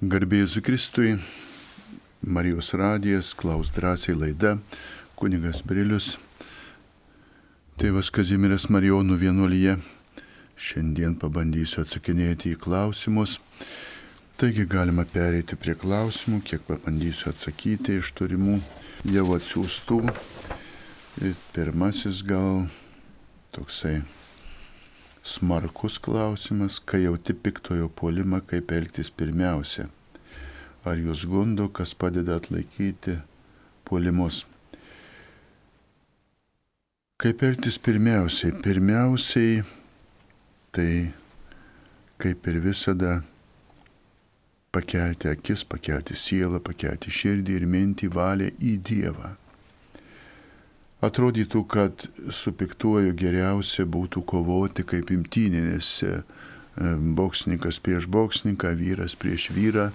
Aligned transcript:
Garbėjus 0.00 0.54
Kristui, 0.64 1.18
Marijos 2.24 2.70
radijas, 2.72 3.34
klaus 3.36 3.68
drąsiai 3.68 4.14
laida, 4.16 4.54
kunigas 5.12 5.58
Brilius, 5.60 6.14
tėvas 7.76 8.08
Kazimiras 8.08 8.64
Marijonų 8.72 9.18
vienuolyje. 9.20 9.74
Šiandien 10.56 11.18
pabandysiu 11.20 11.82
atsakinėti 11.82 12.54
į 12.54 12.60
klausimus. 12.64 13.34
Taigi 14.40 14.64
galima 14.64 15.04
pereiti 15.04 15.58
prie 15.60 15.74
klausimų, 15.76 16.40
kiek 16.48 16.64
pabandysiu 16.64 17.34
atsakyti 17.34 17.98
iš 18.00 18.14
turimų 18.16 18.56
jau 19.04 19.26
atsiųstų. 19.36 20.00
Ir 21.28 21.36
pirmasis 21.52 22.24
gal 22.24 22.64
toksai 23.52 23.98
smarkus 25.22 25.98
klausimas, 25.98 26.80
kai 26.80 27.04
jauti 27.04 27.34
piktojo 27.34 27.88
puolimą, 27.88 28.40
kaip 28.46 28.72
elgtis 28.72 29.10
pirmiausia. 29.10 29.88
Ar 30.84 30.96
jūs 30.96 31.26
gundo, 31.28 31.68
kas 31.68 31.92
padeda 31.94 32.38
atlaikyti 32.40 33.18
puolimus. 33.84 34.46
Kaip 37.20 37.42
elgtis 37.44 37.76
pirmiausiai? 37.78 38.54
Pirmiausiai, 38.64 39.60
tai 40.72 41.12
kaip 42.20 42.46
ir 42.48 42.60
visada 42.64 43.20
pakelti 44.72 45.28
akis, 45.28 45.66
pakelti 45.68 46.16
sielą, 46.16 46.62
pakelti 46.64 47.12
širdį 47.12 47.58
ir 47.58 47.66
mintį 47.68 48.08
valią 48.14 48.50
į 48.56 48.76
Dievą. 48.88 49.34
Atrodytų, 51.00 51.62
kad 51.64 52.02
su 52.28 52.52
piktuoju 52.52 53.14
geriausia 53.16 53.86
būtų 53.88 54.20
kovoti 54.28 54.84
kaip 54.84 55.08
imtyninėse 55.14 56.10
e, 56.12 56.22
boksininkas 57.16 57.78
prieš 57.80 58.04
boksininką, 58.12 58.74
vyras 58.76 59.16
prieš 59.16 59.48
vyrą, 59.56 59.86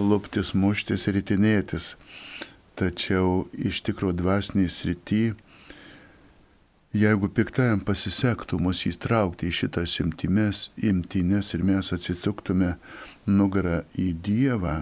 luptis, 0.00 0.54
muštis 0.56 1.04
ir 1.10 1.20
itinėtis. 1.20 1.90
Tačiau 2.80 3.44
iš 3.52 3.82
tikro 3.84 4.14
dvasiniai 4.16 4.72
srity, 4.72 5.34
jeigu 6.96 7.28
piktajam 7.28 7.84
pasisektų 7.84 8.56
mus 8.64 8.86
įtraukti 8.88 9.52
į 9.52 9.58
šitas 9.60 9.98
imtines, 10.00 10.70
imtines 10.80 11.52
ir 11.52 11.68
mes 11.68 11.92
atsisuktume 11.92 12.78
nugarą 13.28 13.82
į 14.00 14.14
Dievą, 14.24 14.80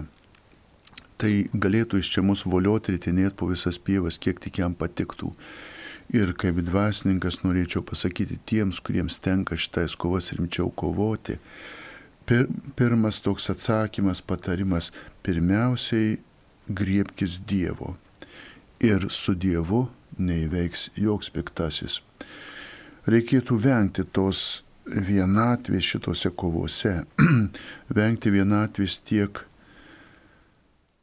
tai 1.21 1.33
galėtų 1.53 2.01
iš 2.01 2.09
čia 2.15 2.23
mus 2.25 2.41
volioti 2.49 2.95
ritinėti 2.95 3.37
po 3.37 3.49
visas 3.51 3.77
pievas, 3.77 4.17
kiek 4.17 4.41
tik 4.41 4.61
jam 4.63 4.73
patiktų. 4.77 5.29
Ir 6.11 6.33
kaip 6.35 6.57
dvasininkas 6.65 7.39
norėčiau 7.45 7.85
pasakyti 7.87 8.39
tiems, 8.49 8.81
kuriems 8.83 9.21
tenka 9.23 9.55
šitais 9.55 9.93
kovas 9.95 10.31
rimčiau 10.35 10.71
kovoti, 10.75 11.37
pir, 12.27 12.49
pirmas 12.75 13.21
toks 13.23 13.47
atsakymas, 13.53 14.23
patarimas, 14.25 14.89
pirmiausiai 15.23 16.17
griebkis 16.67 17.37
Dievo. 17.47 17.95
Ir 18.81 19.07
su 19.13 19.37
Dievu 19.37 19.85
neįveiks 20.19 20.89
joks 20.99 21.29
piktasis. 21.31 22.01
Reikėtų 23.07 23.57
vengti 23.61 24.03
tos 24.03 24.63
vienatvės 24.85 25.85
šitose 25.93 26.33
kovose, 26.35 26.97
vengti 27.97 28.33
vienatvės 28.33 28.99
tiek 29.05 29.45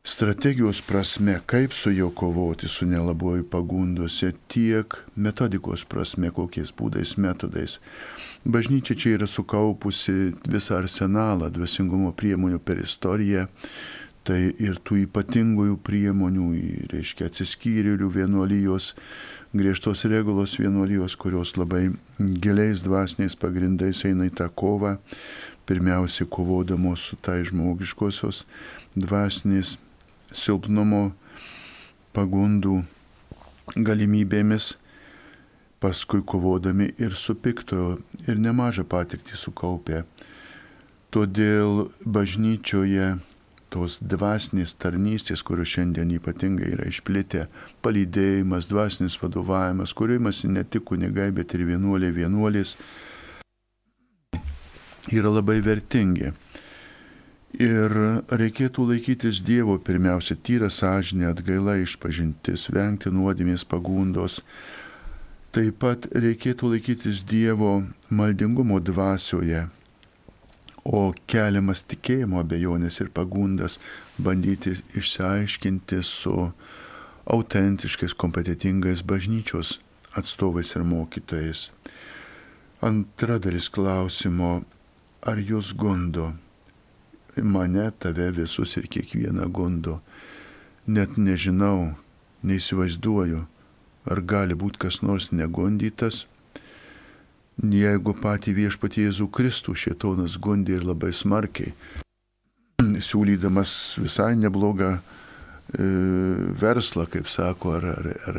strategijos 0.08 0.80
prasme, 0.80 1.40
kaip 1.46 1.72
su 1.72 1.90
juo 1.90 2.10
kovoti, 2.10 2.68
su 2.68 2.86
nelaboju 2.86 3.44
pagundose, 3.50 4.32
tiek 4.48 4.94
metodikos 5.16 5.84
prasme, 5.84 6.30
kokiais 6.30 6.72
būdais, 6.72 7.16
metodais. 7.20 7.76
Bažnyčia 8.44 8.96
čia 8.96 9.16
yra 9.18 9.26
sukaupusi 9.28 10.32
visą 10.48 10.78
arsenalą 10.78 11.50
dvasingumo 11.52 12.14
priemonių 12.16 12.60
per 12.64 12.80
istoriją, 12.80 13.44
tai 14.24 14.38
ir 14.56 14.78
tų 14.80 15.02
ypatingųjų 15.02 15.76
priemonių, 15.84 16.46
reiškia 16.92 17.28
atsiskyrėlių 17.28 18.08
vienuolijos, 18.14 18.94
griežtos 19.52 20.06
regulos 20.08 20.56
vienuolijos, 20.60 21.18
kurios 21.20 21.56
labai 21.60 21.90
giliais 22.18 22.80
dvasiniais 22.84 23.36
pagrindais 23.36 24.06
eina 24.08 24.28
į 24.28 24.32
tą 24.40 24.48
kovą, 24.48 24.96
pirmiausia 25.68 26.24
kovodamos 26.32 27.10
su 27.10 27.20
tai 27.20 27.42
žmogiškosios 27.44 28.46
dvasinės 28.96 29.76
silpnumo, 30.32 31.12
pagundų 32.16 32.82
galimybėmis, 33.76 34.74
paskui 35.78 36.24
kovodami 36.26 36.88
ir 36.98 37.14
su 37.14 37.36
piktojo 37.38 37.98
ir 38.26 38.40
nemažą 38.42 38.84
patirtį 38.88 39.38
sukaupė. 39.38 40.02
Todėl 41.14 41.88
bažnyčioje 42.04 43.16
tos 43.72 43.98
dvasinės 44.00 44.74
tarnystės, 44.80 45.42
kurios 45.44 45.70
šiandien 45.74 46.10
ypatingai 46.16 46.72
yra 46.74 46.88
išplitę, 46.88 47.46
palydėjimas, 47.84 48.68
dvasinis 48.68 49.18
vadovavimas, 49.20 49.92
kuriuo 49.96 50.18
imasi 50.22 50.50
ne 50.52 50.64
tik 50.64 50.86
kunigai, 50.88 51.30
bet 51.36 51.54
ir 51.56 51.66
vienuoliai 51.68 52.14
vienuolės, 52.16 52.76
yra 55.12 55.32
labai 55.32 55.60
vertingi. 55.64 56.32
Ir 57.56 57.94
reikėtų 58.28 58.84
laikytis 58.90 59.40
Dievo 59.40 59.78
pirmiausia 59.80 60.36
tyra 60.36 60.68
sąžinė, 60.68 61.30
atgaila 61.30 61.78
išpažintis, 61.80 62.66
vengti 62.68 63.08
nuodėmės 63.08 63.64
pagundos. 63.64 64.42
Taip 65.56 65.78
pat 65.80 66.04
reikėtų 66.12 66.74
laikytis 66.74 67.22
Dievo 67.24 67.86
maldingumo 68.12 68.82
dvasioje, 68.84 69.64
o 70.84 71.14
keliamas 71.26 71.80
tikėjimo 71.88 72.42
abejonės 72.44 73.00
ir 73.00 73.08
pagundas 73.16 73.78
bandyti 74.20 74.74
išsiaiškinti 75.00 76.02
su 76.04 76.50
autentiškais, 77.24 78.12
kompetitingais 78.12 79.00
bažnyčios 79.00 79.78
atstovais 80.16 80.74
ir 80.76 80.84
mokytojais. 80.84 81.70
Antra 82.84 83.40
dalis 83.40 83.70
klausimo, 83.72 84.60
ar 85.24 85.40
jūs 85.40 85.72
gundo? 85.72 86.34
Mane, 87.42 87.90
tave 87.98 88.30
visus 88.34 88.76
ir 88.80 88.88
kiekvieną 88.90 89.48
gundo. 89.52 89.98
Net 90.86 91.18
nežinau, 91.20 91.92
neįsivaizduoju, 92.46 93.44
ar 94.08 94.20
gali 94.24 94.56
būti 94.56 94.80
kas 94.86 95.02
nors 95.02 95.30
negundytas, 95.32 96.24
jeigu 97.58 98.14
patį 98.22 98.54
viešpatį 98.62 99.08
Jėzų 99.08 99.28
Kristų 99.34 99.74
šietonas 99.74 100.38
gundė 100.40 100.78
ir 100.78 100.86
labai 100.86 101.12
smarkiai, 101.12 101.74
siūlydamas 102.78 103.98
visai 103.98 104.34
neblogą 104.38 104.94
e, 104.96 105.00
verslą, 106.60 107.08
kaip 107.10 107.28
sako, 107.28 107.74
ar, 107.80 107.88
ar, 107.90 108.12
ar 108.30 108.38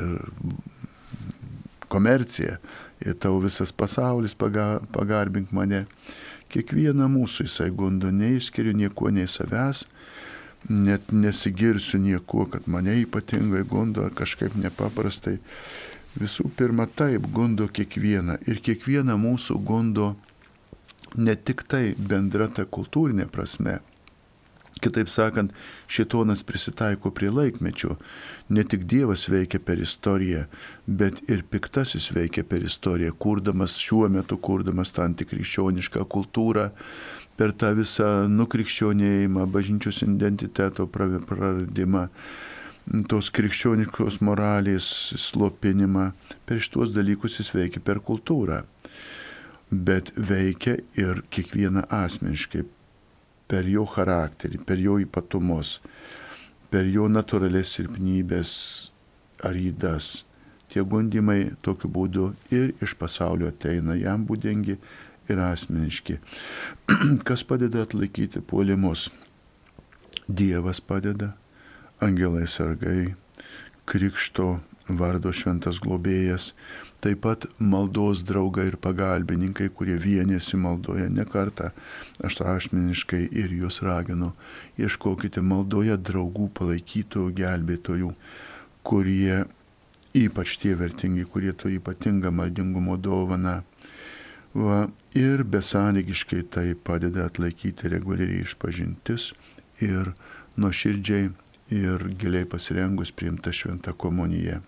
komerciją. 1.91 2.57
Ir 2.99 3.15
tau 3.15 3.37
visas 3.39 3.71
pasaulis 3.71 4.35
paga, 4.35 4.79
pagarbink 4.91 5.53
mane. 5.55 5.85
Kiekvieną 6.49 7.05
mūsų 7.13 7.45
jisai 7.45 7.69
gundo, 7.69 8.09
neišskiriu 8.09 8.73
nieko 8.73 9.11
nei 9.13 9.27
savęs, 9.29 9.83
net 10.69 11.11
nesigirsiu 11.13 11.99
nieko, 12.01 12.47
kad 12.49 12.65
mane 12.67 12.95
ypatingai 13.03 13.61
gundo 13.69 14.03
ar 14.07 14.15
kažkaip 14.17 14.57
nepaprastai. 14.57 15.37
Visų 16.17 16.49
pirma, 16.57 16.87
taip 16.89 17.27
gundo 17.31 17.67
kiekvieną 17.69 18.39
ir 18.49 18.63
kiekvieną 18.65 19.13
mūsų 19.21 19.59
gundo 19.61 20.15
ne 21.15 21.35
tik 21.35 21.63
tai 21.69 21.93
bendra 21.97 22.49
ta 22.49 22.65
kultūrinė 22.65 23.29
prasme, 23.29 23.77
Kitaip 24.79 25.09
sakant, 25.11 25.51
šitonas 25.91 26.43
prisitaiko 26.47 27.11
prie 27.11 27.29
laikmečio. 27.31 27.97
Ne 28.49 28.63
tik 28.63 28.85
Dievas 28.87 29.25
veikia 29.27 29.59
per 29.59 29.81
istoriją, 29.83 30.45
bet 30.87 31.19
ir 31.29 31.43
piktasis 31.51 32.09
veikia 32.15 32.45
per 32.47 32.63
istoriją, 32.63 33.11
kurdamas 33.19 33.75
šiuo 33.81 34.07
metu, 34.13 34.37
kurdamas 34.39 34.95
tą 34.95 35.03
antikrikščionišką 35.09 36.05
kultūrą, 36.15 36.69
per 37.39 37.51
tą 37.55 37.73
visą 37.75 38.07
nukrikščionėjimą, 38.31 39.45
bažnyčios 39.51 40.01
identiteto 40.07 40.87
praradimą, 40.91 42.07
tos 43.11 43.29
krikščioniškos 43.35 44.21
moralės 44.25 44.87
slopinimą. 45.27 46.09
Per 46.47 46.63
šitos 46.63 46.95
dalykus 46.95 47.39
jis 47.39 47.51
veikia 47.53 47.83
per 47.83 47.99
kultūrą. 48.03 48.63
Bet 49.69 50.15
veikia 50.17 50.79
ir 50.97 51.21
kiekvieną 51.29 51.85
asmeniškai 51.93 52.63
per 53.49 53.67
jo 53.67 53.85
charakterį, 53.89 54.61
per 54.65 54.79
jo 54.81 54.99
ypatumus, 55.01 55.79
per 56.69 56.85
jo 56.85 57.07
natūralės 57.09 57.73
silpnybės 57.77 58.51
ar 59.45 59.57
įdas. 59.57 60.23
Tie 60.69 60.83
gundimai 60.85 61.55
tokiu 61.65 61.89
būdu 61.89 62.27
ir 62.53 62.75
iš 62.85 62.93
pasaulio 62.99 63.49
ateina 63.49 63.95
jam 63.97 64.27
būdingi 64.29 64.77
ir 65.29 65.41
asmeniški. 65.41 66.19
Kas 67.27 67.43
padeda 67.43 67.87
atlaikyti 67.87 68.41
puolimus? 68.45 69.07
Dievas 70.29 70.77
padeda, 70.77 71.31
angelai 72.05 72.45
sargai, 72.45 73.15
krikšto 73.89 74.59
vardo 74.89 75.33
šventas 75.33 75.81
globėjas, 75.81 76.51
taip 77.03 77.21
pat 77.23 77.45
maldos 77.59 78.23
draugai 78.27 78.67
ir 78.69 78.77
pagalbininkai, 78.81 79.69
kurie 79.75 79.97
vienėsi 80.01 80.59
maldoje 80.59 81.07
ne 81.09 81.25
kartą. 81.25 81.71
Aš 82.23 82.41
asmeniškai 82.55 83.21
ir 83.31 83.53
jūs 83.61 83.81
raginu, 83.85 84.33
ieškokite 84.79 85.43
maldoje 85.45 85.95
draugų, 86.09 86.49
palaikytojų, 86.59 87.31
gelbėtojų, 87.39 88.11
kurie 88.83 89.45
ypač 90.13 90.57
tie 90.61 90.75
vertingi, 90.75 91.25
kurie 91.25 91.53
turi 91.53 91.79
ypatingą 91.79 92.31
maldingumo 92.33 92.97
dovaną. 92.97 93.61
Va, 94.53 94.87
ir 95.13 95.43
besąlygiškai 95.45 96.41
tai 96.49 96.73
padeda 96.73 97.27
atlaikyti 97.29 97.91
reguliariai 97.93 98.41
išpažintis 98.47 99.29
ir 99.85 100.09
nuoširdžiai 100.57 101.29
ir 101.77 102.07
giliai 102.17 102.49
pasirengus 102.49 103.13
priimta 103.13 103.53
šventą 103.53 103.93
komuniją. 103.93 104.63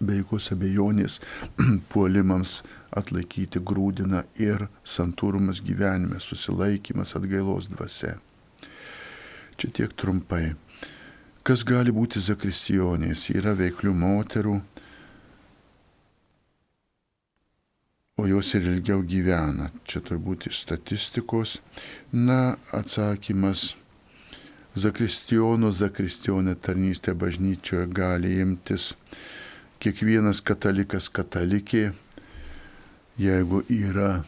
Be 0.00 0.18
jokios 0.18 0.50
abejonės 0.54 1.20
puolimams 1.92 2.62
atlaikyti 2.94 3.62
grūdina 3.62 4.24
ir 4.40 4.66
santūrumas 4.86 5.62
gyvenime, 5.64 6.20
susilaikimas 6.20 7.14
atgailos 7.18 7.70
dvasia. 7.70 8.16
Čia 9.56 9.70
tiek 9.70 9.94
trumpai. 9.94 10.54
Kas 11.44 11.62
gali 11.66 11.92
būti 11.94 12.22
zakristijonės? 12.24 13.28
Yra 13.36 13.52
veiklių 13.58 13.92
moterų, 13.94 14.54
o 18.16 18.26
jos 18.26 18.54
ir 18.54 18.68
ilgiau 18.70 19.02
gyvena. 19.06 19.70
Čia 19.84 20.02
turbūt 20.06 20.48
iš 20.48 20.62
statistikos. 20.64 21.58
Na, 22.12 22.56
atsakymas 22.72 23.74
zakristijono, 24.74 25.70
zakristionė 25.74 26.56
tarnystė 26.58 27.14
bažnyčioje 27.18 27.86
gali 27.94 28.38
imtis 28.42 28.92
kiekvienas 29.84 30.40
katalikas 30.40 31.10
katalikė, 31.12 31.90
jeigu 33.20 33.60
yra 33.68 34.22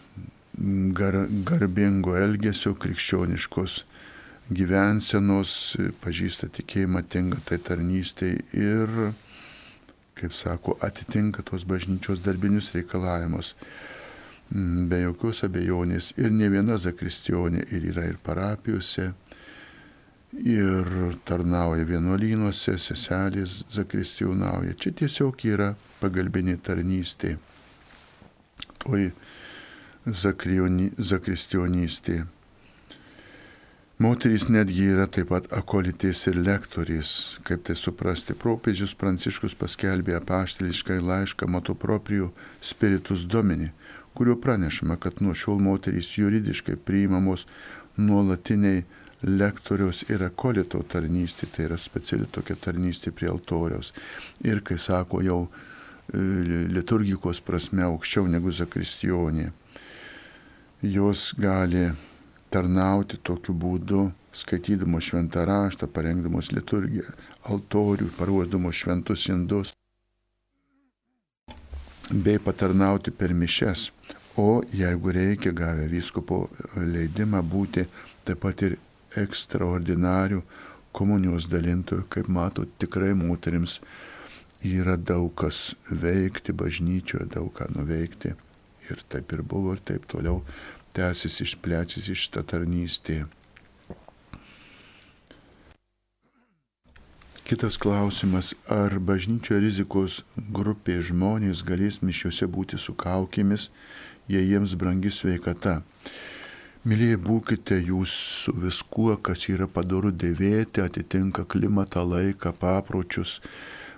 gar, 0.96 1.16
garbingo 1.48 2.16
elgesio, 2.20 2.74
krikščioniškos 2.76 3.78
gyvensenos, 4.52 5.76
pažįsta 6.04 6.50
tikėjimą, 6.58 7.02
tinka 7.08 7.40
tai 7.48 7.58
tarnystėj 7.58 8.36
ir, 8.52 8.92
kaip 10.20 10.36
sako, 10.36 10.76
atitinka 10.84 11.42
tos 11.46 11.64
bažnyčios 11.64 12.20
darbinius 12.24 12.74
reikalavimus. 12.76 13.54
Be 14.52 15.00
jokios 15.02 15.40
abejonės 15.48 16.12
ir 16.20 16.30
ne 16.30 16.52
viena 16.52 16.76
zakristionė 16.78 17.64
ir 17.74 17.88
yra 17.94 18.04
ir 18.06 18.20
parapijose, 18.22 19.10
ir 20.44 21.16
tarnauja 21.24 21.86
vienuolynuose, 21.88 22.76
seselės 22.80 23.64
zakristijonauja. 23.72 24.74
Čia 24.78 24.92
tiesiog 25.02 25.44
yra 25.48 25.74
pagalbinė 26.00 26.56
tarnystė, 26.62 27.36
toji 28.82 29.12
zakristionystė. 30.06 32.24
Moterys 33.96 34.44
netgi 34.52 34.90
yra 34.92 35.06
taip 35.08 35.30
pat 35.32 35.48
akolitės 35.56 36.26
ir 36.28 36.36
lektorės, 36.36 37.40
kaip 37.48 37.64
tai 37.64 37.72
suprasti. 37.80 38.36
Propėdžius 38.36 38.92
Pranciškus 39.00 39.56
paskelbė 39.56 40.18
apaštališką 40.18 41.00
laišką 41.00 41.48
Matoproprijų 41.48 42.28
Spiritus 42.60 43.24
Domini, 43.24 43.72
kuriuo 44.12 44.36
pranešama, 44.36 45.00
kad 45.00 45.24
nuo 45.24 45.32
šiol 45.32 45.64
moterys 45.64 46.12
juridiškai 46.18 46.76
priimamos 46.76 47.48
nuolatiniai 47.96 48.84
lektoriaus 49.26 50.04
ir 50.10 50.22
akolito 50.26 50.80
tarnystė, 50.86 51.48
tai 51.50 51.66
yra 51.66 51.78
speciali 51.80 52.28
tokia 52.30 52.56
tarnystė 52.56 53.12
prie 53.12 53.28
altoriaus. 53.30 53.92
Ir 54.46 54.62
kai 54.66 54.78
sako 54.78 55.22
jau 55.26 55.40
e, 55.46 56.20
liturgikos 56.70 57.42
prasme 57.42 57.82
aukščiau 57.86 58.28
negu 58.30 58.52
zakristijonė, 58.54 59.50
jos 60.86 61.32
gali 61.38 61.88
tarnauti 62.54 63.18
tokiu 63.22 63.56
būdu, 63.58 64.04
skaitydamos 64.36 65.10
šventą 65.10 65.46
raštą, 65.48 65.88
parengdamos 65.90 66.52
liturgiją, 66.52 67.10
altorių, 67.50 68.12
paruošdamos 68.18 68.82
šventus 68.84 69.26
indus, 69.32 69.72
bei 72.10 72.38
patarnauti 72.38 73.10
per 73.10 73.34
mišes. 73.34 73.90
O 74.38 74.60
jeigu 74.68 75.12
reikia, 75.16 75.50
gavę 75.56 75.86
vyskupo 75.88 76.44
leidimą 76.76 77.40
būti 77.40 77.86
taip 78.26 78.42
pat 78.42 78.62
ir 78.66 78.76
ekstraordinarių 79.16 80.42
komunijos 80.96 81.48
dalintojų, 81.52 82.06
kaip 82.10 82.28
mato, 82.32 82.64
tikrai 82.80 83.12
moterims 83.16 83.80
yra 84.64 84.96
daug 84.96 85.30
kas 85.36 85.74
veikti 85.90 86.54
bažnyčioje, 86.56 87.28
daug 87.34 87.52
ką 87.54 87.68
nuveikti. 87.76 88.34
Ir 88.90 89.02
taip 89.10 89.32
ir 89.34 89.42
buvo, 89.42 89.74
ir 89.74 89.82
taip 89.84 90.06
toliau 90.08 90.42
tęsis 90.96 91.40
išplečiasi 91.44 92.14
šitą 92.16 92.44
tarnystę. 92.46 93.24
Kitas 97.46 97.76
klausimas, 97.78 98.54
ar 98.66 98.96
bažnyčio 98.98 99.60
rizikos 99.62 100.24
grupė 100.34 100.96
žmonės 101.06 101.60
galės 101.62 102.00
mišiuose 102.02 102.48
būti 102.50 102.78
su 102.78 102.94
kaukėmis, 102.98 103.68
jei 104.26 104.48
jiems 104.48 104.74
brangi 104.74 105.12
sveikata. 105.14 105.76
Mylėjai, 106.86 107.16
būkite 107.18 107.76
jūs 107.82 108.12
su 108.14 108.52
viskuo, 108.62 109.16
kas 109.18 109.48
yra 109.50 109.66
padaru 109.66 110.12
dėvėti, 110.14 110.84
atitinka 110.84 111.42
klimatą, 111.50 112.04
laiką, 112.06 112.52
papročius 112.60 113.40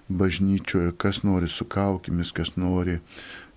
bažnyčioje, 0.08 0.94
kas 0.96 1.20
nori 1.20 1.50
su 1.52 1.67
kaukimis, 1.69 2.31
kas 2.32 2.55
nori, 2.56 2.94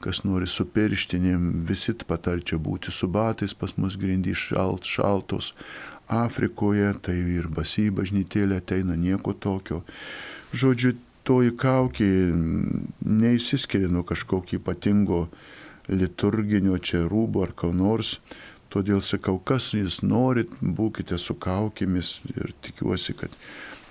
kas 0.04 0.26
nori 0.28 0.50
su 0.52 0.66
pirštinėm, 0.68 1.64
visi 1.70 1.96
patarčia 1.96 2.60
būti 2.60 2.92
su 2.92 3.08
batais, 3.08 3.56
pas 3.56 3.72
mus 3.80 3.96
grindys 3.96 4.50
šalt, 4.50 4.84
šaltos. 4.84 5.54
Afrikoje 6.12 6.92
tai 7.00 7.16
ir 7.38 7.48
basi 7.48 7.88
bažnytėlė 7.88 8.60
ateina 8.60 9.00
nieko 9.00 9.32
tokio. 9.32 9.86
Žodžiu, 10.52 10.98
toji 11.24 11.56
kaukė 11.56 12.12
neįsiskiria 13.08 13.88
nuo 13.88 14.04
kažkokio 14.04 14.60
ypatingo 14.60 15.30
liturginio 15.88 16.84
čia 16.84 17.06
rūbo 17.08 17.48
ar 17.48 17.56
ką 17.56 17.72
nors. 17.72 18.18
Todėl 18.72 19.02
sakau, 19.04 19.36
kas 19.44 19.74
jūs 19.76 20.00
norit, 20.04 20.54
būkite 20.62 21.18
su 21.20 21.36
kaukėmis 21.36 22.22
ir 22.32 22.54
tikiuosi, 22.64 23.18
kad 23.20 23.34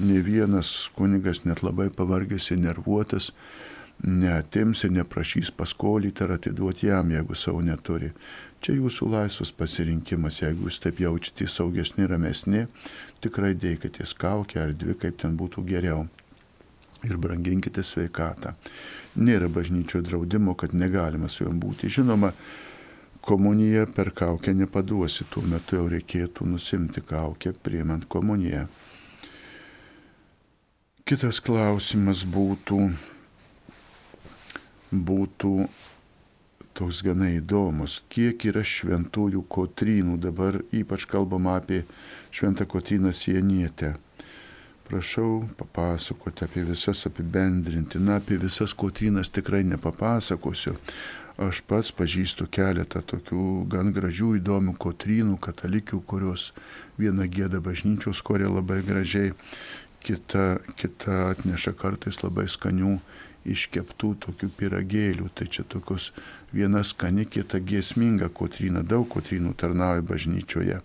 ne 0.01 0.23
vienas 0.25 0.89
kunigas 0.97 1.43
net 1.45 1.61
labai 1.63 1.91
pavargęs 1.93 2.49
ir 2.55 2.63
nervuotas 2.63 3.33
neatims 4.03 4.85
ir 4.85 4.95
neprašys 4.97 5.51
paskolyti 5.53 6.25
ar 6.25 6.37
atiduoti 6.37 6.89
jam, 6.89 7.11
jeigu 7.13 7.37
savo 7.37 7.61
neturi. 7.65 8.11
Čia 8.61 8.77
jūsų 8.77 9.09
laisvas 9.13 9.53
pasirinkimas, 9.57 10.41
jeigu 10.43 10.69
jūs 10.69 10.81
taip 10.85 11.01
jaučiate 11.01 11.49
saugesni, 11.49 12.07
ramesni, 12.09 12.67
tikrai 13.25 13.55
dėkitės 13.57 14.13
kaukę 14.17 14.61
ar 14.61 14.75
dvi, 14.77 14.97
kaip 15.01 15.21
ten 15.21 15.37
būtų 15.41 15.65
geriau. 15.69 16.07
Ir 17.09 17.17
branginkite 17.17 17.81
sveikatą. 17.85 18.53
Nėra 19.17 19.49
bažnyčio 19.49 20.03
draudimo, 20.05 20.53
kad 20.55 20.75
negalima 20.77 21.31
su 21.33 21.47
juom 21.47 21.57
būti. 21.61 21.89
Žinoma, 21.89 22.35
komuniją 23.21 23.87
per 23.95 24.13
kaukę 24.15 24.55
nepaduosi, 24.55 25.27
tuo 25.31 25.43
metu 25.47 25.77
jau 25.79 25.89
reikėtų 25.93 26.47
nusimti 26.49 27.03
kaukę 27.05 27.53
priimant 27.63 28.09
komuniją. 28.11 28.67
Kitas 31.05 31.41
klausimas 31.43 32.23
būtų, 32.23 32.81
būtų 34.95 35.55
toks 36.81 37.03
gana 37.05 37.33
įdomus, 37.35 38.01
kiek 38.13 38.47
yra 38.49 38.63
šventųjų 38.65 39.43
kotrynų, 39.51 40.17
dabar 40.23 40.61
ypač 40.73 41.05
kalbama 41.11 41.59
apie 41.59 41.83
šventą 42.31 42.65
kotryną 42.71 43.13
sienietę. 43.13 43.97
Prašau 44.91 45.45
papasakoti 45.59 46.47
apie 46.47 46.65
visas 46.67 47.05
apibendrinti. 47.07 48.01
Na, 48.03 48.17
apie 48.19 48.41
visas 48.43 48.73
kotrynas 48.75 49.31
tikrai 49.31 49.61
nepapasakosiu. 49.63 50.75
Aš 51.41 51.63
pats 51.65 51.89
pažįstu 51.97 52.45
keletą 52.53 53.01
tokių 53.01 53.43
gan 53.73 53.95
gražių, 53.97 54.35
įdomių 54.37 54.75
kotrynų, 54.77 55.39
katalikių, 55.41 56.03
kurios 56.05 56.51
viena 57.01 57.25
gėda 57.25 57.63
bažnyčios 57.65 58.21
korė 58.21 58.51
labai 58.53 58.83
gražiai, 58.85 59.33
kita, 60.05 60.61
kita 60.77 61.31
atneša 61.31 61.73
kartais 61.81 62.21
labai 62.21 62.45
skanių 62.45 62.99
iškeptų 63.49 64.11
tokių 64.27 64.51
piragėlių. 64.59 65.31
Tai 65.33 65.49
čia 65.49 65.65
tokios 65.65 66.11
viena 66.53 66.85
skani, 66.85 67.25
kita 67.25 67.63
giesminga 67.65 68.29
kotryna, 68.29 68.85
daug 68.85 69.09
kotrynų 69.09 69.55
tarnauja 69.57 70.05
bažnyčioje. 70.05 70.83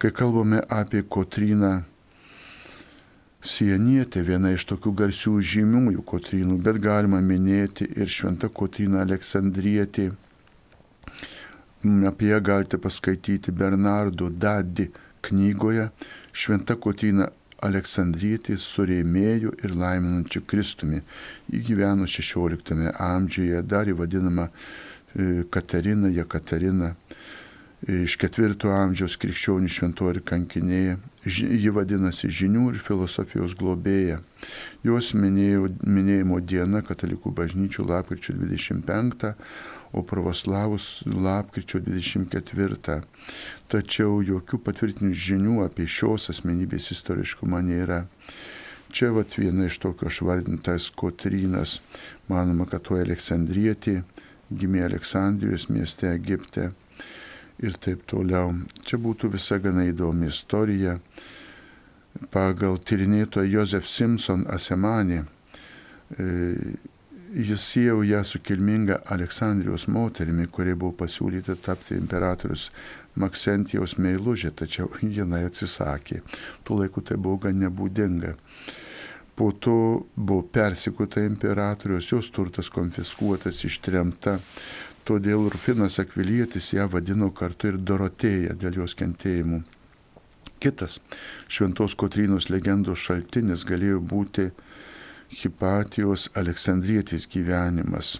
Kai 0.00 0.12
kalbame 0.12 0.62
apie 0.72 1.04
kotryną, 1.04 1.82
Sienietė 3.44 4.22
viena 4.26 4.50
iš 4.54 4.64
tokių 4.70 4.92
garsių 4.96 5.38
žymiųjų 5.52 6.02
kotrynų, 6.08 6.56
bet 6.64 6.80
galima 6.82 7.20
minėti 7.20 7.86
ir 7.96 8.08
šventą 8.10 8.48
kotryną 8.48 9.02
Aleksandrietį. 9.04 10.10
Apie 12.08 12.30
ją 12.32 12.40
galite 12.40 12.78
paskaityti 12.82 13.52
Bernardo 13.52 14.30
Dadi 14.30 14.88
knygoje. 15.22 15.90
Šventa 16.32 16.74
kotryna 16.80 17.28
Aleksandrietį 17.66 18.56
su 18.60 18.84
rėmėju 18.88 19.54
ir 19.64 19.74
laiminančiu 19.78 20.42
Kristumi. 20.48 21.00
Ji 21.52 21.62
gyveno 21.70 22.08
16 22.08 22.90
amžiuje, 22.92 23.62
dar 23.62 23.88
įvadinama 23.88 24.48
e, 24.48 25.44
Katarina, 25.50 26.10
Jekaterina, 26.12 26.94
iš 27.84 28.16
4 28.22 28.56
amžiaus 28.72 29.18
krikščionių 29.20 29.68
šventorių 29.68 30.22
kankinėje. 30.26 30.96
Ji 31.26 31.72
vadinasi 31.74 32.30
žinių 32.32 32.70
ir 32.72 32.80
filosofijos 32.80 33.56
globėja. 33.58 34.20
Jos 34.86 35.12
minėjo, 35.18 35.68
minėjimo 35.84 36.40
diena 36.40 36.80
katalikų 36.86 37.34
bažnyčių 37.36 37.86
lapkričio 37.90 38.36
25, 38.38 39.34
o 39.92 40.02
pravoslavus 40.06 41.02
lapkričio 41.06 41.82
24. 41.84 43.02
Tačiau 43.68 44.22
jokių 44.24 44.60
patvirtinių 44.62 45.12
žinių 45.12 45.60
apie 45.66 45.88
šios 45.90 46.30
asmenybės 46.32 46.92
istoriškumą 46.96 47.60
nėra. 47.66 48.06
Čia 48.94 49.10
vat 49.12 49.34
viena 49.36 49.66
iš 49.66 49.80
tokio 49.82 50.08
švardintas 50.08 50.88
Kotrynas, 50.94 51.80
manoma, 52.30 52.64
kad 52.70 52.86
to 52.86 52.96
Aleksandrietė 52.96 54.00
gimė 54.48 54.86
Aleksandrijos 54.86 55.66
mieste 55.68 56.08
Egipte 56.14 56.70
ir 57.62 57.78
taip 57.80 58.04
toliau. 58.10 58.52
Čia 58.84 58.98
būtų 59.00 59.30
visa 59.32 59.58
gana 59.62 59.86
įdomi 59.88 60.28
istorija. 60.30 60.98
Pagal 62.32 62.78
tyrinėtoją 62.80 63.48
Joseph 63.50 63.88
Simpson 63.92 64.46
Asemanį 64.48 65.18
e, 65.20 66.28
jis 67.36 67.60
siejo 67.60 68.02
ją 68.02 68.22
su 68.24 68.40
kilminga 68.40 69.02
Aleksandrijos 69.12 69.86
moterimi, 69.92 70.46
kuri 70.48 70.74
buvo 70.74 70.94
pasiūlyta 71.04 71.58
tapti 71.60 71.98
imperatorius 72.00 72.70
Maksentijaus 73.16 73.96
meilužė, 74.00 74.50
tačiau 74.52 74.90
jinai 75.00 75.46
atsisakė. 75.48 76.20
Tuo 76.64 76.80
laiku 76.80 77.00
tai 77.00 77.16
buvo 77.16 77.46
gan 77.46 77.60
nebūdinga. 77.60 78.34
Po 79.36 79.50
to 79.52 80.06
buvo 80.16 80.42
persikuta 80.52 81.20
imperatorius, 81.24 82.10
jos 82.12 82.30
turtas 82.32 82.70
konfiskuotas, 82.72 83.64
ištremta. 83.68 84.38
Todėl 85.06 85.46
Rufinas 85.52 86.00
Akvilietis 86.02 86.72
ją 86.74 86.88
vadino 86.90 87.30
kartu 87.30 87.70
ir 87.70 87.76
Dorotėja 87.78 88.56
dėl 88.58 88.80
jos 88.82 88.96
kentėjimų. 88.98 89.62
Kitas 90.58 90.98
šventos 91.46 91.94
Kotrynos 91.94 92.48
legendos 92.50 93.04
šaltinis 93.06 93.62
galėjo 93.68 94.00
būti 94.02 94.48
Hipatijos 95.30 96.30
Aleksandrietis 96.34 97.28
gyvenimas 97.30 98.16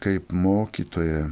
kaip 0.00 0.32
mokytoja. 0.32 1.30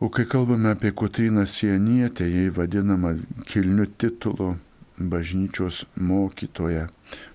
O 0.00 0.08
kai 0.08 0.26
kalbame 0.28 0.70
apie 0.70 0.92
Kotryną 0.92 1.46
Sienietę, 1.46 2.28
jai 2.28 2.50
vadinama 2.50 3.14
kilniu 3.48 3.86
titulu 3.86 4.56
bažnyčios 4.96 5.84
mokytoja. 5.96 6.88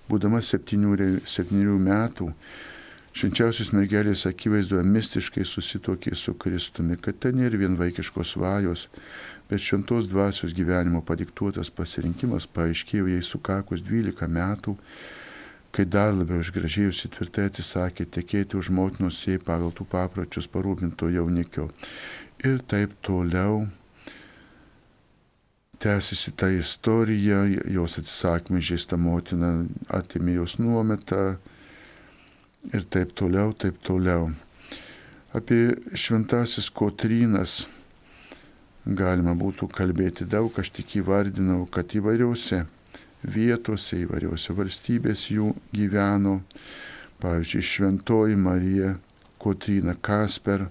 Būdama 0.08 0.38
septynių 0.42 1.78
metų, 1.82 2.28
švenčiausios 3.12 3.72
mergelės 3.76 4.24
akivaizdoje 4.28 4.84
mistiškai 4.88 5.44
susitokė 5.44 6.14
su 6.16 6.34
Kristumi, 6.40 6.96
kad 6.96 7.18
ten 7.20 7.40
ir 7.44 7.56
vien 7.60 7.76
vaikiškos 7.80 8.34
svajos, 8.36 8.86
bet 9.50 9.60
šventos 9.60 10.08
dvasios 10.08 10.54
gyvenimo 10.56 11.02
padiktuotas 11.04 11.70
pasirinkimas 11.70 12.48
paaiškėjo 12.48 13.10
jai 13.12 13.20
sukakus 13.26 13.84
12 13.84 14.30
metų, 14.32 14.76
kai 15.72 15.84
dar 15.88 16.12
labiau 16.16 16.40
išgražėjusi 16.40 17.12
tvirtai 17.12 17.46
atsisakė 17.50 18.08
tekėti 18.16 18.56
už 18.56 18.72
motinos 18.72 19.20
jai 19.26 19.38
pagal 19.40 19.72
tų 19.76 19.86
papročius 19.92 20.48
parūpinto 20.52 21.08
jaunikio. 21.12 21.68
Ir 22.44 22.60
taip 22.68 22.96
toliau 23.04 23.66
tęsiasi 25.82 26.32
ta 26.38 26.48
istorija, 26.52 27.44
jos 27.68 27.98
atsisakymai 28.00 28.60
žaista 28.64 28.96
motina 28.96 29.54
atimė 29.90 30.36
jos 30.40 30.56
nuometą 30.62 31.36
ir 32.70 32.86
taip 32.86 33.14
toliau, 33.18 33.52
taip 33.52 33.80
toliau. 33.82 34.30
Apie 35.34 35.74
šventasis 35.96 36.68
Kotrynas 36.70 37.62
galima 38.84 39.34
būtų 39.38 39.68
kalbėti 39.72 40.26
daug, 40.28 40.52
aš 40.58 40.70
tik 40.76 40.98
įvardinau, 41.00 41.64
kad 41.72 41.94
įvairiausi 41.96 42.62
vietose, 43.22 44.02
įvairiausi 44.04 44.54
valstybės 44.58 45.28
jų 45.32 45.52
gyveno. 45.74 46.40
Pavyzdžiui, 47.22 47.62
Šventoji 47.62 48.36
Marija 48.36 48.96
Kotryna 49.42 49.94
Kasper 49.94 50.66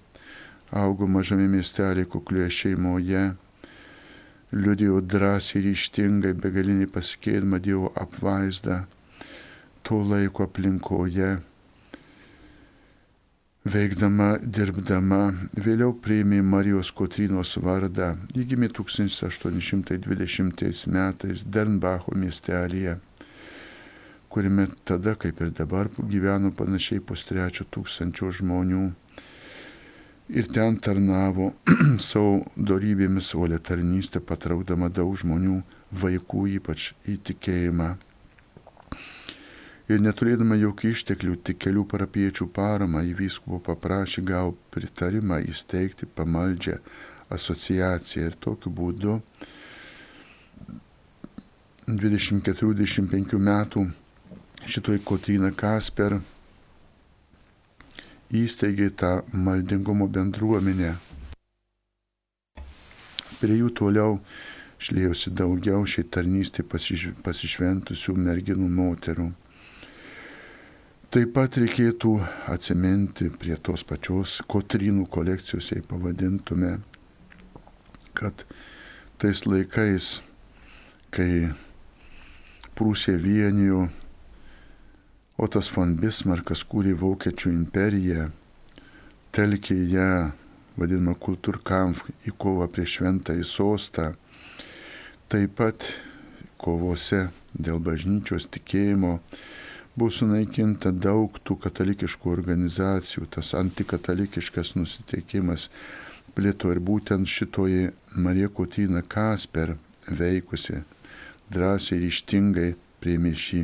augo 0.71 1.07
mažame 1.07 1.47
miestelė 1.51 2.05
kuklioje 2.07 2.51
šeimoje, 2.57 3.21
liudėjo 4.51 4.99
drąsiai 5.03 5.61
ir 5.61 5.69
ištingai 5.71 6.33
begalinį 6.35 6.89
pasikėlimą 6.91 7.59
Dievo 7.63 7.91
apvaizdą 7.99 8.81
to 9.87 10.01
laiko 10.03 10.43
aplinkoje 10.47 11.37
veikdama, 13.61 14.39
dirbdama, 14.41 15.35
vėliau 15.53 15.93
priėmė 15.93 16.41
Marijos 16.41 16.89
Kotrynos 16.97 17.61
vardą. 17.61 18.17
Ji 18.33 18.41
gimė 18.49 18.73
1820 18.73 20.89
metais 20.89 21.45
Dernbacho 21.45 22.09
miestelėje, 22.17 22.97
kuriame 24.33 24.65
tada, 24.83 25.13
kaip 25.15 25.41
ir 25.41 25.51
dabar, 25.53 25.89
gyveno 25.99 26.51
panašiai 26.57 26.99
pustrečio 27.05 27.65
tūkstančio 27.69 28.31
žmonių. 28.41 28.91
Ir 30.31 30.47
ten 30.47 30.77
tarnavo 30.79 31.51
savo 32.09 32.45
darybėmis 32.55 33.35
uolę 33.35 33.59
tarnystę, 33.59 34.19
patraukdama 34.23 34.89
daug 34.89 35.17
žmonių, 35.19 35.61
vaikų 35.91 36.47
ypač 36.57 36.93
įtikėjimą 37.05 37.97
ir 39.95 40.03
neturėdama 40.03 40.57
jokių 40.59 40.91
išteklių, 40.95 41.37
tik 41.47 41.61
kelių 41.65 41.85
parapiečių 41.91 42.47
paramą 42.55 43.03
į 43.07 43.15
vyskupo 43.17 43.59
paprašė 43.65 44.23
gau 44.27 44.53
pritarimą 44.73 45.41
įsteigti 45.51 46.07
pamaldžią 46.07 46.77
asociaciją 47.31 48.29
ir 48.29 48.37
tokiu 48.45 48.71
būdu 48.75 49.17
24-25 51.87 53.39
metų 53.39 53.87
šitoj 54.69 55.01
Kotryna 55.07 55.51
Kasper 55.57 56.19
įsteigė 58.31 58.91
tą 58.95 59.11
maldingumo 59.33 60.07
bendruomenę. 60.07 60.93
Prie 63.41 63.57
jų 63.57 63.71
toliau 63.75 64.19
šlėjosi 64.81 65.33
daugiau 65.35 65.83
šiai 65.89 66.05
tarnystė 66.07 66.63
pasišventusių 67.25 68.15
merginų 68.17 68.69
moterų. 68.77 69.31
Taip 71.11 71.33
pat 71.35 71.57
reikėtų 71.59 72.13
atsiminti 72.53 73.25
prie 73.35 73.57
tos 73.59 73.81
pačios 73.83 74.37
Kotrynų 74.47 75.09
kolekcijos, 75.11 75.65
jei 75.73 75.83
pavadintume, 75.83 76.77
kad 78.15 78.45
tais 79.19 79.41
laikais, 79.43 80.07
kai 81.11 81.51
Prūsija 82.79 83.19
vienijo, 83.19 83.89
o 85.35 85.51
tas 85.51 85.67
von 85.75 85.97
Bismarkas 85.99 86.63
kūrė 86.63 86.95
Vokiečių 87.03 87.51
imperiją, 87.57 88.29
telkė 89.35 89.81
ją, 89.91 90.09
vadinamą 90.79 91.19
kultūrkampf, 91.19 92.07
į 92.23 92.37
kovą 92.39 92.71
prieš 92.71 93.01
šventąjį 93.01 93.49
sostą, 93.51 94.13
taip 95.27 95.59
pat 95.59 95.91
kovose 96.55 97.25
dėl 97.51 97.83
bažnyčios 97.83 98.47
tikėjimo, 98.47 99.17
buvo 100.01 100.09
sunaikinta 100.09 100.89
daug 100.89 101.35
tų 101.45 101.59
katalikiškų 101.61 102.31
organizacijų, 102.31 103.27
tas 103.35 103.51
antikatalikiškas 103.53 104.73
nusiteikimas 104.73 105.67
plėto 106.33 106.71
ir 106.73 106.79
būtent 106.81 107.29
šitoji 107.29 107.91
Marija 108.17 108.49
Kotyna 108.49 109.03
Kasper 109.05 109.75
veikusi 110.09 110.79
drąsiai 111.53 111.99
ir 111.99 112.07
ištingai 112.07 112.69
priėmė 113.03 113.35
šį 113.37 113.61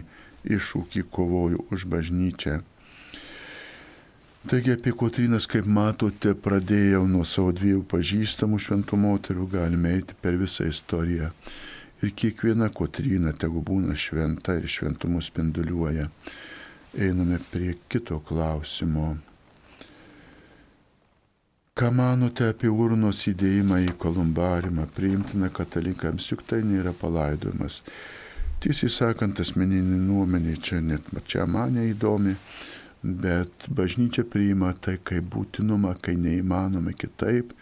iššūkį 0.57 1.03
kovoju 1.11 1.65
už 1.73 1.87
bažnyčią. 1.89 2.59
Taigi 4.47 4.75
apie 4.77 4.93
Kotrynas, 4.95 5.47
kaip 5.49 5.65
matote, 5.65 6.35
pradėjau 6.37 7.01
nuo 7.09 7.25
savo 7.25 7.49
dviejų 7.57 7.81
pažįstamų 7.89 8.61
šventų 8.61 9.01
moterų, 9.01 9.49
galime 9.57 9.97
eiti 9.97 10.15
per 10.21 10.37
visą 10.39 10.69
istoriją 10.69 11.33
ir 12.01 12.11
kiekviena 12.15 12.69
Kotryna 12.73 13.33
tegu 13.33 13.63
būna 13.65 13.95
šventa 13.97 14.57
ir 14.57 14.67
šventumu 14.69 15.21
spinduliuoja. 15.23 16.07
Einame 16.97 17.39
prie 17.51 17.75
kito 17.89 18.19
klausimo. 18.25 19.15
Ką 21.77 21.91
manote 21.93 22.47
apie 22.49 22.69
urnos 22.73 23.19
įdėjimą 23.29 23.83
į 23.85 23.91
kolumbarimą, 24.01 24.87
priimtina 24.97 25.51
katalikams, 25.53 26.25
juk 26.31 26.41
tai 26.49 26.63
nėra 26.65 26.93
palaidojimas. 26.97 27.83
Tiesiai 28.63 28.89
sakant, 28.89 29.37
asmeninė 29.37 29.99
nuomonė 30.01 30.55
čia 30.57 30.79
net 30.81 31.11
čia 31.29 31.45
mane 31.45 31.83
įdomi, 31.91 32.33
bet 33.03 33.67
bažnyčia 33.69 34.25
priima 34.25 34.71
tai 34.73 34.97
kaip 34.97 35.29
būtinumą, 35.35 35.93
kai 36.01 36.15
neįmanoma 36.17 36.95
kitaip 36.97 37.53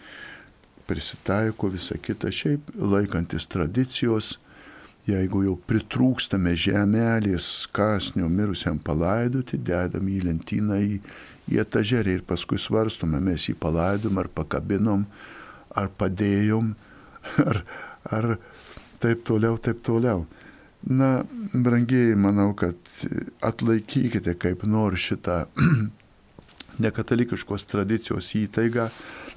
prisitaiko 0.86 1.70
visą 1.72 1.98
kitą, 2.02 2.30
šiaip 2.32 2.70
laikantis 2.76 3.48
tradicijos, 3.50 4.36
jeigu 5.06 5.44
jau 5.46 5.54
pritrūkstame 5.68 6.54
žemelės 6.58 7.66
kasnio 7.74 8.28
mirusiam 8.30 8.78
palaidoti, 8.82 9.58
dedam 9.58 10.08
į 10.10 10.20
lentyną 10.26 10.78
į, 10.82 11.00
į 11.52 11.60
etažerį 11.62 12.18
ir 12.18 12.24
paskui 12.26 12.58
svarstome, 12.58 13.20
mes 13.22 13.48
jį 13.48 13.54
palaidom 13.62 14.18
ar 14.22 14.30
pakabinom, 14.34 15.06
ar 15.76 15.92
padėjom, 15.98 16.72
ar, 17.50 17.62
ar 18.10 18.32
taip 19.02 19.22
toliau, 19.28 19.58
taip 19.62 19.84
toliau. 19.86 20.26
Na, 20.86 21.24
brangiai, 21.50 22.14
manau, 22.14 22.52
kad 22.54 22.78
atlaikykite 23.42 24.36
kaip 24.38 24.62
nors 24.70 25.08
šitą 25.08 25.46
nekatalikiškos 26.84 27.66
tradicijos 27.70 28.28
įtaigą. 28.38 28.90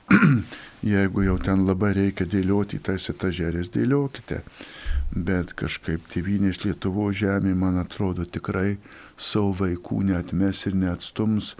Jeigu 0.93 1.23
jau 1.25 1.35
ten 1.43 1.65
labai 1.67 1.91
reikia 1.97 2.25
dėlioti 2.29 2.79
tas 2.81 3.09
etažerės, 3.11 3.69
dėliokite. 3.73 4.41
Bet 5.09 5.53
kažkaip 5.57 6.05
tėvynės 6.09 6.63
Lietuvo 6.63 7.09
žemė, 7.13 7.55
man 7.57 7.77
atrodo, 7.81 8.25
tikrai 8.25 8.77
savo 9.17 9.53
vaikų 9.59 10.03
neatmes 10.09 10.65
ir 10.69 10.77
neatstums 10.77 11.55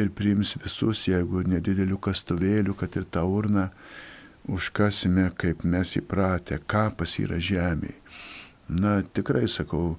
ir 0.00 0.10
priims 0.16 0.54
visus, 0.60 1.06
jeigu 1.08 1.44
nedidelių 1.48 1.98
kastuvėlių, 2.02 2.76
kad 2.80 2.96
ir 2.96 3.06
tą 3.12 3.24
urną 3.28 3.68
užkasime, 4.50 5.28
kaip 5.36 5.64
mes 5.64 5.96
įpratę, 6.00 6.60
kapas 6.66 7.18
yra 7.22 7.38
žemė. 7.40 7.94
Na, 8.70 9.00
tikrai 9.02 9.46
sakau, 9.50 9.96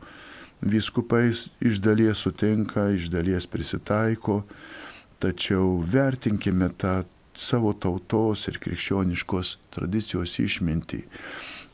viskupais 0.61 1.47
iš 1.61 1.81
dalies 1.83 2.23
sutinka, 2.23 2.89
iš 2.95 3.09
dalies 3.13 3.47
prisitaiko, 3.50 4.41
tačiau 5.21 5.79
vertinkime 5.85 6.69
tą 6.77 7.01
savo 7.38 7.73
tautos 7.73 8.47
ir 8.51 8.59
krikščioniškos 8.63 9.57
tradicijos 9.73 10.38
išmintį. 10.43 11.03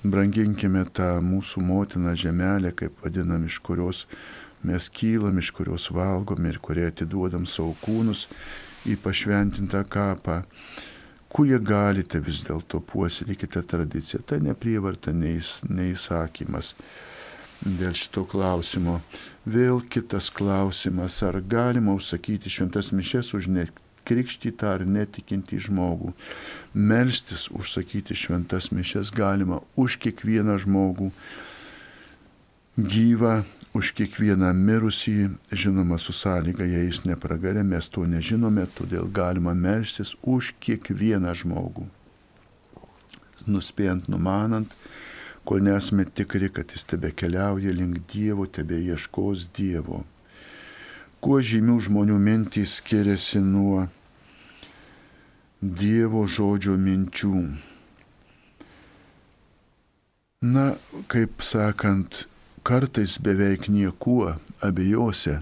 Branginkime 0.08 0.84
tą 0.94 1.16
mūsų 1.26 1.64
motiną 1.66 2.14
žemelę, 2.16 2.74
kaip 2.78 3.00
vadinam, 3.04 3.46
iš 3.48 3.58
kurios 3.66 4.06
mes 4.68 4.90
kylam, 4.94 5.40
iš 5.42 5.52
kurios 5.56 5.90
valgom 5.94 6.46
ir 6.46 6.60
kurie 6.62 6.86
atiduodam 6.88 7.48
savo 7.50 7.74
kūnus 7.82 8.28
į 8.88 9.00
pašventintą 9.02 9.84
kapą 9.90 10.44
kurie 11.30 11.60
galite 11.60 12.20
vis 12.24 12.44
dėlto 12.48 12.82
puoselėkite 12.88 13.64
tradiciją. 13.70 14.24
Tai 14.26 14.40
neprievarta, 14.46 15.14
neįsakymas 15.14 16.74
dėl 17.62 17.96
šito 17.98 18.24
klausimo. 18.30 19.00
Vėl 19.46 19.82
kitas 19.90 20.30
klausimas, 20.34 21.20
ar 21.26 21.42
galima 21.42 21.96
užsakyti 21.98 22.52
šventas 22.54 22.94
mišes 22.94 23.34
už 23.38 23.50
nekrikštytą 24.08 24.70
ar 24.72 24.86
netikintį 24.88 25.60
žmogų. 25.68 26.14
Melstis 26.74 27.50
užsakyti 27.52 28.16
šventas 28.16 28.72
mišes 28.72 29.12
galima 29.12 29.60
už 29.76 29.98
kiekvieną 30.00 30.58
žmogų 30.64 31.12
gyvą 32.78 33.44
už 33.78 33.92
kiekvieną 33.94 34.54
mirusį, 34.58 35.38
žinoma, 35.54 36.00
su 36.02 36.14
sąlyga, 36.14 36.66
jei 36.66 36.88
jis 36.88 37.04
nepragarė, 37.06 37.62
mes 37.62 37.86
to 37.90 38.08
nežinome, 38.10 38.66
todėl 38.74 39.06
galima 39.14 39.54
melstis 39.54 40.16
už 40.24 40.56
kiekvieną 40.60 41.36
žmogų. 41.38 41.86
Nuspėjant, 43.46 44.08
numanant, 44.10 44.74
kol 45.46 45.62
nesame 45.62 46.08
tikri, 46.10 46.50
kad 46.50 46.74
jis 46.74 46.88
tebe 46.90 47.12
keliauja 47.14 47.76
link 47.76 48.02
Dievo, 48.10 48.48
tebe 48.50 48.80
ieškos 48.82 49.52
Dievo. 49.54 50.02
Kuo 51.22 51.38
žymių 51.42 51.78
žmonių 51.86 52.18
mintys 52.22 52.80
skiriasi 52.80 53.44
nuo 53.44 53.86
Dievo 55.58 56.28
žodžio 56.30 56.76
minčių. 56.78 57.34
Na, 60.46 60.66
kaip 61.10 61.42
sakant, 61.42 62.28
kartais 62.62 63.18
beveik 63.18 63.66
niekuo 63.66 64.36
abiejose 64.62 65.40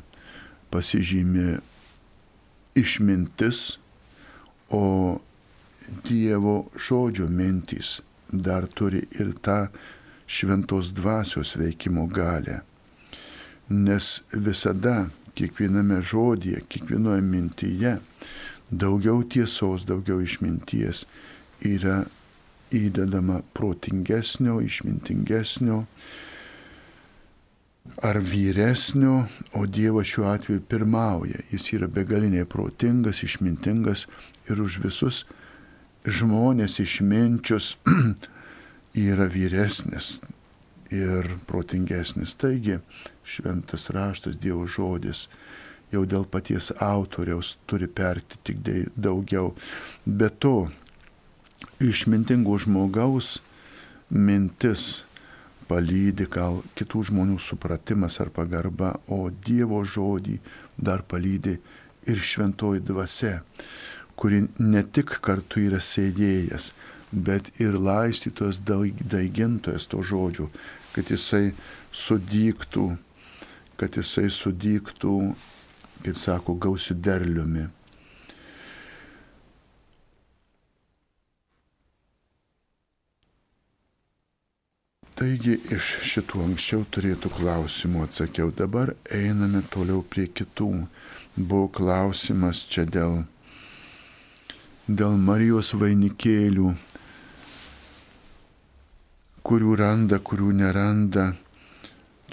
pasižymė 0.72 1.60
išmintis, 2.80 3.76
o 4.72 5.20
Dievo 6.08 6.72
žodžio 6.80 7.28
mintys 7.28 8.00
dar 8.32 8.72
turi 8.72 9.04
ir 9.20 9.36
tą 9.44 9.68
šventos 10.32 10.96
dvasios 10.96 11.58
veikimo 11.60 12.08
galę. 12.08 12.62
Nes 13.68 14.24
visada 14.32 15.10
kiekviename 15.36 16.00
žodėje, 16.00 16.64
kiekvienoje 16.72 17.22
mintyje 17.22 17.98
daugiau 18.72 19.24
tiesos, 19.24 19.86
daugiau 19.86 20.22
išminties 20.24 21.06
yra 21.66 22.04
įdedama 22.76 23.42
protingesnio, 23.54 24.60
išmintingesnio, 24.66 25.84
ar 28.02 28.20
vyresnio, 28.20 29.26
o 29.54 29.66
Dievas 29.66 30.10
šiuo 30.10 30.28
atveju 30.32 30.64
pirmauja. 30.70 31.44
Jis 31.52 31.72
yra 31.78 31.88
begaliniai 31.88 32.48
protingas, 32.50 33.22
išmintingas 33.24 34.08
ir 34.50 34.62
už 34.62 34.80
visus 34.84 35.24
žmonės 36.06 36.80
išminčius 36.82 37.76
yra 39.08 39.30
vyresnis 39.32 40.20
ir 40.94 41.38
protingesnis. 41.48 42.36
Taigi 42.42 42.80
šventas 43.26 43.90
raštas 43.94 44.38
Dievo 44.42 44.68
žodis 44.68 45.28
jau 45.94 46.06
dėl 46.06 46.26
paties 46.30 46.72
autoriaus 46.82 47.56
turi 47.70 47.88
perti 47.88 48.40
tik 48.44 48.62
daugiau. 48.96 49.54
Be 50.06 50.30
to, 50.30 50.70
išmintingo 51.80 52.58
žmogaus 52.62 53.40
mintis 54.10 55.04
palydi 55.70 56.28
gal 56.30 56.62
kitų 56.78 57.06
žmonių 57.10 57.40
supratimas 57.42 58.20
ar 58.22 58.30
pagarba, 58.34 58.96
o 59.10 59.30
Dievo 59.30 59.82
žodį 59.86 60.38
dar 60.78 61.02
palydi 61.08 61.58
ir 62.06 62.22
šventoji 62.22 62.84
dvasia, 62.86 63.40
kuri 64.16 64.46
ne 64.62 64.84
tik 64.84 65.18
kartu 65.26 65.64
yra 65.66 65.82
sėdėjęs, 65.82 66.70
bet 67.12 67.50
ir 67.62 67.80
laistytojas, 67.82 68.62
daigintojas 68.62 69.90
to 69.90 70.04
žodžių, 70.06 70.48
kad 70.94 71.10
jisai 71.12 71.56
sudyktų, 71.96 72.86
kad 73.80 73.98
jisai 73.98 74.30
sudyktų, 74.32 75.18
kaip 76.04 76.20
sako, 76.20 76.58
gausių 76.66 77.00
derliumi. 77.06 77.70
Taigi 85.16 85.54
iš 85.72 85.86
šitų 86.12 86.42
anksčiau 86.44 86.82
turėtų 86.92 87.30
klausimų 87.38 88.02
atsakiau. 88.04 88.50
Dabar 88.52 88.90
einame 89.16 89.62
toliau 89.72 90.02
prie 90.04 90.26
kitų. 90.28 90.68
Buvo 91.38 91.70
klausimas 91.78 92.66
čia 92.68 92.84
dėl, 92.84 93.22
dėl 94.92 95.16
Marijos 95.16 95.72
vainikėlių, 95.80 96.74
kurių 99.48 99.80
randa, 99.80 100.20
kurių 100.20 100.52
neranda. 100.60 101.30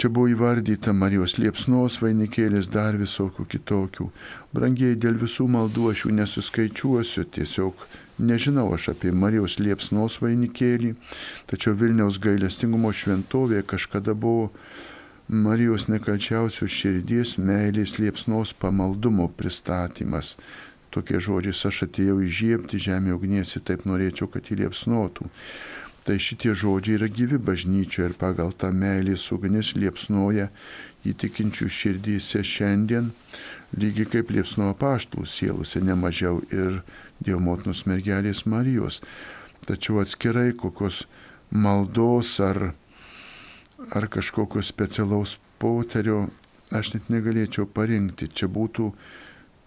Čia 0.02 0.08
buvo 0.10 0.26
įvardyta 0.32 0.90
Marijos 0.98 1.36
liepsnos 1.38 2.00
vainikėlis, 2.02 2.66
dar 2.74 2.96
visokių 2.98 3.44
kitokių. 3.52 4.08
Brangiai, 4.50 4.96
dėl 4.98 5.14
visų 5.20 5.46
maldų 5.54 5.92
aš 5.92 6.00
jų 6.08 6.16
nesuskaičiuosiu, 6.16 7.22
tiesiog 7.36 7.84
Nežinau 8.22 8.74
aš 8.74 8.88
apie 8.92 9.10
Marijos 9.10 9.56
liepsnos 9.58 10.18
vainikėlį, 10.22 10.92
tačiau 11.50 11.72
Vilniaus 11.74 12.20
gailestingumo 12.22 12.92
šventovėje 12.94 13.64
kažkada 13.72 14.14
buvo 14.14 14.50
Marijos 15.32 15.88
nekalčiausios 15.88 16.70
širdies 16.70 17.38
meilės 17.38 17.96
liepsnos 17.98 18.52
pamaldumo 18.52 19.30
pristatymas. 19.38 20.36
Tokie 20.92 21.22
žodžiai, 21.24 21.56
aš 21.70 21.84
atėjau 21.86 22.18
įžiepti 22.26 22.82
žemė 22.90 23.14
ugnies 23.16 23.56
ir 23.56 23.64
taip 23.70 23.86
norėčiau, 23.88 24.28
kad 24.28 24.50
jį 24.50 24.60
liepsnotų. 24.66 25.30
Tai 26.02 26.16
šitie 26.18 26.56
žodžiai 26.58 26.96
yra 26.98 27.06
gyvi 27.06 27.38
bažnyčioje 27.38 28.08
ir 28.10 28.14
pagal 28.18 28.50
tą 28.58 28.72
meilės 28.74 29.28
ugnis 29.34 29.76
liepsnoja 29.78 30.48
įtikinčių 31.06 31.68
širdyse 31.70 32.42
šiandien, 32.46 33.12
lygiai 33.78 34.08
kaip 34.10 34.32
liepsnoja 34.34 34.74
paštlų 34.78 35.26
sielose, 35.30 35.82
nemažiau 35.82 36.42
ir 36.50 36.82
Dievo 37.22 37.38
motinos 37.44 37.84
mergelės 37.86 38.42
Marijos. 38.50 38.98
Tačiau 39.62 40.00
atskirai 40.02 40.50
kokios 40.58 41.04
maldos 41.54 42.34
ar, 42.42 42.72
ar 43.94 44.08
kažkokio 44.10 44.62
specialaus 44.66 45.36
poterio 45.62 46.24
aš 46.74 46.96
net 46.96 47.10
negalėčiau 47.12 47.68
parinkti. 47.70 48.26
Čia 48.26 48.48
būtų 48.50 48.88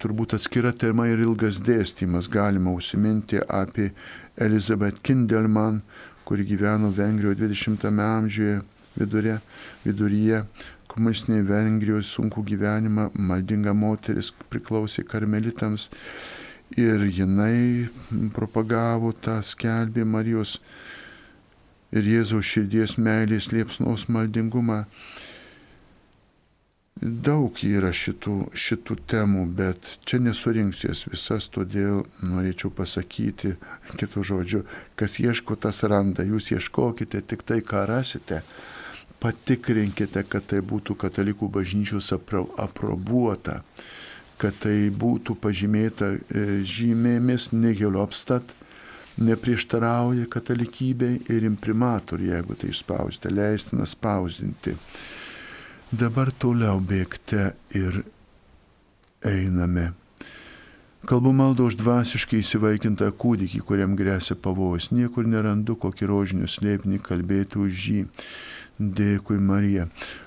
turbūt 0.03 0.35
atskira 0.35 0.73
tema 0.75 1.07
ir 1.07 1.23
ilgas 1.23 1.61
dėstymas. 1.63 2.27
Galima 2.27 2.73
užsiminti 2.75 3.39
apie 3.47 3.93
Elizabeth 4.35 4.99
Kindelman, 5.05 5.79
kuri 6.25 6.45
gyveno 6.47 6.89
Vengrijoje 6.89 7.37
20-ame 7.43 8.03
amžiuje 8.03 8.61
vidurė, 8.95 9.39
viduryje, 9.85 10.41
komunistinėje 10.89 11.45
Vengrijoje 11.49 12.07
sunku 12.09 12.43
gyvenimą, 12.47 13.09
maldinga 13.13 13.75
moteris 13.77 14.31
priklausė 14.49 15.05
karmelitams 15.05 15.89
ir 16.79 17.05
jinai 17.05 17.87
propagavo 18.35 19.11
tą 19.13 19.37
skelbį 19.45 20.05
Marijos 20.07 20.57
ir 21.95 22.07
Jėzaus 22.09 22.47
širdies 22.49 22.97
meilės 22.97 23.51
liepsnos 23.53 24.07
maldingumą. 24.11 24.85
Daug 26.95 27.57
yra 27.59 27.89
šitų, 27.91 28.53
šitų 28.55 28.95
temų, 29.11 29.41
bet 29.51 29.97
čia 30.07 30.15
nesurinks 30.23 30.85
jas 30.85 31.01
visas, 31.09 31.49
todėl 31.51 32.05
norėčiau 32.23 32.69
pasakyti, 32.71 33.57
kitų 33.99 34.21
žodžių, 34.29 34.61
kas 34.95 35.17
ieško, 35.19 35.57
tas 35.59 35.83
randa, 35.83 36.23
jūs 36.23 36.53
ieškokite 36.55 37.19
tik 37.27 37.43
tai, 37.43 37.57
ką 37.59 37.81
rasite, 37.89 38.39
patikrinkite, 39.19 40.23
kad 40.23 40.47
tai 40.47 40.61
būtų 40.63 40.95
katalikų 41.01 41.49
bažnyčios 41.57 42.13
apro, 42.15 42.45
aprobuota, 42.55 43.57
kad 44.39 44.55
tai 44.63 44.87
būtų 44.87 45.35
pažymėta 45.43 46.13
e, 46.15 46.45
žymėmis 46.63 47.49
negelopstat, 47.51 48.55
neprieštarauja 49.19 50.31
katalikybei 50.31 51.19
ir 51.27 51.43
imprimatoriui, 51.51 52.31
jeigu 52.31 52.55
tai 52.55 52.71
išspausite, 52.71 53.35
leistina 53.35 53.83
spausdinti. 53.83 54.79
Dabar 55.95 56.31
toliau 56.33 56.79
bėgte 56.81 57.53
ir 57.77 58.01
einame. 59.23 59.93
Kalbu 61.07 61.31
maldą 61.37 61.67
už 61.69 61.77
dvasiškai 61.79 62.41
įsivaikintą 62.41 63.11
kūdikį, 63.21 63.61
kuriam 63.63 63.93
grėsia 63.95 64.35
pavojus. 64.35 64.89
Niekur 64.91 65.29
nerandu 65.29 65.77
kokį 65.79 66.09
rožinių 66.09 66.49
slėpinį 66.51 66.99
kalbėti 67.05 67.61
už 67.61 67.83
jį. 67.93 68.01
Dėkui, 68.99 69.37
Marija. 69.39 69.85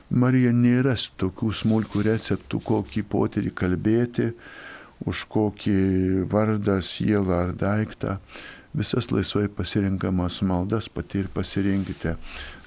Marija 0.09 0.55
nėra 0.57 0.95
tokių 1.21 1.51
smulkių 1.61 2.07
receptų, 2.07 2.63
kokį 2.71 3.05
poterį 3.13 3.53
kalbėti, 3.59 4.31
už 5.05 5.27
kokį 5.35 5.79
vardą, 6.33 6.79
sielą 6.81 7.43
ar 7.43 7.53
daiktą 7.59 8.17
visas 8.79 9.11
laisvai 9.11 9.49
pasirinkamas 9.49 10.43
maldas 10.43 10.89
pati 10.89 11.23
ir 11.23 11.29
pasirinkite. 11.35 12.15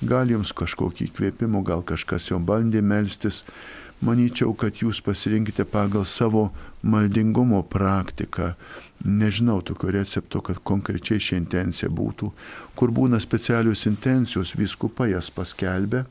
Gal 0.03 0.33
jums 0.33 0.51
kažkokį 0.57 1.07
įkvėpimą, 1.09 1.63
gal 1.63 1.85
kažkas 1.87 2.29
jau 2.31 2.39
bandė 2.39 2.83
melstis. 2.83 3.43
Manyčiau, 4.01 4.55
kad 4.57 4.79
jūs 4.81 4.97
pasirinkite 5.05 5.61
pagal 5.69 6.07
savo 6.09 6.47
maldingumo 6.81 7.61
praktiką. 7.69 8.55
Nežinau 9.05 9.59
tokio 9.61 9.91
recepto, 9.93 10.41
kad 10.41 10.57
konkrečiai 10.65 11.21
ši 11.21 11.37
intencija 11.37 11.89
būtų. 11.89 12.31
Kur 12.75 12.93
būna 12.97 13.21
specialius 13.21 13.85
intencijos, 13.85 14.55
viskupai 14.57 15.11
jas 15.13 15.29
paskelbė 15.29 16.03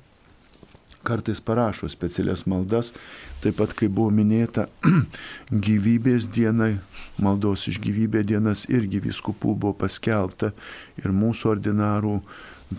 kartais 1.02 1.40
parašo 1.40 1.88
specialias 1.88 2.44
maldas, 2.46 2.92
taip 3.40 3.56
pat 3.60 3.72
kaip 3.76 3.92
buvo 3.96 4.12
minėta 4.12 4.66
gyvybės 5.66 6.28
dienai, 6.32 6.74
maldos 7.22 7.68
iš 7.70 7.80
gyvybė 7.82 8.24
dienas 8.26 8.66
irgi 8.68 9.02
viskupų 9.04 9.54
buvo 9.54 9.74
paskelbta 9.84 10.52
ir 11.00 11.12
mūsų 11.14 11.54
ordinarų 11.54 12.18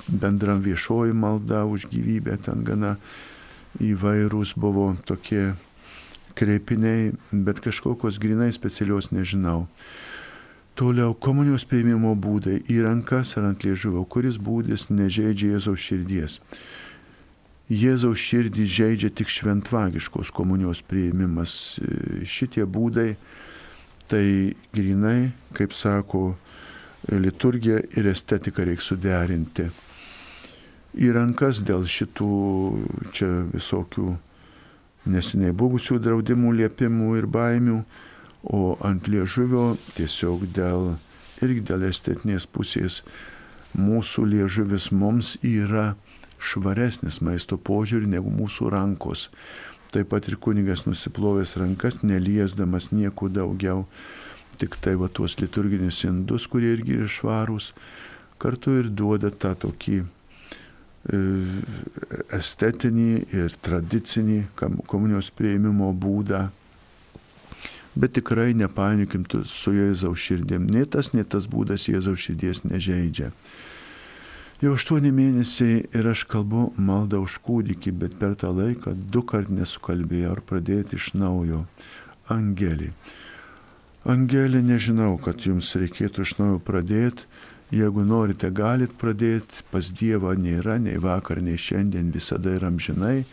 bendram 0.07 0.61
viešoji 0.63 1.13
malda 1.13 1.65
už 1.65 1.87
gyvybę 1.91 2.37
ten 2.45 2.63
gana 2.67 2.95
įvairūs 3.79 4.55
buvo 4.59 4.93
tokie 5.07 5.53
kreipiniai, 6.35 7.11
bet 7.31 7.59
kažkokios 7.63 8.19
grinai 8.19 8.51
specialios 8.55 9.11
nežinau. 9.11 9.67
Toliau 10.75 11.13
komunijos 11.13 11.65
prieimimo 11.67 12.13
būdai 12.15 12.61
į 12.71 12.81
rankas 12.85 13.35
ar 13.37 13.49
ant 13.49 13.65
liežuvio, 13.67 14.05
kuris 14.07 14.39
būdis 14.39 14.87
nežaidžia 14.89 15.57
Jėzaus 15.57 15.83
širdies. 15.83 16.39
Jėzaus 17.71 18.19
širdį 18.19 18.65
žaidžia 18.67 19.11
tik 19.15 19.29
šventvagiškos 19.31 20.31
komunijos 20.35 20.81
prieimimas. 20.87 21.79
Šitie 22.27 22.65
būdai 22.67 23.13
tai 24.11 24.53
grinai, 24.75 25.31
kaip 25.55 25.73
sako, 25.73 26.35
liturgija 27.11 27.79
ir 27.97 28.09
estetika 28.11 28.65
reikia 28.67 28.85
suderinti. 28.91 29.69
Į 30.99 31.13
rankas 31.15 31.61
dėl 31.63 31.85
šitų 31.87 32.31
čia 33.15 33.29
visokių 33.53 34.09
nesiniai 35.11 35.55
buvusių 35.55 36.01
draudimų, 36.03 36.51
liepimų 36.59 37.13
ir 37.21 37.27
baimių, 37.31 37.77
o 38.51 38.75
ant 38.83 39.07
liežuvio 39.07 39.77
tiesiog 39.95 40.43
dėl 40.51 40.95
irgi 41.45 41.63
dėl 41.71 41.85
estetinės 41.87 42.47
pusės 42.49 43.01
mūsų 43.77 44.25
liežuvis 44.33 44.89
mums 44.91 45.35
yra 45.45 45.93
švaresnis 46.41 47.21
maisto 47.21 47.57
požiūrį 47.57 48.09
negu 48.17 48.33
mūsų 48.33 48.71
rankos. 48.73 49.29
Taip 49.91 50.07
pat 50.13 50.29
ir 50.29 50.37
kunigas 50.39 50.85
nusiplovęs 50.87 51.57
rankas, 51.59 51.99
neliesdamas 52.03 52.93
nieko 52.95 53.27
daugiau, 53.27 53.83
tik 54.55 54.77
tai 54.79 54.95
va 54.95 55.09
tuos 55.11 55.35
liturginius 55.41 56.05
indus, 56.07 56.47
kurie 56.47 56.71
irgi 56.77 56.95
yra 57.01 57.09
švarūs, 57.11 57.71
kartu 58.39 58.77
ir 58.79 58.87
duoda 58.87 59.33
tą 59.35 59.51
tokį 59.65 59.97
e, 59.99 61.19
estetinį 62.39 63.09
ir 63.35 63.57
tradicinį 63.67 64.39
komunijos 64.87 65.31
prieimimo 65.35 65.91
būdą. 65.91 66.45
Bet 67.91 68.15
tikrai 68.15 68.53
nepainikim 68.55 69.25
su 69.43 69.73
Jėzaus 69.75 70.23
širdim. 70.23 70.69
Nei 70.71 70.87
tas, 70.87 71.11
nei 71.11 71.27
tas 71.27 71.49
būdas 71.51 71.89
Jėzaus 71.91 72.23
širdies 72.23 72.63
nežaidžia. 72.63 73.33
Jau 74.61 74.75
aštuoni 74.77 75.09
mėnesiai 75.09 75.79
ir 75.97 76.07
aš 76.11 76.21
kalbu 76.29 76.67
maldą 76.77 77.17
už 77.25 77.39
kūdikį, 77.41 77.91
bet 77.97 78.17
per 78.19 78.35
tą 78.37 78.51
laiką 78.53 78.91
du 78.93 79.23
kart 79.25 79.49
nesukalbėjau 79.49 80.35
ar 80.35 80.41
pradėti 80.45 80.99
iš 80.99 81.07
naujo. 81.17 81.63
Angelį. 82.29 82.91
Angelė, 84.05 84.61
nežinau, 84.61 85.15
kad 85.17 85.41
jums 85.47 85.71
reikėtų 85.81 86.27
iš 86.27 86.35
naujo 86.37 86.59
pradėti. 86.67 87.25
Jeigu 87.73 88.05
norite, 88.05 88.51
galit 88.53 88.93
pradėti. 89.01 89.63
Pas 89.73 89.89
Dievą 89.89 90.35
nėra 90.37 90.77
nei 90.77 91.01
vakar, 91.01 91.41
nei 91.41 91.57
šiandien, 91.57 92.13
visada 92.13 92.53
ir 92.53 92.67
amžinai. 92.69 93.23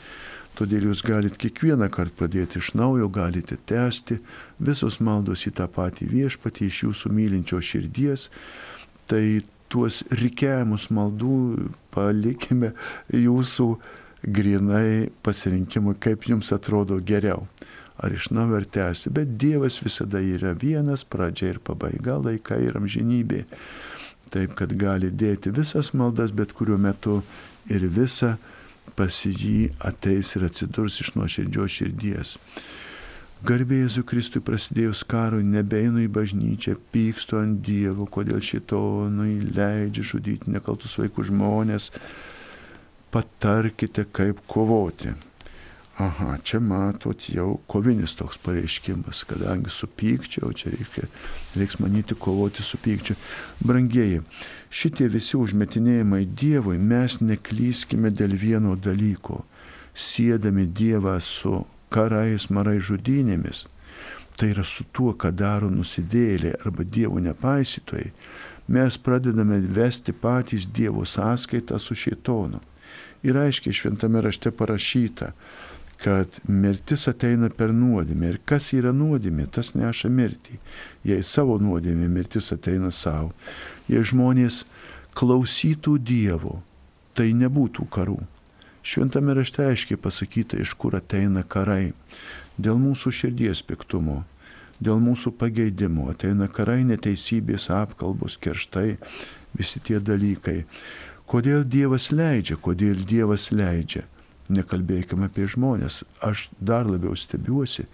Todėl 0.56 0.88
jūs 0.88 1.04
galite 1.04 1.36
kiekvieną 1.44 1.90
kartą 1.92 2.22
pradėti 2.22 2.62
iš 2.62 2.72
naujo, 2.72 3.10
galite 3.12 3.60
tęsti 3.68 4.16
visos 4.64 4.96
maldos 5.04 5.44
į 5.44 5.52
tą 5.60 5.68
patį 5.76 6.08
viešpatį 6.08 6.72
iš 6.72 6.82
jūsų 6.86 7.12
mylinčio 7.20 7.60
širdies. 7.60 8.30
Tai 9.12 9.24
tuos 9.72 10.02
reikiamus 10.14 10.88
maldų 10.94 11.70
palikime 11.94 12.72
jūsų 13.14 13.68
grinai 14.24 15.08
pasirinkimui, 15.22 15.96
kaip 16.00 16.26
jums 16.30 16.52
atrodo 16.54 16.98
geriau. 17.04 17.46
Ar 17.98 18.14
iš 18.14 18.28
naujo 18.30 18.60
ar 18.60 18.66
tęsti, 18.66 19.10
bet 19.10 19.34
Dievas 19.42 19.80
visada 19.82 20.20
yra 20.22 20.52
vienas, 20.54 21.02
pradžia 21.02 21.54
ir 21.54 21.58
pabaiga, 21.58 22.20
laikai 22.22 22.60
ir 22.68 22.78
amžinybė. 22.78 23.42
Taip, 24.30 24.54
kad 24.58 24.74
gali 24.78 25.10
dėti 25.10 25.50
visas 25.54 25.90
maldas, 25.96 26.30
bet 26.36 26.52
kuriuo 26.54 26.78
metu 26.78 27.22
ir 27.72 27.88
visa 27.90 28.36
pas 28.98 29.14
jį 29.24 29.72
ateis 29.84 30.34
ir 30.36 30.46
atsidurs 30.46 31.00
iš 31.02 31.14
nuoširdžios 31.16 31.74
širdies. 31.80 32.36
Garbėsiu 33.46 34.02
Kristui 34.02 34.40
prasidėjus 34.42 35.04
karui, 35.06 35.44
nebeinu 35.46 36.00
į 36.02 36.08
bažnyčią, 36.10 36.72
pykstu 36.90 37.38
ant 37.38 37.60
Dievo, 37.62 38.08
kodėl 38.10 38.40
šitonui 38.42 39.36
leidžia 39.54 40.02
žudyti 40.10 40.50
nekaltus 40.50 40.96
vaikų 40.98 41.28
žmonės. 41.30 41.92
Patarkite, 43.14 44.08
kaip 44.10 44.42
kovoti. 44.50 45.14
Aha, 46.02 46.34
čia 46.42 46.58
matot 46.58 47.28
jau 47.30 47.60
kovinis 47.70 48.16
toks 48.18 48.42
pareiškimas, 48.42 49.22
kadangi 49.30 49.70
su 49.70 49.86
pykčiu, 49.86 50.50
čia 50.50 50.74
reikia, 50.74 51.06
reiks 51.54 51.78
manyti 51.78 52.18
kovoti 52.18 52.66
su 52.66 52.78
pykčiu. 52.82 53.14
Brangieji, 53.62 54.20
šitie 54.70 55.06
visi 55.14 55.38
užmetinėjimai 55.38 56.24
Dievui 56.26 56.78
mes 56.82 57.22
neklyskime 57.22 58.10
dėl 58.10 58.34
vieno 58.34 58.74
dalyko, 58.74 59.44
sėdami 59.94 60.66
Dievą 60.66 61.20
su 61.22 61.60
karais, 61.92 62.48
marai 62.50 62.78
žudynėmis. 62.80 63.66
Tai 64.38 64.52
yra 64.52 64.62
su 64.62 64.84
tuo, 64.94 65.14
ką 65.18 65.32
daro 65.34 65.70
nusidėlė 65.70 66.54
arba 66.62 66.84
Dievo 66.86 67.18
nepaisytojai. 67.18 68.12
Mes 68.68 68.98
pradedame 69.00 69.58
vesti 69.74 70.12
patys 70.12 70.68
Dievo 70.70 71.02
sąskaitą 71.08 71.78
su 71.82 71.96
šėtonu. 71.98 72.60
Ir 73.26 73.38
aiškiai 73.40 73.74
šventame 73.74 74.22
rašte 74.22 74.52
parašyta, 74.54 75.32
kad 75.98 76.38
mirtis 76.46 77.08
ateina 77.10 77.50
per 77.50 77.72
nuodėmę. 77.74 78.30
Ir 78.30 78.40
kas 78.46 78.70
yra 78.76 78.92
nuodėmė, 78.94 79.48
tas 79.50 79.72
neša 79.74 80.10
mirtį. 80.12 80.60
Jei 81.08 81.24
savo 81.26 81.58
nuodėmė 81.58 82.06
mirtis 82.12 82.52
ateina 82.54 82.92
savo. 82.94 83.32
Jei 83.90 84.04
žmonės 84.06 84.62
klausytų 85.18 85.98
Dievo, 85.98 86.60
tai 87.18 87.32
nebūtų 87.34 87.88
karų. 87.90 88.20
Šventame 88.88 89.34
rašte 89.34 89.66
aiškiai 89.68 89.98
pasakyta, 90.00 90.56
iš 90.56 90.70
kur 90.80 90.94
ateina 90.96 91.42
karai. 91.44 91.90
Dėl 92.56 92.78
mūsų 92.80 93.10
širdies 93.12 93.60
piktumo, 93.68 94.22
dėl 94.80 95.02
mūsų 95.04 95.34
pageidimo 95.36 96.06
ateina 96.08 96.48
karai, 96.48 96.86
neteisybės, 96.88 97.66
apkalbos, 97.74 98.38
kerštai, 98.40 98.94
visi 99.60 99.82
tie 99.84 100.00
dalykai. 100.00 100.62
Kodėl 101.28 101.66
Dievas 101.68 102.08
leidžia, 102.16 102.56
kodėl 102.56 103.04
Dievas 103.04 103.50
leidžia. 103.52 104.06
Nekalbėkime 104.48 105.28
apie 105.28 105.44
žmonės. 105.52 106.00
Aš 106.24 106.48
dar 106.56 106.88
labiau 106.88 107.12
stebiuosi, 107.12 107.84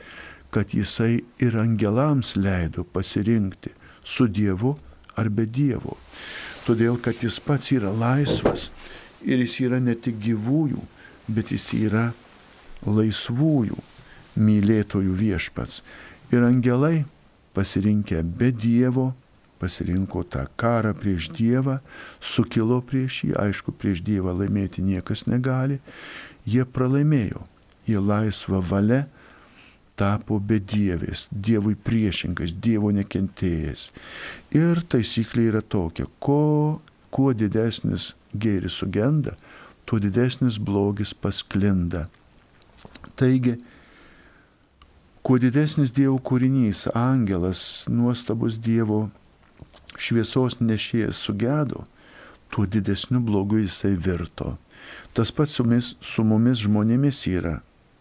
kad 0.54 0.78
Jisai 0.78 1.24
ir 1.42 1.58
angelams 1.58 2.36
leido 2.38 2.86
pasirinkti 2.86 3.74
su 4.06 4.30
Dievu 4.30 4.76
ar 5.18 5.26
be 5.26 5.50
Dievo. 5.50 5.98
todėl 6.64 6.96
kad 6.96 7.18
jis 7.20 7.40
pats 7.44 7.72
yra 7.76 7.90
laisvas 7.92 8.70
ir 9.24 9.42
jis 9.44 9.58
yra 9.66 9.80
ne 9.80 9.96
tik 9.96 10.20
gyvųjų, 10.22 10.82
bet 11.28 11.52
jis 11.54 11.70
yra 11.78 12.10
laisvųjų 12.84 13.78
mylėtojų 14.36 15.14
viešpats. 15.18 15.82
Ir 16.32 16.44
angelai 16.44 17.04
pasirinkę 17.54 18.22
be 18.22 18.50
Dievo, 18.52 19.12
pasirinko 19.62 20.24
tą 20.28 20.44
karą 20.60 20.92
prieš 20.98 21.30
Dievą, 21.32 21.78
sukilo 22.20 22.80
prieš 22.84 23.24
jį, 23.24 23.34
aišku, 23.40 23.74
prieš 23.78 24.02
Dievą 24.04 24.34
laimėti 24.36 24.84
niekas 24.84 25.26
negali, 25.30 25.80
jie 26.44 26.64
pralaimėjo, 26.66 27.44
jie 27.88 28.00
laisvą 28.00 28.60
valią 28.60 29.04
tapo 29.94 30.40
bedievis, 30.42 31.28
Dievui 31.30 31.76
priešingas, 31.78 32.52
Dievo 32.58 32.90
nekentėjas. 32.94 33.92
Ir 34.54 34.82
taisyklė 34.90 35.48
yra 35.52 35.62
tokia, 35.62 36.08
ko, 36.18 36.80
kuo 37.14 37.30
didesnis 37.32 38.12
gėris 38.34 38.78
sugenda, 38.80 39.34
tuo 39.84 40.00
didesnis 40.02 40.58
blogis 40.58 41.14
pasklinda. 41.14 42.06
Taigi, 43.18 43.56
kuo 45.22 45.38
didesnis 45.40 45.92
Dievo 45.94 46.18
kūrinys, 46.18 46.86
angelas, 46.96 47.84
nuostabus 47.88 48.58
Dievo 48.60 49.08
šviesos 50.00 50.58
nešėjas 50.60 51.20
sugedo, 51.20 51.84
tuo 52.50 52.66
didesniu 52.66 53.22
blogiu 53.24 53.62
jisai 53.62 53.94
virto. 53.96 54.56
Tas 55.14 55.30
pats 55.32 55.54
su 55.54 55.64
mumis, 55.64 55.94
su 56.00 56.24
mumis 56.26 56.64
žmonėmis 56.64 57.22
yra. 57.30 57.60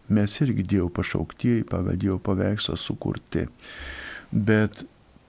Mes 0.09 0.33
irgi 0.41 0.65
Dievo 0.75 0.89
pašauktieji, 0.89 1.65
Dievo 1.95 2.17
paveikslą 2.19 2.75
sukurti. 2.77 3.47
Bet 4.31 4.83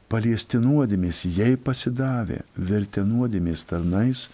paliesti 0.09 0.59
nuodėmės, 0.63 1.25
jei 1.27 1.57
pasidavė, 1.57 2.43
vertė 2.57 3.05
nuodėmės 3.07 3.65
tarnais, 3.71 4.29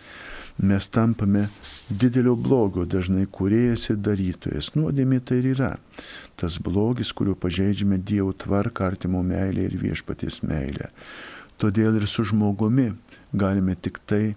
mes 0.60 0.88
tampame 0.92 1.46
didelio 1.88 2.36
blogio 2.36 2.84
dažnai 2.84 3.26
kuriejas 3.26 3.88
ir 3.90 3.98
darytojas. 4.04 4.72
Nuodėmė 4.76 5.20
tai 5.24 5.40
ir 5.40 5.50
yra 5.54 5.72
tas 6.40 6.56
blogis, 6.62 7.12
kuriuo 7.12 7.36
pažeidžiame 7.36 7.98
Dievo 7.98 8.32
tvarką, 8.32 8.86
artimo 8.92 9.22
meilę 9.22 9.66
ir 9.68 9.76
viešpaties 9.80 10.40
meilę. 10.46 10.88
Todėl 11.60 11.98
ir 12.00 12.06
su 12.08 12.24
žmogumi 12.24 12.90
galime 13.36 13.76
tik 13.76 14.00
tai 14.08 14.34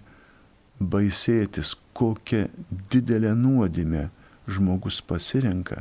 baisėtis, 0.80 1.72
kokią 1.96 2.48
didelę 2.92 3.32
nuodėmę 3.38 4.08
žmogus 4.50 5.00
pasirenka 5.00 5.80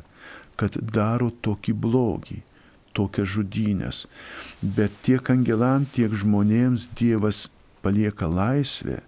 kad 0.60 0.78
daro 0.78 1.30
tokį 1.44 1.74
blogį, 1.86 2.40
tokias 2.94 3.32
žudynės. 3.36 4.04
Bet 4.62 4.94
tiek 5.06 5.30
angelam, 5.34 5.88
tiek 5.94 6.14
žmonėms 6.14 6.90
Dievas 6.98 7.48
palieka 7.84 8.30
laisvę, 8.30 9.02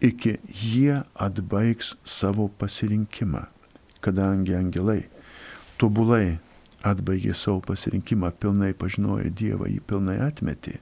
iki 0.00 0.36
jie 0.48 1.02
atbaigs 1.14 1.94
savo 2.04 2.48
pasirinkimą. 2.48 3.46
Kadangi 4.00 4.54
angelai 4.54 5.02
tobulai 5.78 6.38
atbaigė 6.86 7.34
savo 7.34 7.60
pasirinkimą, 7.66 8.30
pilnai 8.38 8.72
pažinojo 8.78 9.30
Dievą, 9.34 9.66
jį 9.66 9.80
pilnai 9.82 10.18
atmetė, 10.22 10.78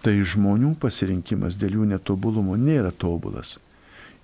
tai 0.00 0.16
žmonių 0.24 0.74
pasirinkimas 0.80 1.58
dėl 1.60 1.80
jų 1.80 1.90
netobulumo 1.92 2.56
nėra 2.56 2.92
tobulas. 2.92 3.58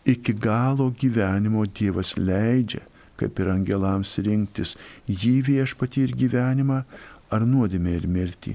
Iki 0.08 0.36
galo 0.40 0.88
gyvenimo 0.96 1.66
Dievas 1.68 2.14
leidžia 2.16 2.86
kaip 3.16 3.40
ir 3.40 3.50
angelams 3.52 4.12
rinktis 4.22 4.74
jį 5.08 5.34
viešpatį 5.46 6.04
ir 6.06 6.14
gyvenimą, 6.22 6.82
ar 7.32 7.46
nuodėmė 7.48 7.96
ir 7.98 8.06
mirtį. 8.10 8.54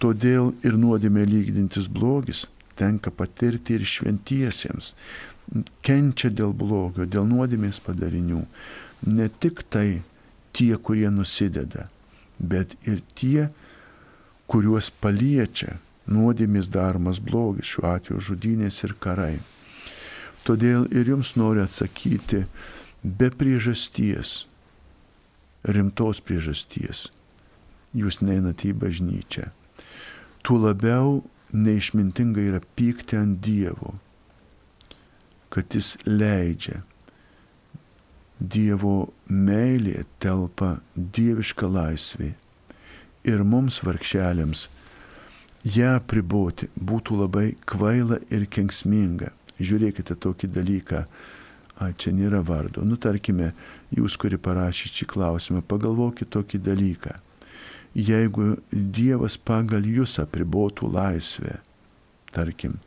Todėl 0.00 0.54
ir 0.64 0.78
nuodėmė 0.80 1.26
lygdintis 1.28 1.90
blogis 1.92 2.46
tenka 2.80 3.12
patirti 3.12 3.76
ir 3.78 3.86
šventiesiems. 3.86 4.94
Kenčia 5.84 6.30
dėl 6.30 6.54
blogio, 6.56 7.06
dėl 7.06 7.26
nuodėmės 7.28 7.80
padarinių. 7.84 8.44
Ne 9.10 9.28
tik 9.42 9.64
tai 9.72 10.02
tie, 10.56 10.72
kurie 10.76 11.08
nusideda, 11.12 11.88
bet 12.38 12.76
ir 12.88 13.02
tie, 13.14 13.48
kuriuos 14.50 14.90
paliečia 15.02 15.78
nuodėmės 16.10 16.70
daromas 16.72 17.20
blogis, 17.22 17.70
šiuo 17.70 17.86
atveju 17.94 18.22
žudynės 18.30 18.82
ir 18.86 18.96
karai. 19.02 19.38
Todėl 20.46 20.86
ir 20.96 21.10
jums 21.12 21.34
noriu 21.38 21.64
atsakyti, 21.66 22.46
be 23.04 23.30
priežasties, 23.30 24.44
rimtos 25.64 26.22
priežasties, 26.24 27.08
jūs 27.94 28.20
neinate 28.24 28.70
į 28.70 28.78
bažnyčią. 28.80 29.50
Tuo 30.42 30.56
labiau 30.62 31.20
neišmintinga 31.52 32.42
yra 32.44 32.60
pykti 32.76 33.18
ant 33.18 33.40
Dievo, 33.44 33.94
kad 35.50 35.74
Jis 35.74 35.96
leidžia. 36.06 36.82
Dievo 38.40 39.10
meilė 39.28 40.06
telpa 40.22 40.78
dieviška 40.96 41.68
laisvė. 41.68 42.30
Ir 43.28 43.42
mums 43.44 43.82
vargšeliams 43.84 44.68
ją 45.68 45.98
priboti 46.08 46.70
būtų 46.76 47.18
labai 47.20 47.50
kvaila 47.68 48.22
ir 48.32 48.46
kenksminga. 48.48 49.34
Žiūrėkite 49.60 50.16
tokį 50.16 50.48
dalyką 50.54 51.02
a, 51.04 51.90
čia 51.92 52.12
nėra 52.16 52.40
vardo. 52.44 52.84
Nu, 52.84 52.96
tarkime, 52.96 53.52
jūs, 53.92 54.16
kuri 54.20 54.38
parašė 54.40 54.88
šį 54.88 55.08
klausimą, 55.10 55.60
pagalvokit 55.60 56.30
tokį 56.32 56.62
dalyką. 56.64 57.16
Jeigu 57.94 58.54
Dievas 58.70 59.34
pagal 59.36 59.86
jūs 59.86 60.18
apribotų 60.22 60.92
laisvę, 60.94 61.58
tarkim, 62.30 62.78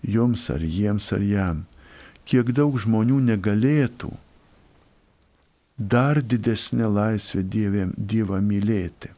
jums 0.00 0.48
ar 0.50 0.64
jiems 0.64 1.10
ar 1.12 1.24
jam, 1.24 1.64
kiek 2.24 2.52
daug 2.56 2.78
žmonių 2.80 3.20
negalėtų 3.26 4.14
dar 5.80 6.20
didesnė 6.20 6.88
laisvė 6.92 7.42
dievėm, 7.42 7.92
Dievą 7.96 8.40
mylėti. 8.44 9.12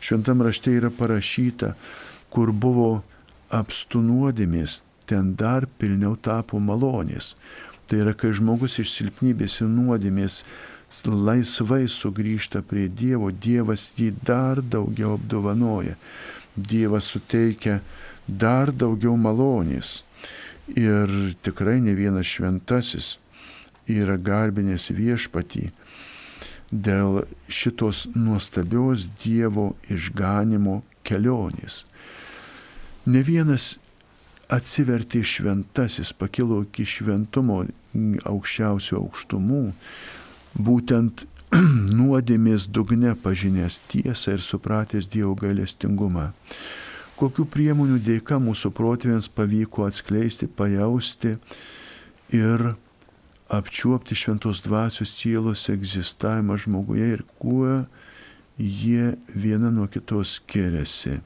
Šventam 0.00 0.40
rašte 0.42 0.72
yra 0.72 0.88
parašyta, 0.90 1.74
kur 2.32 2.52
buvo 2.52 3.02
apstu 3.52 4.00
nuodėmės, 4.00 4.80
ten 5.04 5.34
dar 5.36 5.66
pilniau 5.78 6.16
tapo 6.16 6.58
malonės. 6.58 7.34
Tai 7.86 8.04
yra, 8.04 8.14
kai 8.14 8.32
žmogus 8.32 8.78
iš 8.80 8.94
silpnybės 8.94 9.60
ir 9.60 9.68
nuodėmės 9.68 10.44
laisvai 11.06 11.86
sugrįžta 11.88 12.62
prie 12.66 12.88
Dievo, 12.88 13.30
Dievas 13.30 13.92
jį 13.96 14.10
dar 14.26 14.60
daugiau 14.62 15.14
apdovanoja. 15.18 15.96
Dievas 16.56 17.10
suteikia 17.12 17.80
dar 18.26 18.72
daugiau 18.72 19.16
malonės. 19.16 20.02
Ir 20.76 21.34
tikrai 21.42 21.80
ne 21.82 21.94
vienas 21.98 22.26
šventasis 22.30 23.16
yra 23.90 24.16
garbinės 24.18 24.90
viešpatį 24.94 25.70
dėl 26.70 27.24
šitos 27.50 28.06
nuostabios 28.14 29.08
Dievo 29.22 29.72
išganimo 29.90 30.82
kelionės. 31.02 31.84
Ne 33.06 33.22
vienas 33.26 33.78
atsivertė 34.50 35.22
šventasis, 35.26 36.12
pakilo 36.14 36.62
iki 36.66 36.86
šventumo 36.86 37.64
aukščiausių 38.30 38.98
aukštumų, 39.00 39.64
būtent 40.58 41.24
nuodėmės 41.98 42.68
dugne 42.70 43.14
pažinęs 43.18 43.80
tiesą 43.90 44.36
ir 44.36 44.44
supratęs 44.44 45.08
Dievo 45.10 45.34
gailestingumą. 45.38 46.30
Kokiu 47.20 47.44
priemonių 47.44 47.98
dėka 48.00 48.38
mūsų 48.40 48.70
protėviams 48.72 49.28
pavyko 49.28 49.84
atskleisti, 49.88 50.48
pajausti 50.48 51.34
ir 52.32 52.70
apčiuopti 53.50 54.16
šventos 54.16 54.62
dvasios 54.64 55.12
sielos 55.18 55.66
egzistavimą 55.68 56.56
žmoguje 56.64 57.10
ir 57.18 57.26
kuo 57.42 57.82
jie 58.56 59.16
viena 59.34 59.74
nuo 59.74 59.90
kitos 59.90 60.38
skiriasi 60.38 61.18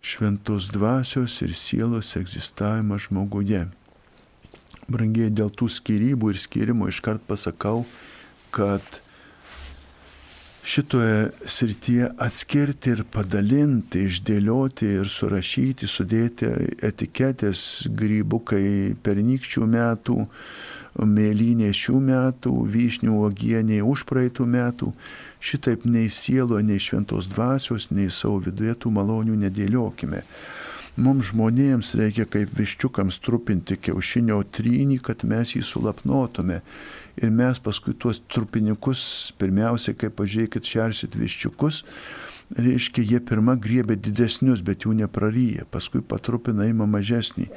šventos 0.00 0.70
dvasios 0.72 1.42
ir 1.44 1.54
sielos 1.54 2.16
egzistavimą 2.16 2.98
žmoguje. 2.98 3.66
Brangiai 4.90 5.30
dėl 5.30 5.52
tų 5.54 5.68
skirybų 5.70 6.32
ir 6.32 6.40
skirimo 6.42 6.88
iškart 6.90 7.22
pasakau, 7.28 7.84
kad 8.50 8.82
šitoje 10.66 11.30
srityje 11.46 12.10
atskirti 12.18 12.92
ir 12.94 13.04
padalinti, 13.12 14.04
išdėlioti 14.10 14.90
ir 15.00 15.08
surašyti, 15.10 15.88
sudėti 15.88 16.50
etiketės 16.86 17.62
grybukai 17.96 18.96
pernykščių 19.02 19.66
metų, 19.70 20.18
mėlynė 21.06 21.70
šių 21.76 22.00
metų, 22.06 22.54
vyšnių 22.74 23.16
uogienė 23.22 23.80
už 23.86 24.04
praeitų 24.10 24.46
metų 24.46 24.90
šitaip 25.40 25.86
nei 25.88 26.10
sielo, 26.12 26.58
nei 26.60 26.82
šventos 26.82 27.30
dvasios, 27.30 27.88
nei 27.94 28.10
savo 28.10 28.42
viduje 28.44 28.74
tų 28.74 28.92
malonių 28.98 29.38
nedėliokime. 29.46 30.24
Mums 31.00 31.30
žmonėms 31.30 31.94
reikia 31.96 32.26
kaip 32.28 32.50
viščiukams 32.58 33.20
trupinti 33.24 33.78
kiaušinio 33.80 34.36
trynį, 34.52 34.98
kad 35.06 35.22
mes 35.24 35.54
jį 35.54 35.62
sulapnotume. 35.64 36.58
Ir 37.20 37.32
mes 37.32 37.60
paskui 37.62 37.94
tuos 37.96 38.20
trupinikus, 38.28 39.02
pirmiausia, 39.40 39.94
kaip 39.96 40.18
pažiūrėkit, 40.18 40.68
šersit 40.68 41.16
viščiukus, 41.16 41.80
reiškia, 42.58 43.06
jie 43.14 43.22
pirmą 43.24 43.56
griebė 43.62 43.96
didesnius, 43.96 44.60
bet 44.66 44.84
jų 44.84 44.98
nepraryja, 45.00 45.64
paskui 45.72 46.02
patrupina 46.04 46.68
įma 46.68 46.88
mažesnį. 46.90 47.48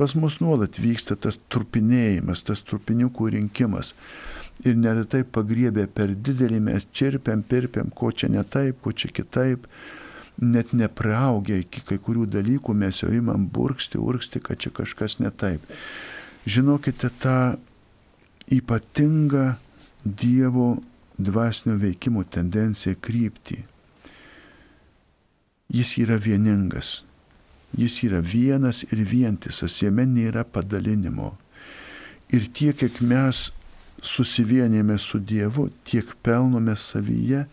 Pas 0.00 0.16
mus 0.16 0.38
nuolat 0.40 0.80
vyksta 0.80 1.18
tas 1.20 1.42
trupinėjimas, 1.52 2.46
tas 2.48 2.64
trupiniukų 2.64 3.34
rinkimas. 3.36 3.92
Ir 4.64 4.80
neretai 4.80 5.26
pagriebė 5.28 5.90
per 5.92 6.16
didelį 6.16 6.64
mes 6.72 6.88
čirpiam, 6.96 7.44
pirpiam, 7.44 7.92
ko 7.94 8.14
čia 8.16 8.32
ne 8.32 8.42
taip, 8.48 8.80
ko 8.82 8.96
čia 8.96 9.12
kitaip. 9.12 9.68
Net 10.38 10.72
nepraaugę 10.72 11.58
iki 11.64 11.82
kai 11.86 11.98
kurių 11.98 12.28
dalykų 12.30 12.74
mes 12.78 13.02
jau 13.02 13.10
imam 13.14 13.48
burksti, 13.50 13.98
urksti, 13.98 14.42
kad 14.44 14.60
čia 14.62 14.70
kažkas 14.74 15.18
ne 15.18 15.32
taip. 15.34 15.64
Žinokite 16.46 17.10
tą 17.22 17.38
ypatingą 18.54 19.48
Dievo 20.04 20.76
dvasinio 21.18 21.74
veikimo 21.80 22.22
tendenciją 22.24 22.94
kryptį 23.02 23.58
Jis 25.68 25.98
yra 26.00 26.16
vieningas. 26.16 27.02
Jis 27.76 27.98
yra 28.06 28.22
vienas 28.24 28.86
ir 28.88 29.02
vientisas, 29.04 29.74
jame 29.82 30.06
nėra 30.08 30.46
padalinimo. 30.48 31.34
Ir 32.32 32.46
tiek, 32.48 32.76
kiek 32.80 33.02
mes 33.04 33.50
susivienėme 34.00 34.96
su 34.96 35.20
Dievu, 35.20 35.66
tiek 35.84 36.08
pelnome 36.24 36.72
savyje 36.76 37.44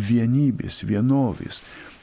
vienybės, 0.00 0.80
vienovės, 0.88 1.60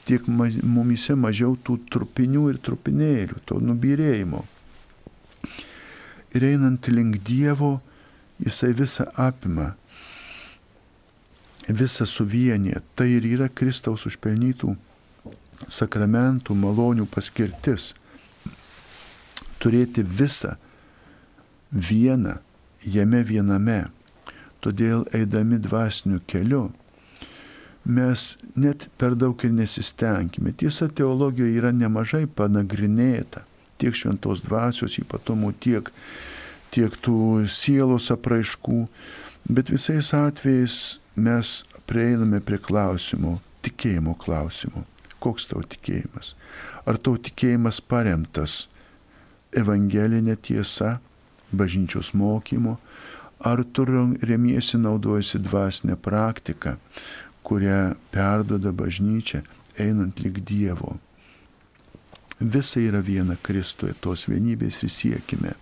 tiek 0.07 0.27
mumise 0.27 1.15
mažiau 1.19 1.57
tų 1.59 1.81
trupinių 1.91 2.47
ir 2.53 2.61
trupinėlių, 2.63 3.41
to 3.45 3.59
nubirėjimo. 3.59 4.43
Ir 6.35 6.45
einant 6.47 6.87
link 6.91 7.19
Dievo, 7.27 7.77
jisai 8.39 8.73
visą 8.77 9.07
apima, 9.19 9.73
visą 11.67 12.07
suvienyje. 12.07 12.81
Tai 12.95 13.07
ir 13.11 13.27
yra 13.27 13.49
Kristaus 13.49 14.05
užpelnytų 14.07 14.75
sakramentų 15.67 16.55
malonių 16.55 17.07
paskirtis- 17.11 17.93
turėti 19.59 20.03
visą 20.03 20.55
vieną, 21.71 22.37
jame 22.85 23.23
viename. 23.23 23.87
Todėl 24.61 25.05
eidami 25.13 25.57
dvasiniu 25.59 26.21
keliu 26.27 26.71
mes 27.87 28.25
net 28.59 28.87
per 28.99 29.15
daug 29.15 29.43
ir 29.47 29.53
nesistengime. 29.55 30.51
Tiesa, 30.51 30.89
teologijoje 30.91 31.55
yra 31.61 31.71
nemažai 31.71 32.25
panagrinėta 32.27 33.45
tiek 33.77 33.95
šventos 33.95 34.41
dvasios 34.43 34.97
ypatumų, 34.99 35.53
tiek, 35.61 35.91
tiek 36.73 36.93
tų 37.05 37.45
sielos 37.51 38.09
apraiškų, 38.11 38.83
bet 39.47 39.71
visais 39.71 40.11
atvejais 40.17 40.97
mes 41.15 41.61
prieiname 41.87 42.41
prie 42.43 42.59
klausimų, 42.61 43.37
tikėjimo 43.67 44.17
klausimų 44.19 44.83
koks 45.19 45.49
tau 45.51 45.63
tikėjimas. 45.65 46.33
Ar 46.87 46.97
tau 47.01 47.17
tikėjimas 47.19 47.81
paremtas 47.81 48.65
evangelinė 49.57 50.37
tiesa, 50.43 50.97
bažnyčios 51.51 52.13
mokymu, 52.17 52.77
ar 53.45 53.63
tu 53.73 53.85
remiesi 53.87 54.79
naudojasi 54.81 55.41
dvasinę 55.45 55.97
praktiką, 56.01 56.77
kurią 57.47 57.95
perdoda 58.11 58.73
bažnyčia, 58.75 59.43
einant 59.79 60.19
lik 60.19 60.41
Dievo. 60.43 60.97
Visa 62.39 62.81
yra 62.83 62.99
viena 63.01 63.37
Kristuje, 63.41 63.95
tos 64.03 64.27
vienybės 64.27 64.83
ir 64.83 64.91
siekime. 64.93 65.53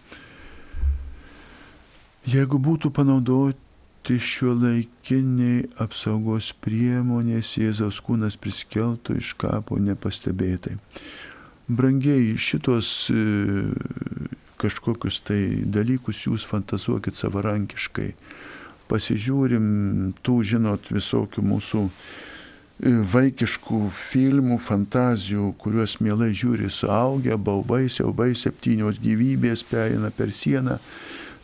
Jeigu 2.26 2.58
būtų 2.58 2.90
panaudoti 2.90 4.18
šio 4.18 4.56
laikiniai 4.58 5.68
apsaugos 5.86 6.50
priemonės 6.66 7.54
Jėzaus 7.62 8.02
kūnas 8.04 8.36
priskeltų 8.42 9.20
iš 9.22 9.36
kapo 9.40 9.78
nepastebėtai. 9.78 10.76
Brangiai, 11.70 12.34
šitos 12.38 12.90
e, 13.14 13.22
kažkokius 14.62 15.22
tai 15.26 15.40
dalykus 15.70 16.26
jūs 16.26 16.44
fantazuokit 16.50 17.18
savarankiškai. 17.18 18.10
Pasižiūrim 18.90 19.68
tų, 20.22 20.38
žinot, 20.46 20.92
visokių 20.94 21.42
mūsų 21.46 21.82
e, 21.90 22.94
vaikiškų 23.16 23.82
filmų, 24.12 24.60
fantazijų, 24.68 25.52
kuriuos 25.62 25.98
mielai 26.06 26.32
žiūri 26.38 26.70
suaugę, 26.70 27.38
baubai, 27.38 27.88
siaubai, 27.90 28.34
septynios 28.38 29.02
gyvybės 29.02 29.66
perina 29.70 30.12
per 30.14 30.34
sieną 30.36 30.80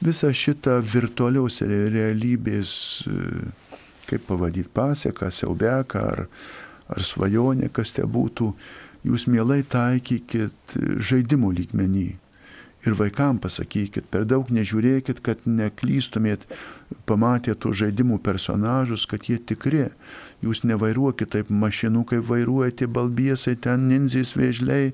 visą 0.02 0.32
šitą 0.34 0.80
virtualiaus 0.82 1.62
realybės, 1.62 2.72
e, 3.06 3.50
kaip 4.10 4.26
pavadyti, 4.28 4.70
pasieką, 4.74 5.30
siaubeką 5.32 6.02
ar, 6.02 6.26
ar 6.90 7.06
svajonę, 7.06 7.70
kas 7.74 7.94
te 7.96 8.06
būtų, 8.06 8.52
jūs 9.08 9.28
mielai 9.30 9.62
taikykit 9.64 10.76
žaidimų 11.02 11.54
lygmenį. 11.62 12.10
Ir 12.82 12.98
vaikam 12.98 13.38
pasakykit, 13.38 14.08
per 14.10 14.26
daug 14.26 14.50
nežiūrėkit, 14.50 15.22
kad 15.22 15.44
neklystumėt, 15.46 16.48
pamatė 17.10 17.56
tų 17.56 17.74
žaidimų 17.84 18.20
personažus, 18.24 19.08
kad 19.10 19.30
jie 19.30 19.38
tikri. 19.38 19.88
Jūs 20.42 20.64
nevairuokit 20.66 21.32
taip 21.36 21.50
mašinų, 21.54 22.06
kaip 22.10 22.28
vairuojate 22.28 22.88
balbiesai, 22.90 23.56
ten 23.62 23.88
ninzys 23.92 24.34
vėžliai, 24.38 24.92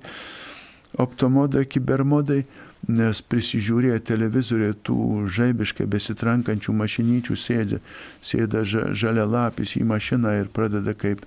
optomodai, 0.99 1.65
kibermodai 1.69 2.43
nes 2.86 3.19
prisižiūrėję 3.31 3.99
televizoriuje 4.07 4.77
tų 4.88 5.27
žaibiškai 5.33 5.88
besitrankančių 5.91 6.75
mašinyčių 6.77 7.36
sėdė, 7.36 7.81
sėda 8.23 8.63
žalia 8.67 9.25
lapis 9.27 9.75
į 9.79 9.83
mašiną 9.89 10.38
ir 10.39 10.51
pradeda 10.53 10.93
kaip 10.95 11.25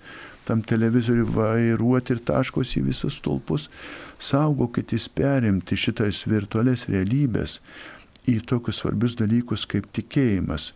tam 0.48 0.62
televizoriui 0.66 1.26
vairuoti 1.28 2.16
ir 2.16 2.22
taškosi 2.26 2.80
į 2.80 2.87
visus 2.88 3.18
stulpus. 3.20 3.68
Saugokitės 4.20 5.09
perimti 5.12 5.76
šitais 5.78 6.24
virtualias 6.28 6.87
realybės 6.90 7.61
į 8.28 8.40
tokius 8.48 8.83
svarbius 8.83 9.16
dalykus 9.20 9.66
kaip 9.70 9.88
tikėjimas. 9.96 10.72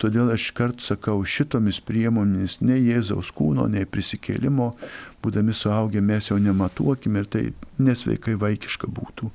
Todėl 0.00 0.28
aš 0.34 0.50
kart 0.56 0.82
sakau, 0.84 1.22
šitomis 1.24 1.78
priemonėmis 1.80 2.58
nei 2.60 2.82
Jėzaus 2.90 3.30
kūno, 3.32 3.64
nei 3.72 3.88
prisikėlimo, 3.88 4.74
būdami 5.24 5.56
suaugę 5.56 6.02
mes 6.04 6.28
jau 6.28 6.36
nematuokime 6.36 7.22
ir 7.22 7.30
tai 7.32 7.44
nesveikai 7.80 8.36
vaikiška 8.42 8.92
būtų. 8.92 9.32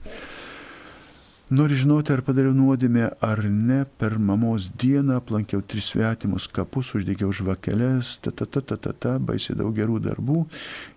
Nori 1.52 1.76
žinoti, 1.76 2.14
ar 2.14 2.22
padariau 2.24 2.54
nuodėmę 2.56 3.10
ar 3.28 3.42
ne, 3.44 3.82
per 4.00 4.14
mamos 4.24 4.70
dieną 4.80 5.18
aplankiau 5.20 5.60
tris 5.68 5.90
svetimus 5.92 6.46
kapus, 6.48 6.94
uždegiau 6.96 7.34
žvakeles, 7.36 8.14
ta 8.24 8.32
ta 8.32 8.46
ta 8.46 8.62
ta 8.64 8.78
ta 8.80 8.94
ta, 8.94 9.18
baisiai 9.20 9.58
daug 9.60 9.74
gerų 9.76 9.98
darbų 10.06 10.46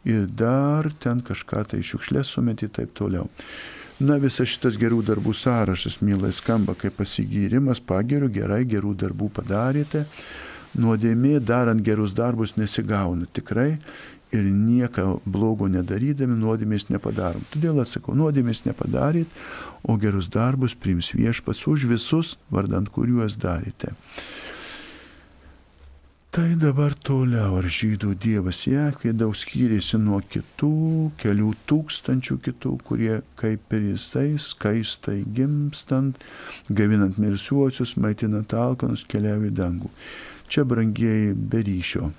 ir 0.06 0.28
dar 0.30 0.92
ten 1.02 1.24
kažką 1.26 1.64
tai 1.72 1.82
šiukšlės 1.82 2.36
sumeti 2.36 2.68
taip 2.70 2.94
toliau. 2.94 3.26
Na, 4.02 4.16
visas 4.18 4.50
šitas 4.50 4.74
gerų 4.80 5.04
darbų 5.06 5.30
sąrašas, 5.38 6.00
mielai, 6.02 6.32
skamba 6.34 6.74
kaip 6.74 6.96
pasigyrimas, 6.98 7.78
pageriu, 7.78 8.26
gerai, 8.32 8.64
gerų 8.66 8.90
darbų 8.98 9.28
padarėte. 9.36 10.02
Nuodėmė 10.74 11.38
darant 11.38 11.78
gerus 11.86 12.16
darbus 12.18 12.56
nesigauna 12.58 13.28
tikrai 13.30 13.76
ir 14.34 14.48
nieko 14.50 15.20
blogo 15.22 15.68
nedarydami 15.70 16.34
nuodėmės 16.40 16.88
nepadarom. 16.90 17.44
Todėl 17.52 17.78
atsakau, 17.84 18.16
nuodėmės 18.18 18.64
nepadaryt, 18.66 19.30
o 19.86 19.94
gerus 20.02 20.26
darbus 20.32 20.74
priims 20.74 21.12
viešpats 21.14 21.62
už 21.70 21.86
visus, 21.86 22.34
vardant 22.50 22.90
kuriuos 22.90 23.38
darėte. 23.38 23.94
Tai 26.34 26.56
dabar 26.58 26.90
toliau, 26.98 27.60
ar 27.60 27.68
žydų 27.70 28.16
dievas 28.18 28.64
Jekvė 28.66 29.12
daug 29.14 29.36
skyrėsi 29.38 30.00
nuo 30.02 30.16
kitų, 30.18 30.70
kelių 31.22 31.52
tūkstančių 31.70 32.36
kitų, 32.42 32.72
kurie 32.88 33.20
kaip 33.38 33.76
ir 33.78 33.84
jisai 33.92 34.32
skaistai 34.42 35.20
gimstant, 35.36 36.18
gavinant 36.66 37.22
mirsiuosius, 37.22 37.94
maitinant 38.02 38.50
alkanus, 38.58 39.06
keliauja 39.06 39.52
į 39.52 39.54
dangų. 39.60 39.92
Čia 40.50 40.66
brangieji 40.66 41.36
be 41.38 41.62
ryšio 41.70 42.10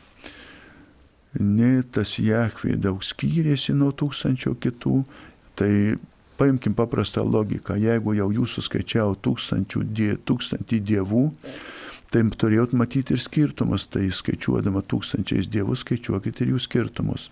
nei 1.40 1.84
tas 1.92 2.16
Jekvė 2.16 2.78
daug 2.80 3.04
skyrėsi 3.04 3.76
nuo 3.76 3.92
tūkstančio 3.92 4.56
kitų, 4.64 5.02
tai 5.60 5.72
paimkim 6.40 6.76
paprastą 6.76 7.24
logiką, 7.24 7.76
jeigu 7.80 8.16
jau 8.16 8.32
jūs 8.32 8.56
suskaičiavo 8.60 9.16
die, 9.92 10.14
tūkstantį 10.16 10.80
dievų, 10.80 11.26
tai 12.16 12.24
turėjot 12.32 12.72
matyti 12.80 13.18
ir 13.18 13.20
skirtumus, 13.20 13.90
tai 13.92 14.08
skaičiuodama 14.08 14.86
tūkstančiais 14.88 15.52
dievų 15.52 15.76
skaičiuokit 15.76 16.40
ir 16.46 16.54
jų 16.54 16.64
skirtumus. 16.64 17.28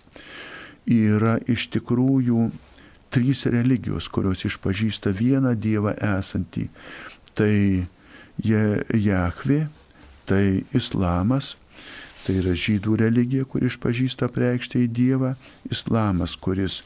Yra 0.84 1.38
iš 1.48 1.70
tikrųjų 1.72 2.50
trys 3.14 3.46
religijos, 3.48 4.10
kurios 4.12 4.44
išpažįsta 4.44 5.14
vieną 5.16 5.54
Dievą 5.56 5.94
esantį. 5.96 6.68
Tai 7.32 7.54
Jahve, 8.44 9.60
tai 10.28 10.44
Islamas 10.76 11.54
Tai 12.24 12.38
yra 12.40 12.54
žydų 12.56 12.96
religija, 13.02 13.44
kuri 13.44 13.68
išpažįsta 13.68 14.30
preikštę 14.32 14.80
į 14.80 14.88
Dievą, 14.96 15.34
islamas, 15.68 16.38
kuris 16.40 16.78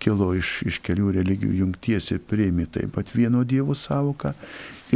kilo 0.00 0.32
iš, 0.36 0.60
iš 0.68 0.80
kelių 0.84 1.12
religijų 1.18 1.60
jungties 1.62 2.10
ir 2.14 2.22
prieimė 2.26 2.66
taip 2.72 2.94
pat 2.96 3.12
vieno 3.14 3.44
Dievo 3.44 3.76
savoką, 3.76 4.32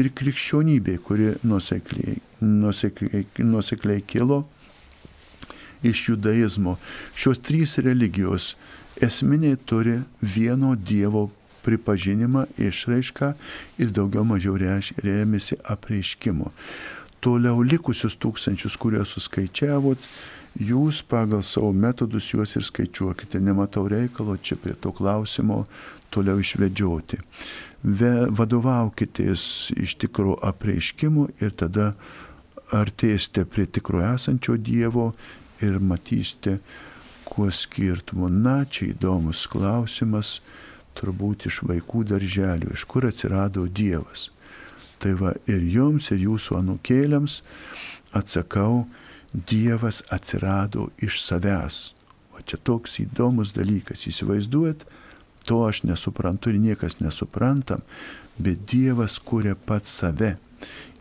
ir 0.00 0.10
krikščionybė, 0.16 0.98
kuri 1.04 1.32
nusekliai, 1.46 2.18
nusekliai, 2.40 3.24
nusekliai 3.44 4.02
kilo 4.06 4.42
iš 5.84 6.08
judaizmo. 6.08 6.78
Šios 7.14 7.40
trys 7.44 7.78
religijos 7.84 8.54
esminiai 9.02 9.56
turi 9.56 10.00
vieno 10.20 10.74
Dievo 10.74 11.28
pripažinimą, 11.64 12.46
išraišką 12.60 13.32
ir 13.80 13.92
daugiau 13.96 14.24
mažiau 14.28 14.58
rėmėsi 14.58 15.58
apreiškimu. 15.64 16.50
Toliau 17.24 17.62
likusius 17.64 18.18
tūkstančius, 18.20 18.76
kuriuos 18.76 19.14
suskaičiavot, 19.16 20.00
jūs 20.60 21.02
pagal 21.08 21.42
savo 21.42 21.72
metodus 21.72 22.30
juos 22.32 22.56
ir 22.56 22.64
skaičiuokite. 22.66 23.40
Nematau 23.40 23.88
reikalo 23.88 24.36
čia 24.36 24.56
prie 24.56 24.74
to 24.74 24.92
klausimo 24.92 25.64
toliau 26.14 26.38
išvedžioti. 26.40 27.18
Ve, 27.84 28.12
vadovaukitės 28.30 29.74
iš 29.76 29.96
tikro 30.00 30.38
apreiškimu 30.40 31.28
ir 31.42 31.52
tada 31.58 31.92
artėsite 32.72 33.44
prie 33.44 33.66
tikro 33.66 34.00
esančio 34.00 34.56
Dievo 34.56 35.12
ir 35.62 35.80
matysite, 35.80 36.58
kuo 37.24 37.50
skirtumo. 37.50 38.28
Na, 38.28 38.62
čia 38.64 38.92
įdomus 38.92 39.44
klausimas 39.50 40.38
turbūt 40.94 41.48
iš 41.50 41.62
vaikų 41.66 42.04
darželių, 42.08 42.72
iš 42.74 42.84
kur 42.88 43.08
atsirado 43.08 43.66
Dievas. 43.66 44.30
Tai 45.02 45.14
va 45.20 45.34
ir 45.50 45.64
jums, 45.66 46.10
ir 46.14 46.22
jūsų 46.28 46.60
anukėliams 46.60 47.40
atsakau, 48.14 48.84
Dievas 49.34 50.02
atsirado 50.14 50.88
iš 51.02 51.18
savęs. 51.24 51.92
O 52.34 52.42
čia 52.42 52.58
toks 52.62 53.00
įdomus 53.02 53.52
dalykas. 53.54 54.06
Įsivaizduojat, 54.10 54.86
to 55.46 55.60
aš 55.66 55.82
nesuprantu 55.84 56.50
ir 56.54 56.60
niekas 56.62 57.00
nesuprantam, 57.02 57.82
bet 58.38 58.62
Dievas 58.70 59.18
kuria 59.18 59.54
pats 59.54 59.90
save 59.90 60.36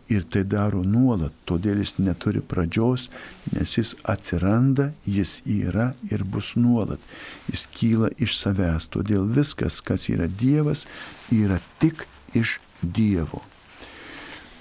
ir 0.08 0.26
tai 0.28 0.42
daro 0.44 0.82
nuolat, 0.84 1.32
todėl 1.48 1.80
jis 1.80 1.94
neturi 1.98 2.42
pradžios, 2.44 3.08
nes 3.54 3.76
jis 3.78 3.94
atsiranda, 4.04 4.90
jis 5.06 5.38
yra 5.48 5.92
ir 6.10 6.26
bus 6.28 6.52
nuolat. 6.60 7.00
Jis 7.48 7.66
kyla 7.72 8.12
iš 8.18 8.36
savęs, 8.42 8.90
todėl 8.92 9.24
viskas, 9.38 9.80
kas 9.80 10.10
yra 10.12 10.28
Dievas, 10.28 10.84
yra 11.32 11.60
tik 11.80 12.06
iš 12.36 12.58
Dievo. 12.82 13.40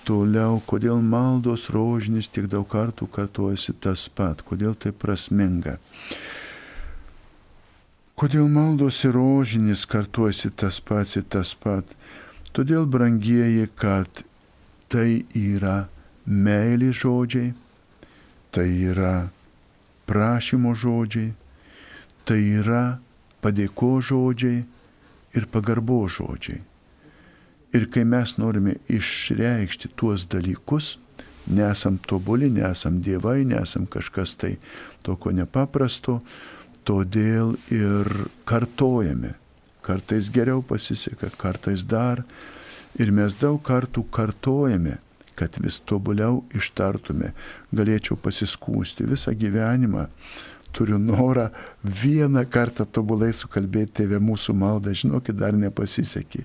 Toliau, 0.04 0.58
kodėl 0.68 1.00
maldos 1.00 1.70
rožinis 1.72 2.28
tiek 2.28 2.50
daug 2.52 2.66
kartų 2.68 3.08
kartuojasi 3.08 3.76
tas 3.80 4.10
pat, 4.12 4.42
kodėl 4.44 4.74
tai 4.76 4.92
prasminga. 4.92 5.78
Kodėl 8.20 8.50
maldos 8.52 9.00
ir 9.08 9.16
rožinis 9.16 9.86
kartuojasi 9.88 10.52
tas 10.60 10.82
pats 10.84 11.16
ir 11.16 11.24
tas 11.24 11.54
pat? 11.56 11.96
Todėl, 12.52 12.84
brangieji, 12.84 13.70
kad 13.80 14.26
tai 14.92 15.24
yra 15.40 15.88
meilės 16.28 17.00
žodžiai, 17.00 17.54
tai 18.52 18.68
yra 18.92 19.30
prašymo 20.06 20.76
žodžiai, 20.76 21.32
tai 22.28 22.42
yra 22.60 22.84
padėko 23.40 23.96
žodžiai 24.04 24.62
ir 25.34 25.50
pagarbo 25.56 26.04
žodžiai. 26.12 26.62
Ir 27.74 27.88
kai 27.90 28.04
mes 28.06 28.36
norime 28.38 28.78
išreikšti 28.92 29.94
tuos 29.98 30.28
dalykus, 30.30 30.98
nesam 31.50 31.98
tobuli, 31.98 32.52
nesam 32.54 33.02
dievai, 33.04 33.42
nesam 33.50 33.88
kažkas 33.90 34.36
tai 34.40 34.56
tokio 35.04 35.34
nepaprasto, 35.34 36.20
todėl 36.86 37.56
ir 37.74 38.10
kartojame. 38.46 39.34
Kartais 39.84 40.30
geriau 40.32 40.62
pasiseka, 40.64 41.32
kartais 41.36 41.84
dar, 41.84 42.24
Ir 43.02 43.10
mes 43.10 43.34
daug 43.42 43.58
kartų 43.66 44.04
kartojame, 44.14 45.00
kad 45.34 45.56
vis 45.64 45.80
tobuliau 45.82 46.44
ištartume. 46.54 47.32
Galėčiau 47.74 48.20
pasiskūsti 48.22 49.08
visą 49.10 49.34
gyvenimą. 49.34 50.06
Turiu 50.74 50.98
norą 50.98 51.50
vieną 51.86 52.42
kartą 52.50 52.86
tobulai 52.90 53.30
sukalbėti 53.34 54.00
tėvę 54.00 54.18
mūsų 54.26 54.56
maldą, 54.58 54.94
žinokit, 54.98 55.38
dar 55.38 55.54
nepasisekė. 55.54 56.42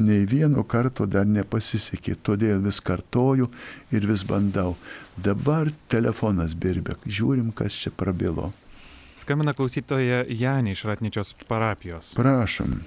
Nei 0.00 0.24
vieno 0.28 0.64
karto 0.64 1.04
dar 1.06 1.28
nepasisekė, 1.28 2.16
todėl 2.24 2.62
vis 2.64 2.80
kartoju 2.80 3.50
ir 3.92 4.06
vis 4.08 4.24
bandau. 4.24 4.72
Dabar 5.16 5.68
telefonas 5.92 6.54
birbė, 6.56 6.96
žiūrim, 7.04 7.52
kas 7.52 7.76
čia 7.76 7.92
prabilo. 7.92 8.52
Skambina 9.18 9.52
klausytoja 9.52 10.22
Janė 10.30 10.72
iš 10.76 10.86
Ratničios 10.88 11.34
parapijos. 11.50 12.14
Prašom. 12.16 12.78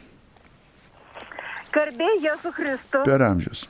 Garbė 1.75 2.09
Jėzų 2.23 2.55
Kristų. 2.55 3.03
Per 3.05 3.23
amžius. 3.27 3.67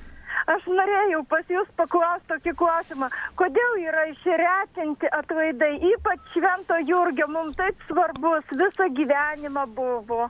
Aš 0.49 0.65
norėjau 0.65 1.21
pas 1.29 1.45
Jūs 1.51 1.69
paklausti 1.77 2.31
tokį 2.31 2.55
klausimą, 2.57 3.11
kodėl 3.37 3.77
yra 3.83 4.07
išretinti 4.09 5.11
atvaidai, 5.19 5.75
ypač 5.93 6.33
Švento 6.33 6.79
Jurgio, 6.87 7.27
mums 7.29 7.59
taip 7.59 7.77
svarbus, 7.89 8.45
visą 8.57 8.89
gyvenimą 8.97 9.67
buvo, 9.75 10.29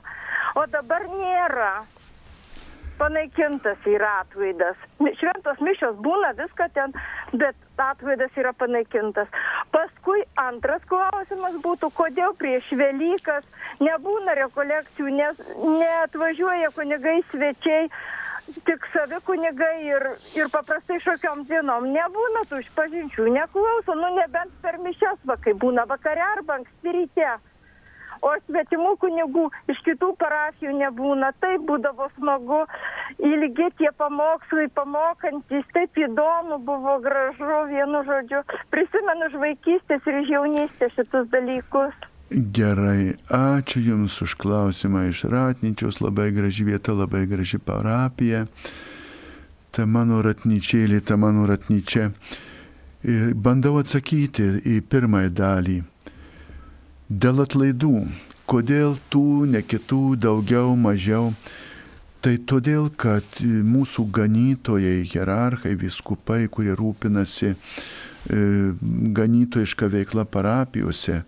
o 0.58 0.66
dabar 0.76 1.08
nėra 1.08 1.74
panaikintas 3.02 3.78
yra 3.88 4.20
atvaidas. 4.22 4.78
Šventos 5.18 5.60
mišios 5.64 5.96
būna 6.04 6.32
viską 6.38 6.68
ten, 6.76 6.92
bet 7.32 7.56
atvaidas 7.82 8.36
yra 8.38 8.52
panaikintas. 8.54 9.30
Paskui 9.74 10.22
antras 10.38 10.84
klausimas 10.90 11.56
būtų, 11.64 11.90
kodėl 11.96 12.36
prieš 12.38 12.68
Velykas 12.78 13.48
nebūna 13.82 14.36
rekolekcijų, 14.38 15.14
nes 15.18 15.40
neatvažiuoja 15.62 16.70
kunigai 16.76 17.18
svečiai, 17.32 17.88
tik 18.66 18.88
savi 18.94 19.20
kunigai 19.26 19.76
ir, 19.86 20.08
ir 20.38 20.50
paprastai 20.52 20.98
šiokiom 21.04 21.46
dienom 21.50 21.88
nebūna 21.94 22.44
tų 22.50 22.62
išpažinčių, 22.64 23.30
neklauso, 23.38 23.96
nu 23.98 24.12
nebent 24.18 24.52
per 24.64 24.78
mišes, 24.82 25.22
va, 25.28 25.38
kai 25.40 25.54
būna 25.64 25.86
vakare 25.90 26.24
arba 26.34 26.60
anksti 26.60 26.98
ryte 26.98 27.32
o 28.22 28.32
svetimų 28.46 28.94
kunigų 29.02 29.48
iš 29.72 29.80
kitų 29.86 30.12
parapijų 30.20 30.76
nebūna. 30.78 31.32
Taip 31.42 31.66
būdavo 31.68 32.08
smagu, 32.16 32.62
ilgi 33.18 33.68
tie 33.80 33.90
pamokslai, 33.98 34.68
pamokantis, 34.76 35.66
taip 35.74 35.98
įdomu 36.06 36.60
buvo, 36.66 36.98
gražu, 37.04 37.50
vienu 37.72 38.04
žodžiu. 38.08 38.44
Prisimenu 38.74 39.30
iš 39.30 39.38
vaikystės 39.44 40.08
ir 40.08 40.22
iš 40.22 40.32
jaunystės 40.36 40.96
šitus 40.98 41.28
dalykus. 41.34 42.11
Gerai, 42.32 43.12
ačiū 43.28 43.82
Jums 43.84 44.14
už 44.24 44.38
klausimą 44.40 45.02
iš 45.10 45.26
Ratnyčios, 45.28 45.98
labai 46.00 46.30
graži 46.32 46.64
vieta, 46.64 46.94
labai 46.96 47.26
graži 47.28 47.58
parapija. 47.60 48.46
Ta 49.72 49.84
mano 49.84 50.22
ratnyčėlė, 50.24 51.02
ta 51.04 51.18
mano 51.20 51.44
ratnyčia. 51.48 52.08
Bandau 53.36 53.76
atsakyti 53.80 54.46
į 54.64 54.78
pirmąją 54.88 55.32
dalį. 55.32 55.76
Dėl 57.08 57.44
atlaidų. 57.44 57.92
Kodėl 58.48 58.96
tų, 59.12 59.26
ne 59.52 59.60
kitų, 59.60 60.16
daugiau, 60.16 60.72
mažiau? 60.76 61.34
Tai 62.24 62.36
todėl, 62.48 62.88
kad 62.96 63.42
mūsų 63.44 64.06
ganytojai, 64.08 65.02
hierarchai, 65.04 65.74
viskupai, 65.76 66.46
kurie 66.48 66.76
rūpinasi 66.78 67.50
e, 67.50 67.56
ganytojišką 69.18 69.88
veiklą 69.90 70.24
parapijose, 70.30 71.24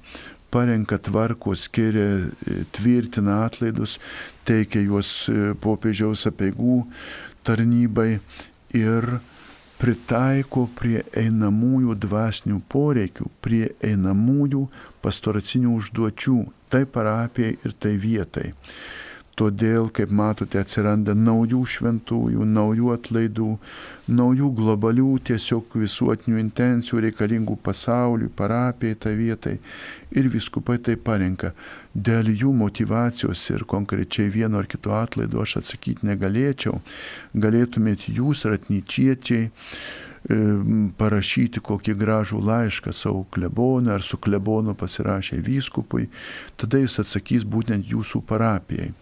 parenka 0.54 1.00
tvarko, 1.02 1.56
skiria, 1.58 2.30
e, 2.46 2.62
tvirtina 2.74 3.42
atlaidus, 3.48 3.98
teikia 4.46 4.84
juos 4.86 5.26
e, 5.28 5.52
popiežiaus 5.60 6.28
apieigų 6.30 6.84
tarnybai 7.44 8.20
ir 8.74 9.08
pritaiko 9.80 10.68
prie 10.78 11.02
einamųjų 11.18 11.96
dvasinių 12.06 12.60
poreikių, 12.70 13.26
prie 13.44 13.64
einamųjų 13.84 14.62
pastoracinių 15.04 15.74
užduočių 15.80 16.36
tai 16.72 16.84
parapijai 16.86 17.56
ir 17.66 17.74
tai 17.78 17.96
vietai. 18.00 18.52
Todėl, 19.34 19.88
kaip 19.90 20.12
matote, 20.14 20.60
atsiranda 20.62 21.10
naujų 21.18 21.64
šventųjų, 21.66 22.44
naujų 22.46 22.92
atlaidų, 22.94 23.48
naujų 24.14 24.50
globalių 24.60 25.08
tiesiog 25.26 25.74
visuotinių 25.80 26.38
intencijų 26.38 27.02
reikalingų 27.08 27.56
pasauliui, 27.66 28.30
parapijai, 28.30 28.94
tai 28.94 29.16
vietai. 29.18 29.56
Ir 30.14 30.30
viskupai 30.30 30.78
tai 30.78 30.94
parenka. 30.94 31.50
Dėl 31.94 32.30
jų 32.30 32.54
motivacijos 32.54 33.42
ir 33.50 33.66
konkrečiai 33.66 34.30
vieno 34.30 34.62
ar 34.62 34.70
kito 34.70 34.94
atlaido 34.94 35.42
aš 35.42 35.58
atsakyti 35.64 36.06
negalėčiau. 36.06 36.78
Galėtumėt 37.34 38.06
jūs, 38.14 38.46
ratnyčiečiai, 38.50 39.50
parašyti 40.98 41.60
kokį 41.60 41.94
gražų 42.00 42.40
laišką 42.40 42.92
savo 42.96 43.24
kleboną 43.30 43.92
ar 43.92 44.02
su 44.02 44.16
klebonu 44.16 44.74
pasirašę 44.74 45.40
vyskupui, 45.44 46.08
tada 46.56 46.80
jis 46.80 46.98
atsakys 47.02 47.44
būtent 47.44 47.84
jūsų 47.92 48.22
parapijai. 48.24 48.92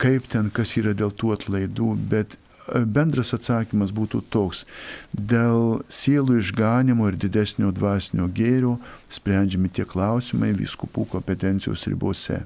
Kaip 0.00 0.30
ten, 0.32 0.48
kas 0.48 0.76
yra 0.80 0.94
dėl 0.96 1.12
tų 1.12 1.34
atlaidų, 1.36 1.90
bet 2.08 2.38
bendras 2.86 3.34
atsakymas 3.36 3.92
būtų 3.94 4.22
toks. 4.32 4.64
Dėl 5.12 5.82
sielų 5.90 6.40
išganimo 6.40 7.08
ir 7.10 7.18
didesnio 7.20 7.72
dvasinio 7.74 8.28
gėrio 8.34 8.76
sprendžiami 9.10 9.70
tie 9.74 9.84
klausimai 9.88 10.52
vyskupų 10.56 11.06
kompetencijos 11.14 11.86
ribose. 11.90 12.44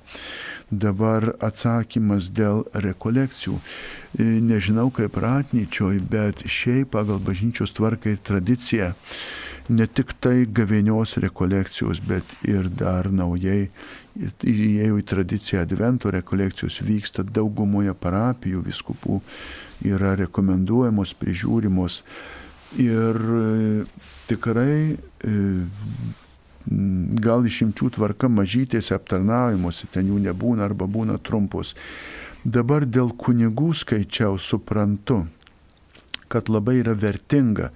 Dabar 0.71 1.35
atsakymas 1.45 2.31
dėl 2.35 2.65
rekolekcijų. 2.75 3.59
E, 4.19 4.29
nežinau 4.41 4.91
kaip 4.95 5.17
ratnyčioj, 5.21 6.01
bet 6.11 6.47
šiaip 6.49 6.95
pagal 6.97 7.21
bažnyčios 7.23 7.75
tvarką 7.77 8.15
ir 8.15 8.23
tradiciją 8.25 8.95
ne 9.69 9.87
tik 9.89 10.13
tai 10.21 10.45
gavėnios 10.45 11.17
rekolekcijos, 11.25 12.03
bet 12.05 12.25
ir 12.45 12.69
dar 12.69 13.09
naujai 13.13 13.71
įėjo 14.45 14.99
į 15.01 15.05
tradiciją 15.09 15.63
advento 15.65 16.13
rekolekcijos 16.13 16.79
vyksta 16.85 17.25
daugumoje 17.25 17.95
parapijų 17.99 18.63
viskupų, 18.69 19.21
yra 19.85 20.15
rekomenduojamos, 20.19 21.15
prižiūrimos 21.21 22.01
ir 22.81 23.21
e, 23.21 23.85
tikrai 24.31 24.79
e, 24.97 25.37
gal 27.21 27.45
išimčių 27.45 27.91
tvarka 27.99 28.31
mažytėse 28.33 28.97
aptarnavimuose, 28.97 29.91
ten 29.93 30.09
jų 30.09 30.23
nebūna 30.31 30.65
arba 30.65 30.89
būna 30.89 31.19
trumpos. 31.21 31.75
Dabar 32.45 32.85
dėl 32.85 33.13
kunigų 33.17 33.73
skaičiau 33.77 34.39
suprantu, 34.41 35.25
kad 36.29 36.49
labai 36.53 36.81
yra 36.81 36.97
vertinga 36.97 37.71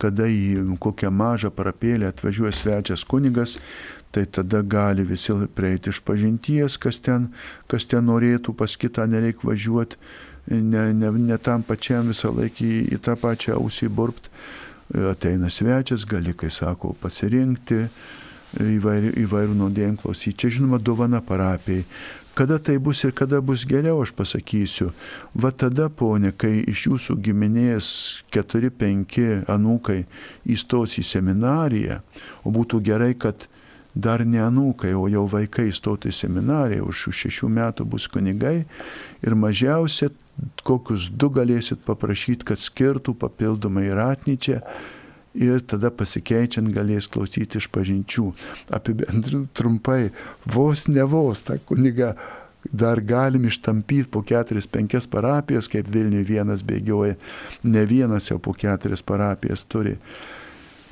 kada 0.00 0.26
į 0.30 0.78
kokią 0.80 1.10
mažą 1.12 1.50
parapėlę 1.52 2.08
atvažiuoja 2.08 2.54
svečias 2.56 3.04
kunigas, 3.04 3.58
tai 4.10 4.24
tada 4.26 4.62
gali 4.66 5.04
visi 5.06 5.34
prieiti 5.54 5.92
iš 5.92 6.00
pažinties, 6.06 6.78
kas 6.80 6.98
ten, 7.04 7.28
kas 7.70 7.86
ten 7.90 8.08
norėtų, 8.08 8.56
pas 8.58 8.74
kitą 8.80 9.06
nereik 9.10 9.44
važiuoti, 9.46 10.00
ne, 10.50 10.92
ne, 10.94 11.10
ne 11.10 11.38
tam 11.38 11.62
pačiam 11.62 12.10
visą 12.10 12.32
laiką 12.34 12.64
į, 12.66 12.80
į 12.94 13.00
tą 13.04 13.16
pačią 13.20 13.58
ausį 13.58 13.88
burbt. 13.88 14.30
Ateina 14.90 15.46
svečias, 15.50 16.02
gali, 16.02 16.32
kai 16.34 16.48
sako, 16.50 16.96
pasirinkti 16.98 17.84
įvairių, 18.58 19.12
įvairių 19.22 19.54
nuodėjimų 19.60 20.00
klausyti. 20.02 20.34
Čia 20.42 20.56
žinoma 20.56 20.80
dovana 20.82 21.20
parapijai. 21.22 21.84
Kada 22.34 22.58
tai 22.58 22.78
bus 22.78 23.04
ir 23.04 23.12
kada 23.12 23.40
bus 23.42 23.66
geriau, 23.66 24.00
aš 24.02 24.10
pasakysiu. 24.16 24.90
Va 25.34 25.50
tada, 25.50 25.90
ponė, 25.90 26.30
kai 26.32 26.62
iš 26.62 26.86
jūsų 26.88 27.16
giminės 27.22 27.86
4-5 28.34 29.50
anūkai 29.50 30.04
įstos 30.50 30.98
į 31.02 31.04
seminariją, 31.06 32.00
o 32.46 32.54
būtų 32.54 32.80
gerai, 32.86 33.12
kad 33.18 33.46
dar 33.94 34.24
ne 34.24 34.38
anūkai, 34.42 34.94
o 34.94 35.08
jau 35.10 35.26
vaikai 35.28 35.68
įstotų 35.72 36.10
į 36.10 36.16
seminariją, 36.16 36.86
už 36.86 37.04
šių 37.04 37.14
šešių 37.20 37.50
metų 37.58 37.86
bus 37.90 38.06
kunigai 38.08 38.62
ir 39.26 39.34
mažiausia 39.34 40.10
kokius 40.66 41.08
du 41.10 41.30
galėsit 41.32 41.84
paprašyti, 41.86 42.46
kad 42.52 42.62
skirtų 42.62 43.14
papildomai 43.20 43.88
ratnyčią 43.96 44.60
ir 45.34 45.62
tada 45.62 45.92
pasikeičiant 45.94 46.72
galės 46.74 47.08
klausyti 47.12 47.60
iš 47.60 47.68
pažinčių. 47.74 48.26
Apibendrint 48.74 49.50
trumpai, 49.54 50.10
vos 50.46 50.88
ne 50.90 51.04
vos 51.06 51.44
tą 51.46 51.58
kunigą 51.66 52.14
dar 52.72 53.00
galim 53.00 53.46
ištampyti 53.48 54.10
po 54.10 54.22
4-5 54.22 55.08
parapijas, 55.08 55.68
kaip 55.70 55.88
Vilniui 55.88 56.24
vienas 56.26 56.64
bėgioja, 56.66 57.16
ne 57.64 57.84
vienas 57.86 58.28
jau 58.30 58.38
po 58.38 58.52
4 58.52 59.00
parapijas 59.06 59.64
turi. 59.64 59.96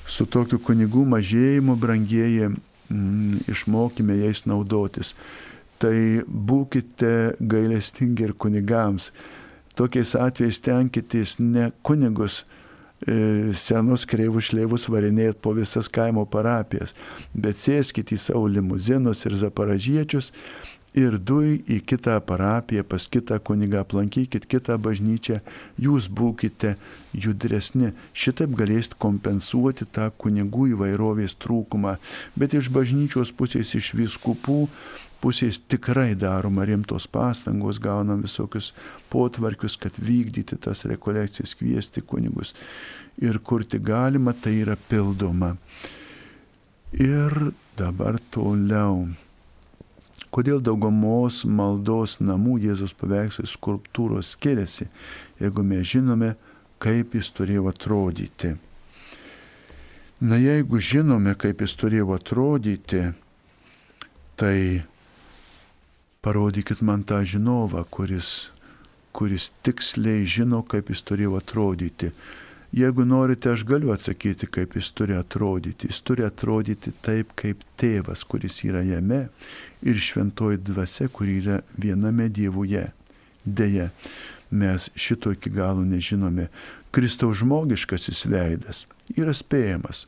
Su 0.08 0.24
tokiu 0.24 0.58
kunigų 0.64 1.04
mažėjimu, 1.04 1.76
brangieji, 1.76 2.48
mm, 2.88 3.44
išmokime 3.52 4.16
jais 4.16 4.46
naudotis. 4.46 5.14
Tai 5.78 6.24
būkite 6.26 7.36
gailestingi 7.40 8.24
ir 8.24 8.32
kunigams. 8.32 9.12
Tokiais 9.78 10.16
atvejais 10.18 10.58
tenkitės 10.64 11.38
ne 11.38 11.70
kunigus, 11.86 12.42
E, 13.06 13.52
senus 13.54 14.02
kreivus 14.10 14.48
šleivus 14.50 14.88
varinėjot 14.90 15.38
po 15.38 15.52
visas 15.54 15.86
kaimo 15.86 16.24
parapijas, 16.26 16.96
bet 17.30 17.60
sėskit 17.62 18.10
į 18.10 18.18
savo 18.18 18.48
limuzinus 18.50 19.22
ir 19.28 19.36
zaparažiečius 19.38 20.32
ir 20.98 21.14
du 21.22 21.38
į 21.46 21.78
kitą 21.86 22.16
parapiją, 22.26 22.82
pas 22.82 23.06
kitą 23.06 23.38
kunigą, 23.38 23.84
aplankykit 23.84 24.48
kitą 24.50 24.74
bažnyčią, 24.82 25.38
jūs 25.78 26.08
būkite 26.10 26.74
judresni. 27.14 27.92
Šitaip 28.10 28.56
galėsit 28.58 28.98
kompensuoti 28.98 29.86
tą 29.86 30.08
kunigų 30.18 30.72
įvairovės 30.72 31.36
trūkumą. 31.38 32.00
Bet 32.34 32.56
iš 32.58 32.72
bažnyčios 32.74 33.30
pusės, 33.30 33.76
iš 33.78 33.92
viskupų 33.94 34.64
pusės 35.22 35.60
tikrai 35.60 36.12
daroma 36.18 36.66
rimtos 36.68 37.08
pastangos, 37.10 37.80
gaunam 37.82 38.22
visokius 38.22 38.72
potvarkius, 39.10 39.76
kad 39.80 39.96
vykdyti 39.98 40.58
tas 40.62 40.84
rekolekcijas, 40.88 41.56
kviesti 41.58 42.02
kunigus. 42.06 42.54
Ir 43.18 43.40
kur 43.42 43.64
tik 43.66 43.82
galima, 43.86 44.32
tai 44.32 44.60
yra 44.62 44.76
pildoma. 44.88 45.56
Ir 46.94 47.50
dabar 47.78 48.20
toliau. 48.30 49.08
Kodėl 50.28 50.60
daugumos 50.60 51.42
maldos 51.48 52.18
namų 52.20 52.58
Jėzus 52.66 52.92
paveikslai 52.96 53.48
skulptūros 53.48 54.34
skiriasi, 54.36 54.86
jeigu 55.40 55.64
mes 55.64 55.88
žinome, 55.88 56.34
kaip 56.78 57.16
jis 57.16 57.30
turėjo 57.34 57.64
atrodyti. 57.70 58.52
Na 60.20 60.36
jeigu 60.40 60.80
žinome, 60.82 61.32
kaip 61.38 61.62
jis 61.64 61.74
turėjo 61.80 62.12
atrodyti, 62.16 63.02
tai 64.38 64.82
parodykit 66.28 66.82
man 66.82 67.04
tą 67.08 67.22
žinovą, 67.24 67.86
kuris, 67.90 68.50
kuris 69.16 69.46
tiksliai 69.64 70.26
žino, 70.28 70.60
kaip 70.60 70.90
jis 70.92 71.00
turėjo 71.08 71.38
atrodyti. 71.40 72.10
Jeigu 72.76 73.06
norite, 73.08 73.48
aš 73.48 73.64
galiu 73.64 73.94
atsakyti, 73.94 74.44
kaip 74.52 74.76
jis 74.76 74.90
turi 74.92 75.16
atrodyti. 75.16 75.88
Jis 75.88 76.02
turi 76.04 76.26
atrodyti 76.26 76.92
taip, 77.00 77.32
kaip 77.32 77.64
tėvas, 77.80 78.26
kuris 78.28 78.60
yra 78.68 78.84
jame 78.84 79.22
ir 79.80 80.02
šventoji 80.08 80.60
dvasia, 80.68 81.08
kuri 81.08 81.38
yra 81.40 81.62
viename 81.80 82.28
dievuje. 82.28 82.84
Deja, 83.44 83.88
mes 84.52 84.90
šito 85.00 85.32
iki 85.32 85.48
galo 85.48 85.80
nežinome. 85.80 86.50
Kristaus 86.92 87.40
žmogiškasis 87.40 88.26
veidas 88.28 88.84
yra 89.16 89.32
spėjamas. 89.32 90.04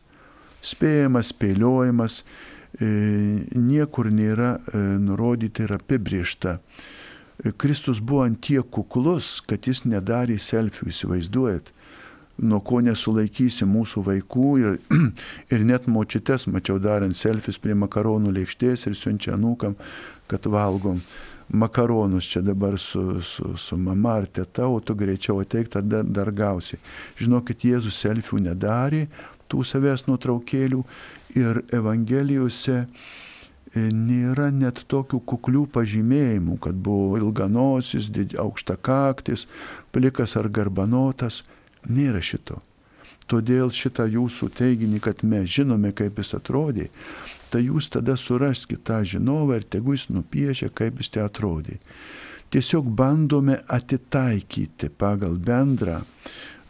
Spėjamas, 0.60 1.32
spėliojimas, 1.32 2.20
E, 2.20 2.59
niekur 2.78 4.10
nėra 4.14 4.54
e, 4.58 4.80
nurodyti 5.02 5.64
ir 5.66 5.74
apibriešta. 5.74 6.56
E, 6.58 7.52
Kristus 7.56 8.00
buvo 8.00 8.22
ant 8.24 8.40
tiek 8.46 8.66
kuklus, 8.70 9.40
kad 9.46 9.66
jis 9.66 9.82
nedarė 9.88 10.38
selfių, 10.38 10.90
įsivaizduojat, 10.92 11.72
nuo 12.40 12.60
ko 12.64 12.80
nesulaikysi 12.84 13.66
mūsų 13.68 14.04
vaikų 14.06 14.50
ir, 14.62 14.78
ir 15.54 15.66
net 15.66 15.90
močiutes 15.90 16.46
mačiau 16.48 16.78
darant 16.80 17.16
selfius 17.16 17.58
prie 17.58 17.74
makaronų 17.74 18.32
lėkštės 18.38 18.86
ir 18.86 18.96
siunčia 18.96 19.36
nūkam, 19.40 19.74
kad 20.30 20.46
valgom 20.46 21.02
makaronus 21.52 22.24
čia 22.24 22.42
dabar 22.42 22.78
su, 22.78 23.22
su, 23.22 23.56
su 23.56 23.76
mama 23.76 24.14
ar 24.20 24.26
teta, 24.26 24.66
o 24.66 24.80
tu 24.80 24.94
greičiau 24.94 25.40
ateik, 25.40 25.68
tada 25.68 26.02
dar 26.02 26.30
gausi. 26.30 26.78
Žinokit, 27.18 27.64
Jėzus 27.66 27.98
selfių 28.00 28.40
nedarė, 28.46 29.06
tų 29.50 29.64
savęs 29.66 30.06
nuotraukėlių 30.06 30.82
ir 31.38 31.62
Evangelijose 31.74 32.84
e, 32.84 32.86
nėra 33.90 34.50
net 34.54 34.84
tokių 34.90 35.22
kuklių 35.26 35.66
pažymėjimų, 35.74 36.58
kad 36.62 36.78
buvo 36.78 37.18
ilganosis, 37.18 38.10
aukštakaktis, 38.38 39.46
plikas 39.92 40.36
ar 40.38 40.48
garbanotas. 40.48 41.42
Nėra 41.88 42.20
šito. 42.20 42.58
Todėl 43.30 43.70
šitą 43.72 44.04
jūsų 44.10 44.50
teiginį, 44.58 44.98
kad 45.00 45.22
mes 45.24 45.46
žinome, 45.48 45.94
kaip 45.96 46.18
jis 46.18 46.34
atrodė, 46.36 46.90
tai 47.50 47.64
jūs 47.66 47.90
tada 47.92 48.16
suraskite 48.18 48.82
tą 48.90 49.02
žinovą 49.06 49.60
ir 49.60 49.66
tegu 49.66 49.94
jis 49.96 50.08
nupiešia, 50.14 50.70
kaip 50.74 51.02
jis 51.02 51.12
te 51.16 51.22
atrodė. 51.24 51.78
Tiesiog 52.50 52.88
bandome 52.98 53.60
atitaikyti 53.70 54.90
pagal 54.98 55.36
bendrą 55.38 56.00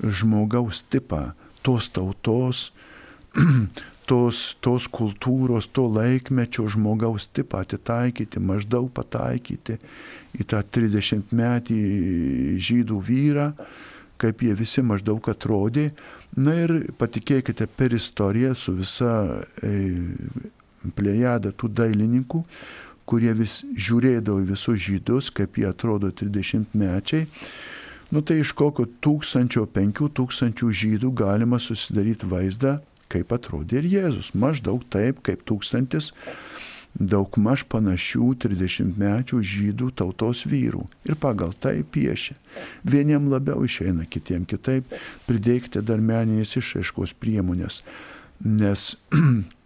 žmogaus 0.01 0.83
tipą, 0.93 1.31
tos 1.65 1.89
tautos, 1.93 2.67
tos, 4.11 4.41
tos 4.61 4.89
kultūros, 4.93 5.71
to 5.73 5.87
laikmečio 5.89 6.67
žmogaus 6.73 7.29
tipą 7.33 7.63
atitaikyti, 7.65 8.43
maždaug 8.43 8.91
pataikyti 8.93 9.79
į 10.37 10.47
tą 10.51 10.61
30 10.77 11.33
metį 11.37 11.81
žydų 12.61 13.01
vyrą, 13.07 13.51
kaip 14.21 14.43
jie 14.45 14.57
visi 14.59 14.85
maždaug 14.85 15.31
atrodė. 15.33 15.91
Na 16.37 16.55
ir 16.65 16.75
patikėkite 17.01 17.67
per 17.77 17.95
istoriją 17.97 18.53
su 18.55 18.77
visa 18.77 19.15
e, 19.65 19.73
plejada 20.97 21.53
tų 21.53 21.71
dailininkų, 21.81 22.45
kurie 23.11 23.33
vis 23.35 23.61
žiūrėdavo 23.75 24.45
visus 24.53 24.79
žydus, 24.87 25.33
kaip 25.35 25.59
jie 25.59 25.67
atrodo 25.71 26.13
30 26.15 26.77
mečiai. 26.79 27.27
Nu 28.11 28.23
tai 28.27 28.41
iš 28.43 28.55
kokio 28.59 28.89
tūkstančio, 29.03 29.67
penkių 29.71 30.09
tūkstančių 30.19 30.71
žydų 30.83 31.13
galima 31.19 31.61
susidaryti 31.63 32.27
vaizdą, 32.31 32.79
kaip 33.11 33.35
atrodė 33.35 33.83
ir 33.83 33.91
Jėzus. 33.91 34.33
Maždaug 34.35 34.83
taip, 34.91 35.23
kaip 35.27 35.45
tūkstantis 35.47 36.11
daugmaž 36.99 37.65
panašių 37.71 38.33
30 38.43 38.99
metų 38.99 39.41
žydų 39.47 39.91
tautos 39.99 40.43
vyrų. 40.51 40.83
Ir 41.07 41.17
pagal 41.21 41.55
tai 41.55 41.81
piešia. 41.87 42.35
Vieniem 42.83 43.31
labiau 43.31 43.63
išeina, 43.65 44.07
kitiem 44.11 44.47
kitaip. 44.49 44.91
Pridėkite 45.29 45.83
dar 45.87 46.03
meninės 46.03 46.57
išraiškos 46.59 47.15
priemonės. 47.23 47.83
Nes, 48.43 48.97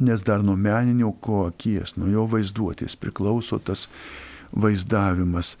nes 0.00 0.22
dar 0.26 0.44
nuo 0.44 0.56
meninio 0.56 1.12
ko 1.20 1.46
akies, 1.50 1.96
nuo 1.96 2.08
jo 2.12 2.26
vaizduotės 2.30 2.96
priklauso 3.00 3.58
tas 3.58 3.86
vaizdavimas. 4.52 5.56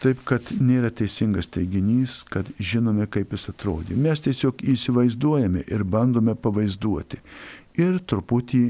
Taip, 0.00 0.22
kad 0.24 0.48
nėra 0.56 0.88
teisingas 0.96 1.50
teiginys, 1.52 2.22
kad 2.32 2.48
žinome, 2.56 3.04
kaip 3.12 3.34
jis 3.36 3.50
atrodė. 3.52 3.98
Mes 4.00 4.22
tiesiog 4.24 4.62
įsivaizduojame 4.72 5.66
ir 5.68 5.84
bandome 5.84 6.32
pavaizduoti. 6.32 7.20
Ir 7.76 8.00
truputį 8.08 8.62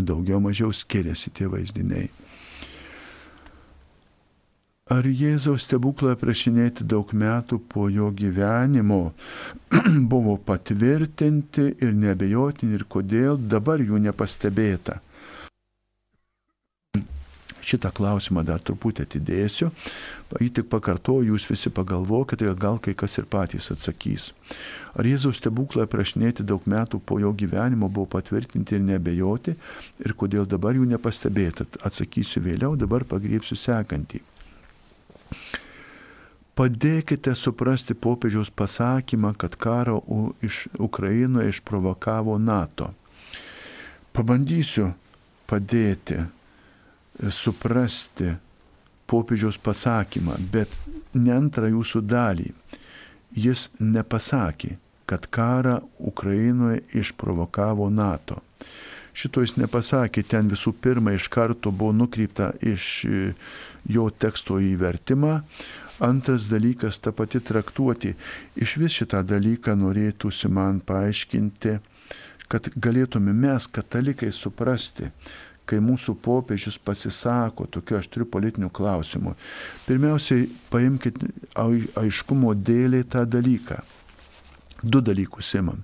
daugiau 0.00 0.40
mažiau 0.40 0.72
skiriasi 0.72 1.34
tie 1.36 1.50
vaizdiniai. 1.52 2.08
Ar 4.92 5.06
Jėzaus 5.08 5.64
stebuklai 5.64 6.10
aprašinėti 6.12 6.84
daug 6.84 7.08
metų 7.16 7.56
po 7.72 7.86
jo 7.88 8.10
gyvenimo 8.12 9.14
buvo 10.12 10.34
patvirtinti 10.36 11.70
ir 11.80 11.94
nebejotini 11.96 12.76
ir 12.76 12.84
kodėl 12.84 13.40
dabar 13.40 13.80
jų 13.80 14.02
nepastebėta? 14.10 15.00
šitą 17.64 17.88
klausimą 17.96 18.42
dar 18.44 18.60
truputį 18.60 19.06
atidėsiu, 19.06 19.70
jį 20.36 20.50
tik 20.58 20.66
pakartoju, 20.68 21.30
jūs 21.32 21.46
visi 21.48 21.72
pagalvokite, 21.72 22.44
gal 22.60 22.76
kai 22.76 22.92
kas 22.92 23.16
ir 23.16 23.24
patys 23.24 23.70
atsakys. 23.72 24.26
Ar 24.92 25.08
Jėzaus 25.08 25.40
stebuklai 25.40 25.86
aprašinėti 25.88 26.44
daug 26.44 26.68
metų 26.68 27.00
po 27.00 27.16
jo 27.22 27.32
gyvenimo 27.32 27.88
buvo 27.88 28.10
patvirtinti 28.18 28.76
ir 28.76 28.84
nebejoti 28.84 29.56
ir 30.04 30.16
kodėl 30.20 30.44
dabar 30.44 30.76
jų 30.76 30.84
nepastebėta, 30.92 31.64
atsakysiu 31.88 32.44
vėliau, 32.44 32.76
dabar 32.76 33.08
pagriepsiu 33.08 33.56
sekantį. 33.56 34.20
Padėkite 36.54 37.34
suprasti 37.34 37.96
popiežiaus 37.98 38.50
pasakymą, 38.54 39.32
kad 39.34 39.56
karo 39.58 39.98
iš 40.42 40.68
Ukrainoje 40.78 41.50
išprovokavo 41.50 42.38
NATO. 42.38 42.92
Pabandysiu 44.14 44.92
padėti 45.50 46.20
suprasti 47.30 48.36
popiežiaus 49.10 49.58
pasakymą, 49.58 50.38
bet 50.52 50.70
ne 51.14 51.34
antrą 51.34 51.68
jūsų 51.74 52.04
dalį. 52.06 52.52
Jis 53.34 53.68
nepasakė, 53.80 54.76
kad 55.10 55.26
karą 55.26 55.80
Ukrainoje 55.98 56.84
išprovokavo 56.94 57.90
NATO. 57.90 58.38
Šito 59.14 59.44
jis 59.44 59.54
nepasakė, 59.58 60.24
ten 60.26 60.48
visų 60.50 60.72
pirma 60.82 61.14
iš 61.14 61.28
karto 61.30 61.70
buvo 61.70 61.92
nukrypta 61.94 62.50
iš 62.58 62.86
e, 63.06 63.34
jo 63.88 64.08
teksto 64.10 64.58
įvertimą. 64.60 65.40
Antras 66.02 66.48
dalykas, 66.50 66.98
ta 66.98 67.12
pati 67.12 67.40
traktuoti. 67.40 68.14
Iš 68.56 68.76
vis 68.82 68.98
šitą 68.98 69.22
dalyką 69.22 69.76
norėtųsi 69.78 70.50
man 70.50 70.80
paaiškinti, 70.82 71.78
kad 72.50 72.68
galėtume 72.74 73.32
mes, 73.32 73.66
katalikai, 73.70 74.32
suprasti, 74.34 75.10
kai 75.64 75.78
mūsų 75.80 76.16
popiežius 76.20 76.76
pasisako, 76.82 77.66
tokiu 77.70 77.98
aš 77.98 78.10
turiu 78.12 78.26
politinių 78.28 78.68
klausimų, 78.74 79.32
pirmiausiai 79.86 80.48
paimkite 80.72 81.30
aiškumo 82.02 82.52
dėliai 82.54 83.06
tą 83.08 83.24
dalyką. 83.24 83.80
Du 84.82 85.00
dalykus 85.00 85.54
imam. 85.56 85.80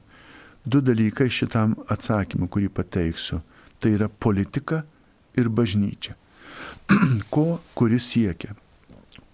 Du 0.65 0.83
dalykai 0.85 1.31
šitam 1.33 1.79
atsakymui, 1.89 2.51
kurį 2.53 2.69
pateiksiu. 2.69 3.41
Tai 3.81 3.95
yra 3.97 4.11
politika 4.13 4.83
ir 5.41 5.49
bažnyčia. 5.49 6.19
Ko 7.35 7.61
kuris 7.75 8.09
siekia? 8.13 8.55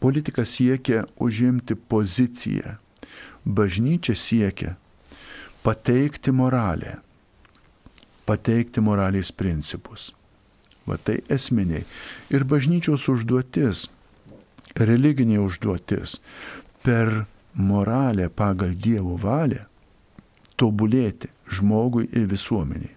Politika 0.00 0.44
siekia 0.44 1.04
užimti 1.16 1.74
poziciją. 1.74 2.76
Bažnyčia 3.46 4.14
siekia 4.18 4.76
pateikti 5.66 6.30
moralę, 6.30 7.00
pateikti 8.26 8.82
moralės 8.82 9.32
principus. 9.34 10.12
Va 10.86 10.94
tai 10.98 11.18
esminiai. 11.32 11.82
Ir 12.30 12.44
bažnyčios 12.46 13.08
užduotis, 13.10 13.88
religinė 14.78 15.40
užduotis 15.42 16.20
per 16.86 17.24
moralę 17.58 18.28
pagal 18.30 18.76
Dievo 18.78 19.16
valią 19.18 19.64
tobulėti 20.56 21.32
žmogui 21.50 22.06
ir 22.12 22.28
visuomeniai. 22.30 22.95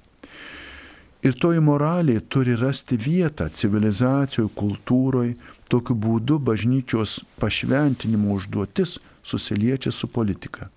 Ir 1.20 1.36
toji 1.36 1.60
moralė 1.60 2.22
turi 2.32 2.56
rasti 2.56 2.96
vietą 2.96 3.50
civilizacijoje, 3.52 4.54
kultūroje, 4.56 5.36
tokiu 5.70 5.96
būdu 5.96 6.40
bažnyčios 6.40 7.20
pašventinimo 7.42 8.32
užduotis 8.38 8.98
susiliečia 9.24 9.92
su 9.92 10.08
politika. 10.08 10.70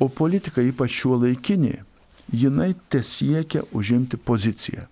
O 0.00 0.08
politika, 0.08 0.64
ypač 0.64 0.96
šiuo 0.96 1.20
laikinė, 1.22 1.76
jinai 2.32 2.72
tesiekia 2.88 3.62
užimti 3.72 4.16
poziciją 4.16 4.88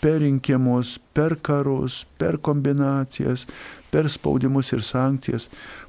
per 0.00 0.20
rinkimus, 0.20 0.98
per 1.16 1.36
karus, 1.40 2.02
per 2.18 2.36
kombinacijas, 2.36 3.46
per 3.90 4.08
spaudimus 4.12 4.72
ir 4.76 4.82
sankcijas, 4.84 5.48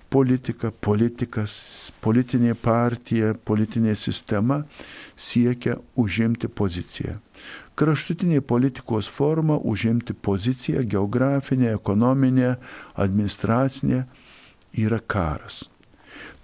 politika, 0.10 0.72
politikas, 0.72 1.56
politinė 2.04 2.56
partija, 2.56 3.34
politinė 3.36 3.96
sistema 4.00 4.62
siekia 5.20 5.76
užimti 6.00 6.48
poziciją. 6.48 7.18
Kraštutinė 7.76 8.40
politikos 8.40 9.10
forma 9.12 9.58
užimti 9.60 10.14
poziciją 10.14 10.86
geografinė, 10.88 11.74
ekonominė, 11.76 12.54
administracinė 12.96 14.06
yra 14.80 15.02
karas. 15.04 15.66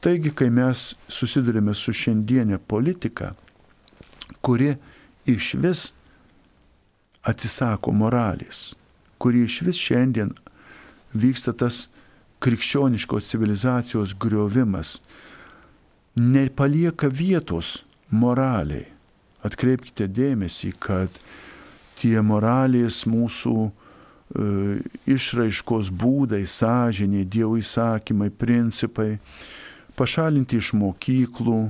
Taigi, 0.01 0.33
kai 0.35 0.49
mes 0.51 0.91
susidurime 1.07 1.75
su 1.77 1.93
šiandienė 1.95 2.59
politika, 2.59 3.31
kuri 4.41 4.73
iš 5.29 5.53
vis 5.61 5.87
atsisako 7.23 7.93
moralės, 7.95 8.73
kuri 9.21 9.45
iš 9.45 9.61
vis 9.67 9.79
šiandien 9.79 10.33
vyksta 11.13 11.53
tas 11.53 11.85
krikščioniškos 12.41 13.29
civilizacijos 13.29 14.15
griovimas, 14.19 14.97
nepalieka 16.15 17.07
vietos 17.07 17.83
moraliai. 18.09 18.90
Atkreipkite 19.47 20.07
dėmesį, 20.07 20.73
kad 20.79 21.21
tie 21.97 22.17
moralės 22.21 23.03
mūsų 23.09 23.55
e, 23.65 23.71
išraiškos 25.15 25.91
būdai, 25.91 26.43
sąžiniai, 26.45 27.25
Dievo 27.25 27.57
įsakymai, 27.61 28.29
principai, 28.29 29.15
pašalinti 29.97 30.61
iš 30.61 30.73
mokyklų, 30.77 31.61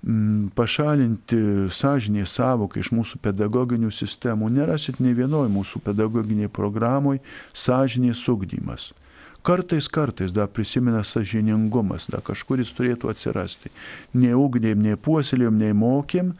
Mm, 0.00 0.48
pašalinti 0.56 1.36
sąžinė 1.68 2.24
savoką 2.24 2.80
iš 2.80 2.88
mūsų 2.96 3.18
pedagoginių 3.20 3.90
sistemų. 3.92 4.48
Nerasit 4.48 4.96
ne 4.96 5.12
vienoje 5.12 5.50
mūsų 5.52 5.82
pedagoginėje 5.84 6.48
programoje 6.48 7.20
sąžinės 7.52 8.22
ugdymas. 8.32 8.94
Kartais, 9.42 9.88
kartais 9.88 10.32
dar 10.36 10.50
prisimena 10.52 11.00
sažiningumas, 11.06 12.10
dar 12.12 12.20
kažkuris 12.24 12.74
turėtų 12.76 13.08
atsirasti. 13.08 13.72
Nei 14.12 14.34
ugdėm, 14.36 14.82
nei 14.84 14.98
puoselėjom, 15.00 15.56
nei 15.56 15.72
mokėm, 15.72 16.34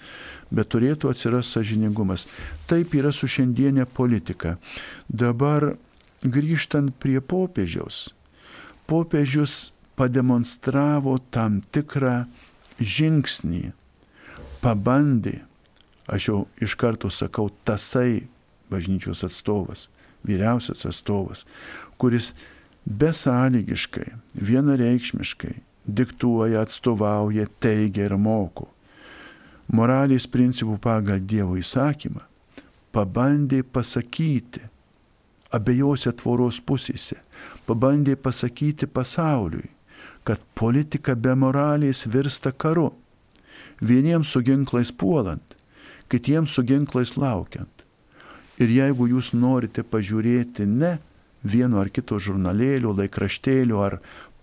bet 0.53 0.69
turėtų 0.75 1.13
atsirasti 1.15 1.59
sažiningumas. 1.61 2.27
Taip 2.69 2.93
yra 2.99 3.13
su 3.13 3.31
šiandienė 3.31 3.87
politika. 3.89 4.59
Dabar 5.09 5.73
grįžtant 6.21 6.93
prie 7.01 7.21
popiežiaus. 7.25 8.11
Popiežius 8.91 9.71
pademonstravo 9.97 11.17
tam 11.33 11.61
tikrą 11.73 12.25
žingsnį 12.81 13.71
pabandė, 14.61 15.41
aš 16.09 16.29
jau 16.29 16.39
iš 16.61 16.77
karto 16.81 17.09
sakau, 17.13 17.49
tasai 17.65 18.27
bažnyčios 18.71 19.25
atstovas, 19.27 19.89
vyriausias 20.27 20.85
atstovas, 20.89 21.47
kuris 22.01 22.33
besąlygiškai, 22.91 24.11
vienareikšmiškai 24.35 25.55
diktuoja, 25.87 26.61
atstovauja, 26.61 27.47
teigia 27.61 28.09
ir 28.09 28.17
moko. 28.19 28.69
Moralės 29.71 30.27
principų 30.27 30.79
pagal 30.83 31.23
Dievo 31.23 31.57
įsakymą 31.59 32.25
pabandė 32.91 33.63
pasakyti 33.63 34.65
abiejose 35.55 36.11
tvoros 36.19 36.59
pusėse, 36.63 37.21
pabandė 37.67 38.17
pasakyti 38.19 38.87
pasauliui, 38.91 39.69
kad 40.27 40.43
politika 40.59 41.15
be 41.15 41.35
moralės 41.39 42.05
virsta 42.07 42.53
karu. 42.53 42.91
Vieniems 43.81 44.35
su 44.35 44.43
ginklais 44.45 44.91
puolant, 44.93 45.55
kitiems 46.11 46.51
su 46.55 46.67
ginklais 46.67 47.15
laukiant. 47.17 47.71
Ir 48.61 48.69
jeigu 48.75 49.07
jūs 49.09 49.31
norite 49.33 49.83
pažiūrėti 49.87 50.67
ne 50.69 50.99
vieno 51.43 51.81
ar 51.81 51.91
kito 51.93 52.19
žurnalėlio, 52.21 52.93
laikraštėlio 52.97 53.81
ar 53.85 54.01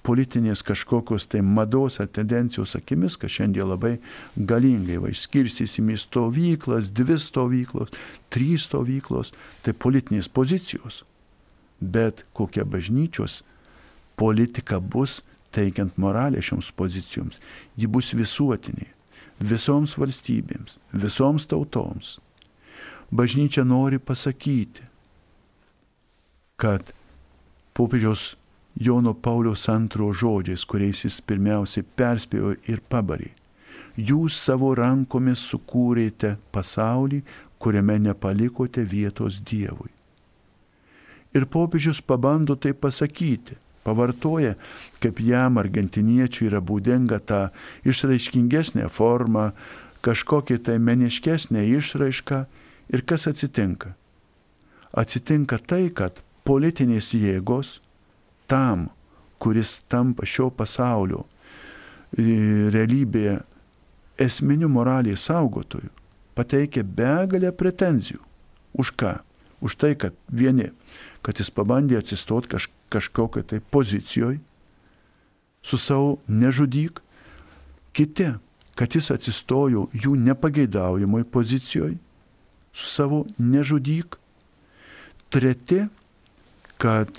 politinės 0.08 0.64
kažkokios 0.64 1.28
tai 1.28 1.42
mados 1.44 2.00
ar 2.00 2.08
tendencijos 2.08 2.78
akimis, 2.80 3.18
kad 3.20 3.32
šiandien 3.32 3.68
labai 3.68 3.98
galingai 4.38 5.02
va 5.04 5.12
išskirstysim 5.12 5.92
į 5.92 5.98
stovyklas, 6.06 6.92
dvi 6.96 7.18
stovyklos, 7.20 7.92
trys 8.32 8.70
stovyklos, 8.70 9.34
tai 9.66 9.76
politinės 9.76 10.32
pozicijos. 10.32 11.04
Bet 11.80 12.24
kokia 12.34 12.66
bažnyčios 12.66 13.42
politika 14.18 14.80
bus 14.80 15.22
teikiant 15.54 15.98
moralę 15.98 16.42
šioms 16.42 16.72
pozicijoms, 16.78 17.38
ji 17.78 17.88
bus 17.92 18.14
visuotinė, 18.18 18.88
visoms 19.40 19.98
valstybėms, 20.00 20.80
visoms 20.94 21.48
tautoms. 21.52 22.18
Bažnyčia 23.12 23.64
nori 23.64 24.00
pasakyti, 24.00 24.84
kad 26.58 26.94
popiežiaus 27.74 28.36
Jono 28.76 29.14
Pauliaus 29.14 29.68
antro 29.70 30.10
žodžiais, 30.14 30.64
kuriais 30.66 31.04
jis 31.06 31.18
pirmiausiai 31.22 31.86
perspėjo 31.98 32.56
ir 32.70 32.82
pabarė. 32.90 33.30
Jūs 33.98 34.38
savo 34.38 34.74
rankomis 34.78 35.42
sukūrėte 35.50 36.36
pasaulį, 36.54 37.24
kuriame 37.58 37.98
nepalikote 38.02 38.84
vietos 38.86 39.40
Dievui. 39.42 39.90
Ir 41.34 41.46
popiežius 41.46 42.02
pabando 42.02 42.56
tai 42.56 42.74
pasakyti, 42.74 43.58
pavartoja, 43.86 44.54
kaip 45.02 45.22
jam 45.22 45.58
argentiniečiui 45.62 46.50
yra 46.50 46.62
būdinga 46.62 47.20
ta 47.22 47.42
išraiškingesnė 47.86 48.90
forma, 48.94 49.52
kažkokia 50.06 50.62
tai 50.62 50.78
meniškesnė 50.82 51.66
išraiška 51.78 52.46
ir 52.94 53.06
kas 53.06 53.28
atsitinka. 53.30 53.94
Atsitinka 54.98 55.58
tai, 55.58 55.90
kad 55.90 56.22
politinės 56.48 57.12
jėgos 57.18 57.78
tam, 58.48 58.88
kuris 59.38 59.82
tampa 59.92 60.26
šio 60.26 60.50
pasaulio 60.56 61.26
e, 61.26 62.24
realybėje 62.74 63.42
esminių 64.24 64.70
moralės 64.72 65.28
saugotojų, 65.28 65.92
pateikia 66.38 66.84
begalę 66.84 67.52
pretenzijų. 67.54 68.24
Už 68.78 68.94
ką? 68.98 69.18
Už 69.62 69.76
tai, 69.76 69.96
kad 69.98 70.14
vieni, 70.30 70.70
kad 71.26 71.40
jis 71.42 71.50
pabandė 71.54 71.98
atsistoti 72.00 72.52
kaž, 72.54 72.70
kažkokią 72.94 73.44
tai 73.44 73.60
pozicijoje 73.60 74.40
su 75.66 75.78
savo 75.82 76.18
nežudyk, 76.30 77.02
kiti, 77.98 78.30
kad 78.78 78.94
jis 78.94 79.10
atsistojo 79.12 79.88
jų 79.98 80.14
nepageidaujamoj 80.22 81.26
pozicijoje 81.34 81.98
su 82.78 82.86
savo 82.86 83.24
nežudyk, 83.42 84.20
treti, 85.34 85.88
kad 86.82 87.12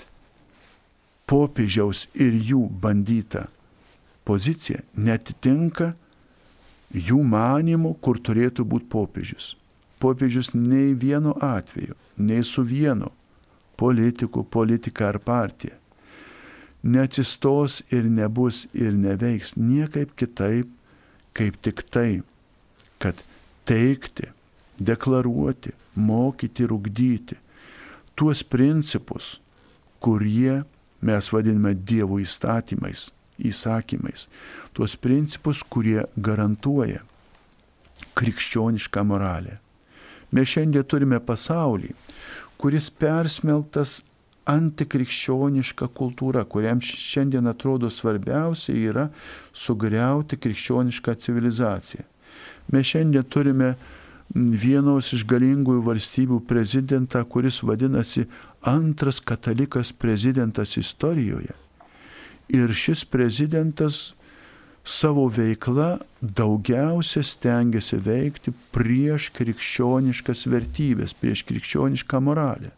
popiežiaus 1.29 2.07
ir 2.13 2.33
jų 2.33 2.65
bandyta 2.81 3.47
pozicija 4.27 4.81
netitinka 4.95 5.93
jų 6.93 7.19
manimų, 7.25 7.95
kur 8.01 8.17
turėtų 8.17 8.65
būti 8.65 8.89
popiežius. 8.89 9.53
Popiežius 9.99 10.53
nei 10.55 10.95
vienu 10.95 11.35
atveju, 11.43 11.97
nei 12.17 12.43
su 12.47 12.63
vienu 12.63 13.11
politiku, 13.77 14.43
politika 14.43 15.09
ar 15.11 15.19
partija 15.19 15.75
neatsistos 16.83 17.81
ir 17.91 18.07
nebus 18.07 18.67
ir 18.73 18.93
neveiks 18.95 19.55
niekaip 19.57 20.15
kitaip, 20.15 20.69
kaip 21.35 21.59
tik 21.61 21.83
tai, 21.91 22.21
kad 22.99 23.19
teikti, 23.67 24.31
deklaruoti, 24.79 25.73
mokyti 25.95 26.63
ir 26.63 26.73
ugdyti 26.73 27.37
tuos 28.15 28.43
principus, 28.43 29.39
kurie 29.99 30.61
mes 31.01 31.31
vadiname 31.33 31.73
Dievo 31.75 32.19
įstatymais, 32.19 33.09
įsakymais, 33.39 34.27
tuos 34.75 34.95
principus, 34.99 35.63
kurie 35.63 36.03
garantuoja 36.17 37.03
krikščionišką 38.19 39.03
moralę. 39.07 39.57
Mes 40.35 40.51
šiandien 40.51 40.85
turime 40.85 41.19
pasaulį, 41.23 41.93
kuris 42.59 42.89
persmeltas 42.91 43.99
antikrikščioniška 44.49 45.89
kultūra, 45.95 46.43
kuriam 46.45 46.81
šiandien 46.81 47.47
atrodo 47.49 47.89
svarbiausia 47.93 48.75
yra 48.75 49.07
sugriauti 49.53 50.39
krikščionišką 50.41 51.15
civilizaciją. 51.25 52.05
Mes 52.73 52.91
šiandien 52.91 53.25
turime 53.29 53.73
vienos 54.35 55.13
iš 55.15 55.25
galingųjų 55.29 55.81
valstybių 55.85 56.39
prezidentą, 56.47 57.23
kuris 57.25 57.61
vadinasi 57.65 58.27
antras 58.61 59.19
katalikas 59.19 59.91
prezidentas 59.91 60.77
istorijoje. 60.77 61.55
Ir 62.49 62.73
šis 62.73 63.05
prezidentas 63.05 64.13
savo 64.85 65.27
veikla 65.29 65.99
daugiausia 66.21 67.21
stengiasi 67.25 67.99
veikti 68.01 68.53
prieš 68.73 69.29
krikščioniškas 69.37 70.45
vertybės, 70.49 71.13
prieš 71.13 71.45
krikščionišką 71.49 72.21
moralę 72.25 72.73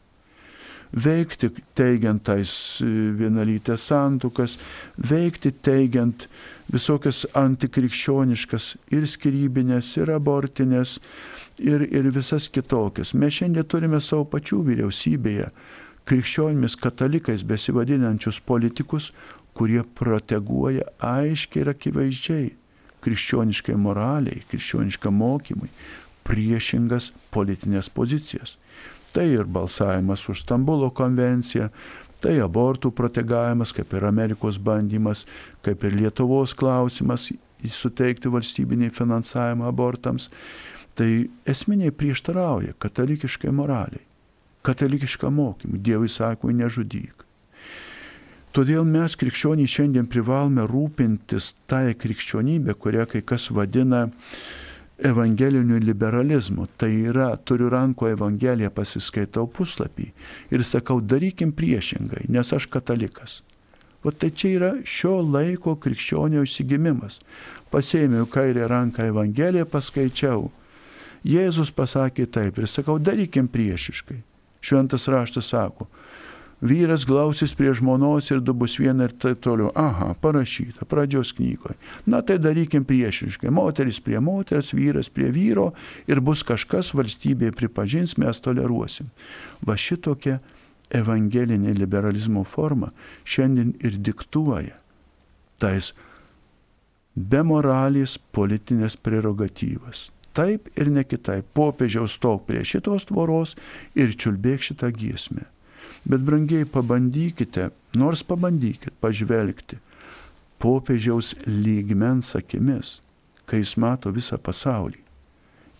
veikti 0.92 1.50
teigiant 1.78 2.24
tais 2.28 2.54
e, 2.84 2.88
vienalytės 3.18 3.88
santukas, 3.92 4.58
veikti 4.98 5.54
teigiant 5.64 6.28
visokias 6.72 7.24
antikrikščioniškas 7.38 8.76
ir 8.96 9.08
skirybinės, 9.08 9.96
ir 10.02 10.12
abortinės, 10.16 11.00
ir, 11.60 11.86
ir 11.88 12.12
visas 12.12 12.50
kitokias. 12.52 13.14
Mes 13.14 13.40
šiandien 13.40 13.68
turime 13.68 14.02
savo 14.04 14.28
pačių 14.32 14.64
vyriausybėje 14.68 15.52
krikščionimis 16.10 16.76
katalikais 16.82 17.44
besivadinančius 17.48 18.42
politikus, 18.44 19.12
kurie 19.54 19.84
proteguoja 19.84 20.88
aiškiai 21.04 21.66
ir 21.66 21.72
akivaizdžiai 21.76 22.48
krikščioniškai 23.02 23.76
moraliai, 23.80 24.44
krikščioniškam 24.50 25.16
mokymui 25.18 25.70
priešingas 26.28 27.12
politinės 27.34 27.90
pozicijas. 27.94 28.58
Tai 29.12 29.26
ir 29.28 29.44
balsavimas 29.44 30.24
už 30.32 30.46
Stambulo 30.46 30.92
konvenciją, 30.96 31.68
tai 32.22 32.38
abortų 32.40 32.94
protegavimas, 32.96 33.74
kaip 33.76 33.94
ir 33.98 34.06
Amerikos 34.08 34.60
bandymas, 34.62 35.26
kaip 35.66 35.84
ir 35.84 35.98
Lietuvos 35.98 36.54
klausimas 36.56 37.32
suteikti 37.62 38.32
valstybinį 38.32 38.92
finansavimą 38.96 39.68
abortams. 39.70 40.30
Tai 40.96 41.10
esminiai 41.48 41.92
prieštarauja 41.96 42.76
katalikiškai 42.80 43.52
moraliai, 43.56 44.04
katalikiškam 44.68 45.36
mokymui, 45.40 45.80
Dievui 45.80 46.12
sakui 46.12 46.56
nežudyk. 46.56 47.26
Todėl 48.52 48.84
mes 48.84 49.16
krikščionys 49.16 49.72
šiandien 49.72 50.10
privalome 50.12 50.66
rūpintis 50.68 51.54
tą 51.72 51.86
krikščionybę, 51.96 52.76
kurią 52.76 53.06
kai 53.08 53.22
kas 53.24 53.48
vadina 53.56 54.10
evangeliniu 55.04 55.80
liberalizmu. 55.80 56.68
Tai 56.78 56.92
yra, 56.92 57.36
turiu 57.38 57.70
ranko 57.70 58.10
evangeliją, 58.12 58.72
pasiskaitau 58.76 59.48
puslapį 59.50 60.12
ir 60.54 60.66
sakau, 60.68 61.02
darykim 61.02 61.54
priešingai, 61.58 62.28
nes 62.30 62.54
aš 62.54 62.68
katalikas. 62.72 63.42
O 64.04 64.12
tai 64.12 64.32
čia 64.34 64.56
yra 64.56 64.72
šio 64.86 65.20
laiko 65.22 65.76
krikščionio 65.78 66.42
įsigimimas. 66.48 67.20
Pasėmiau 67.72 68.26
kairę 68.30 68.66
ranką 68.70 69.06
evangeliją, 69.12 69.68
paskaičiau. 69.70 70.50
Jėzus 71.22 71.70
pasakė 71.70 72.26
taip 72.26 72.58
ir 72.58 72.68
sakau, 72.68 72.98
darykim 72.98 73.48
priešiškai. 73.52 74.24
Šventas 74.62 75.08
raštas 75.10 75.50
sako, 75.54 75.88
vyras 76.62 77.06
glausis 77.06 77.54
prie 77.58 77.74
žmonos 77.74 78.30
ir 78.32 78.42
du 78.42 78.54
bus 78.54 78.78
viena 78.80 79.10
ir 79.10 79.16
taip 79.18 79.42
toliau. 79.42 79.72
Aha, 79.76 80.14
parašyta 80.22 80.86
pradžios 80.86 81.34
knygoje. 81.38 81.78
Na 82.06 82.22
tai 82.22 82.38
darykim 82.40 82.86
priešiškai. 82.86 83.50
Moteris 83.52 84.00
prie 84.00 84.20
moters, 84.22 84.74
vyras 84.78 85.10
prie 85.10 85.32
vyro 85.34 85.72
ir 86.08 86.22
bus 86.22 86.46
kažkas 86.48 86.94
valstybėje 86.98 87.56
pripažins, 87.58 88.18
mes 88.22 88.40
toleruosim. 88.40 89.10
Va 89.66 89.78
šitokia 89.78 90.40
evangelinė 90.92 91.74
liberalizmo 91.78 92.44
forma 92.44 92.92
šiandien 93.24 93.76
ir 93.80 93.98
diktuoja 93.98 94.78
tais 95.62 95.92
be 97.16 97.42
moralės 97.46 98.18
politinės 98.34 98.98
prerogatyvas. 98.98 100.10
Taip 100.32 100.70
ir 100.80 100.88
ne 100.94 101.04
kitaip. 101.04 101.50
Popiežiaus 101.54 102.16
stok 102.16 102.46
prie 102.48 102.64
šitos 102.64 103.10
tvoros 103.10 103.58
ir 104.00 104.16
čiulbėk 104.16 104.64
šitą 104.64 104.92
giesmę. 104.96 105.44
Bet 106.06 106.24
brangiai 106.26 106.66
pabandykite, 106.66 107.70
nors 107.96 108.24
pabandykit 108.26 108.96
pažvelgti 109.02 109.78
popiežiaus 110.62 111.34
lygmens 111.46 112.36
akimis, 112.38 113.00
kai 113.46 113.62
jis 113.62 113.76
mato 113.82 114.12
visą 114.14 114.38
pasaulį. 114.38 115.02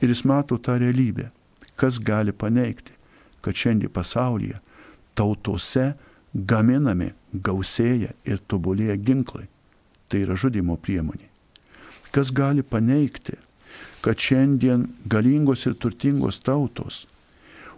Ir 0.02 0.10
jis 0.10 0.24
mato 0.26 0.58
tą 0.58 0.80
realybę. 0.82 1.30
Kas 1.78 2.00
gali 2.02 2.34
paneigti, 2.34 2.94
kad 3.42 3.58
šiandien 3.58 3.94
pasaulyje 3.94 4.58
tautose 5.18 5.92
gaminami, 6.34 7.12
gausėja 7.34 8.14
ir 8.26 8.42
tobulėja 8.50 8.98
ginklai. 8.98 9.48
Tai 10.10 10.22
yra 10.26 10.36
žudimo 10.38 10.78
priemonė. 10.78 11.30
Kas 12.12 12.32
gali 12.34 12.62
paneigti, 12.62 13.38
kad 14.02 14.20
šiandien 14.20 14.90
galingos 15.06 15.66
ir 15.70 15.78
turtingos 15.80 16.42
tautos 16.44 17.06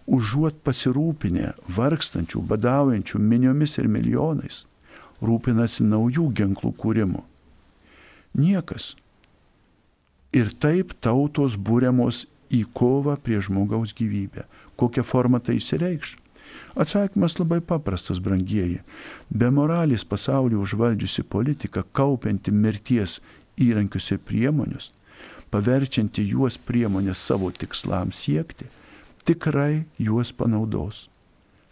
užuot 0.08 0.60
pasirūpinę 0.66 1.54
vargstančių, 1.72 2.42
badaujančių 2.50 3.20
miniomis 3.20 3.78
ir 3.80 3.88
milijonais, 3.92 4.64
rūpinasi 5.24 5.86
naujų 5.88 6.30
ginklų 6.36 6.74
kūrimu. 6.80 7.24
Niekas. 8.34 8.94
Ir 10.34 10.50
taip 10.58 10.96
tautos 11.06 11.56
būriamos 11.56 12.26
į 12.54 12.64
kovą 12.74 13.16
prie 13.22 13.40
žmogaus 13.42 13.94
gyvybę. 13.94 14.48
Kokią 14.76 15.06
formą 15.06 15.40
tai 15.40 15.60
įsireikš? 15.60 16.18
Atsakymas 16.74 17.38
labai 17.38 17.62
paprastas, 17.62 18.20
brangieji. 18.22 18.82
Be 19.30 19.50
moralės 19.54 20.06
pasaulio 20.06 20.62
užvaldžiusi 20.66 21.24
politika, 21.30 21.84
kaupianti 21.94 22.52
mirties 22.52 23.20
įrankius 23.62 24.10
ir 24.16 24.22
priemonius, 24.26 24.90
paverčianti 25.54 26.26
juos 26.32 26.58
priemonės 26.58 27.22
savo 27.22 27.52
tikslams 27.54 28.26
siekti, 28.26 28.70
tikrai 29.26 29.86
juos 30.00 30.34
panaudos. 30.36 31.08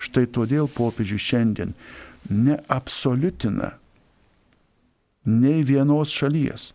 Štai 0.02 0.26
todėl 0.26 0.70
popiežius 0.72 1.22
šiandien 1.22 1.76
neabsoliutina 2.30 3.76
nei 5.26 5.64
vienos 5.68 6.14
šalies. 6.14 6.72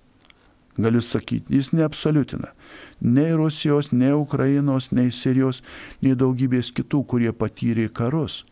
Galiu 0.77 1.01
sakyti, 1.01 1.57
jis 1.57 1.72
neabsoliutina 1.72 2.53
nei 3.01 3.33
Rusijos, 3.33 3.91
nei 3.93 4.12
Ukrainos, 4.12 4.91
nei 4.91 5.12
Sirijos, 5.12 5.62
nei 6.01 6.16
daugybės 6.16 6.70
kitų, 6.77 7.03
kurie 7.05 7.33
patyrė 7.33 7.89
karus. 7.93 8.45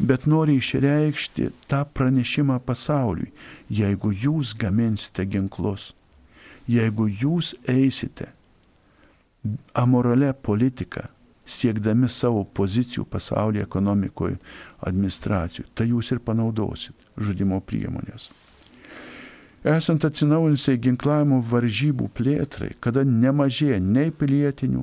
Bet 0.00 0.26
nori 0.26 0.56
išreikšti 0.58 1.50
tą 1.70 1.82
pranešimą 1.94 2.58
pasauliui, 2.66 3.30
jeigu 3.70 4.12
jūs 4.12 4.54
gaminsite 4.58 5.26
ginklus, 5.28 5.92
jeigu 6.66 7.06
jūs 7.08 7.52
eisite 7.68 8.32
amorale 9.74 10.32
politika, 10.32 11.08
siekdami 11.52 12.08
savo 12.10 12.44
pozicijų 12.56 13.04
pasaulyje 13.12 13.66
ekonomikoje, 13.66 14.38
administracijų, 14.88 15.68
tai 15.74 15.90
jūs 15.90 16.12
ir 16.14 16.22
panaudosit 16.24 17.12
žudimo 17.16 17.60
priemonės. 17.60 18.30
Esant 19.62 20.02
atsinaujinusiai 20.02 20.80
ginklavimo 20.82 21.38
varžybų 21.46 22.08
plėtrai, 22.16 22.72
kada 22.82 23.04
nemažėja 23.06 23.78
nei 23.78 24.10
pilietinių, 24.10 24.82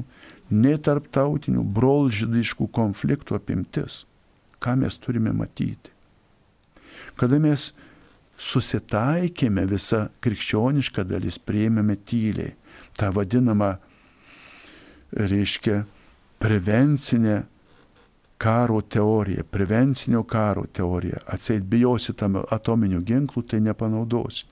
nei 0.55 0.78
tarptautinių 0.80 1.65
brolžydiškų 1.76 2.70
konfliktų 2.74 3.36
apimtis, 3.36 4.05
ką 4.63 4.78
mes 4.80 4.95
turime 5.03 5.34
matyti. 5.36 5.91
Kada 7.20 7.41
mes 7.43 7.74
susitaikėme 8.39 9.65
visą 9.67 10.05
krikščionišką 10.24 11.03
dalis, 11.09 11.36
prieimėme 11.43 11.97
tyliai 12.07 12.55
tą 12.95 13.11
vadinamą, 13.15 13.74
reiškia, 15.11 15.84
prevencinę 16.40 17.44
karo 18.40 18.82
teorija, 18.82 19.44
prevencinio 19.44 20.24
karo 20.24 20.64
teorija, 20.66 21.18
atseit 21.28 21.64
bijosi 21.68 22.14
tam 22.16 22.38
atominių 22.40 23.02
ginklų, 23.04 23.44
tai 23.44 23.60
nepanaudosi. 23.60 24.46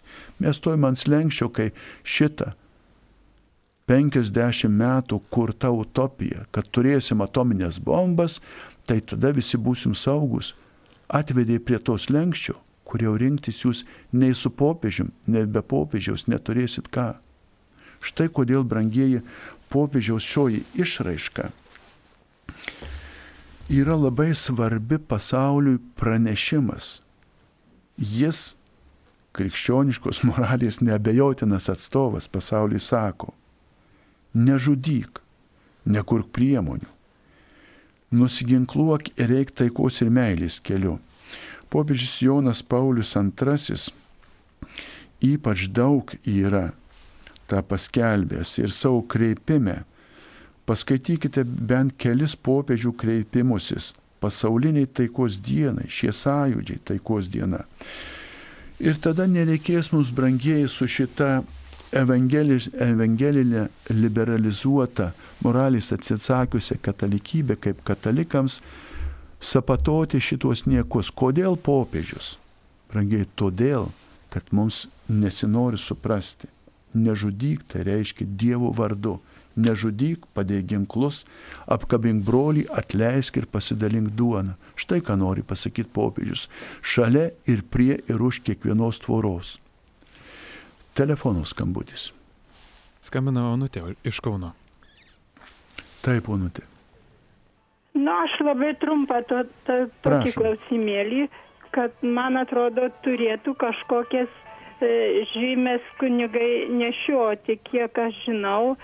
Mes 0.43 0.59
stojame 0.59 0.89
ant 0.91 0.99
slengščio, 0.99 1.47
kai 1.55 1.69
šitą 2.03 2.51
50 3.87 4.67
metų 4.67 5.21
kurta 5.31 5.71
utopija, 5.71 6.43
kad 6.51 6.67
turėsim 6.67 7.23
atominės 7.23 7.79
bombas, 7.79 8.41
tai 8.83 8.99
tada 8.99 9.31
visi 9.31 9.55
būsim 9.55 9.95
saugus, 9.95 10.51
atvedė 11.07 11.61
prie 11.63 11.79
tos 11.79 12.09
lenkščio, 12.11 12.57
kur 12.83 13.03
jau 13.03 13.13
rinktis 13.15 13.61
jūs 13.63 13.85
nei 14.11 14.35
su 14.35 14.51
popiežium, 14.51 15.13
nei 15.31 15.47
be 15.47 15.63
popiežiaus 15.63 16.27
neturėsit 16.27 16.91
ką. 16.91 17.13
Štai 18.03 18.27
kodėl, 18.27 18.67
brangieji, 18.67 19.23
popiežiaus 19.71 20.27
šioji 20.27 20.65
išraiška 20.75 21.47
yra 23.69 23.95
labai 23.95 24.33
svarbi 24.35 24.97
pasauliui 24.97 25.79
pranešimas. 25.99 27.01
Jis, 27.97 28.55
krikščioniškos 29.37 30.23
moralės 30.27 30.79
neabejotinas 30.81 31.69
atstovas 31.73 32.29
pasauliui 32.31 32.81
sako, 32.81 33.33
nežudyk, 34.37 35.21
nekurk 35.85 36.29
priemonių, 36.35 36.87
nusiginkluok 38.11 39.11
ir 39.17 39.31
reik 39.33 39.51
taikos 39.51 40.01
ir 40.01 40.13
meilės 40.13 40.61
keliu. 40.63 40.97
Popiežius 41.67 42.21
Jonas 42.23 42.61
Paulius 42.63 43.15
II 43.17 43.79
ypač 45.27 45.67
daug 45.73 46.13
yra 46.23 46.69
tą 47.49 47.63
paskelbęs 47.65 48.57
ir 48.61 48.71
savo 48.71 49.01
kreipime 49.09 49.81
Paskaitykite 50.67 51.45
bent 51.47 51.95
kelis 51.95 52.35
popiežių 52.35 52.91
kreipimusis 52.99 53.93
pasauliniai 54.19 54.87
taikos 54.99 55.37
dienai, 55.43 55.87
šie 55.87 56.11
sąjūdžiai 56.11 56.81
taikos 56.89 57.29
diena. 57.31 57.61
Ir 58.83 58.97
tada 59.01 59.25
nereikės 59.29 59.91
mums 59.93 60.11
brangieji 60.13 60.67
su 60.69 60.87
šita 60.89 61.29
evangelinė 61.95 63.63
liberalizuota, 63.93 65.13
moralės 65.45 65.93
atsisakiusią 65.95 66.77
katalikybę 66.83 67.57
kaip 67.63 67.79
katalikams 67.87 68.59
sapatoti 69.39 70.19
šitos 70.21 70.65
niekus. 70.67 71.09
Kodėl 71.13 71.57
popiežius? 71.57 72.35
Brangiai, 72.91 73.25
todėl, 73.35 73.89
kad 74.33 74.51
mums 74.51 74.85
nesinori 75.07 75.79
suprasti. 75.79 76.49
Nežudyk 76.97 77.65
tai 77.71 77.83
reiškia 77.85 78.25
Dievo 78.27 78.71
vardu 78.73 79.17
nežudyk, 79.57 80.27
padėk 80.37 80.69
ginklus, 80.71 81.23
apkabink 81.67 82.25
brolį, 82.27 82.67
atleisk 82.71 83.41
ir 83.41 83.49
pasidalink 83.51 84.13
duoną. 84.17 84.55
Štai 84.77 85.01
ką 85.05 85.17
nori 85.19 85.43
pasakyti 85.43 85.91
popiežius. 85.93 86.47
Šalia 86.81 87.31
ir 87.49 87.65
prie 87.65 87.97
ir 87.97 88.21
už 88.21 88.41
kiekvienos 88.45 89.01
tvoros. 89.03 89.57
Telefono 90.97 91.43
skambutis. 91.45 92.11
Skambina 93.01 93.51
Onutė 93.51 93.83
iš 94.07 94.21
Kauno. 94.23 94.53
Taip, 96.05 96.29
Onutė. 96.31 96.63
Na, 97.97 98.23
aš 98.25 98.35
labai 98.45 98.73
trumpą 98.81 99.21
to, 99.29 99.43
to, 99.67 99.77
tokį 100.05 100.33
klausimėlį, 100.37 101.23
kad 101.73 102.03
man 102.05 102.37
atrodo 102.37 102.89
turėtų 103.05 103.55
kažkokias 103.61 104.29
e, 104.81 105.23
žymės 105.33 105.85
kunigai 106.01 106.67
nešioti, 106.73 107.57
kiek 107.65 107.97
aš 108.03 108.19
žinau, 108.27 108.75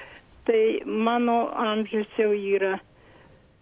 tai 0.48 0.82
mano 0.86 1.48
amžius 1.56 2.10
jau 2.20 2.32
yra 2.34 2.78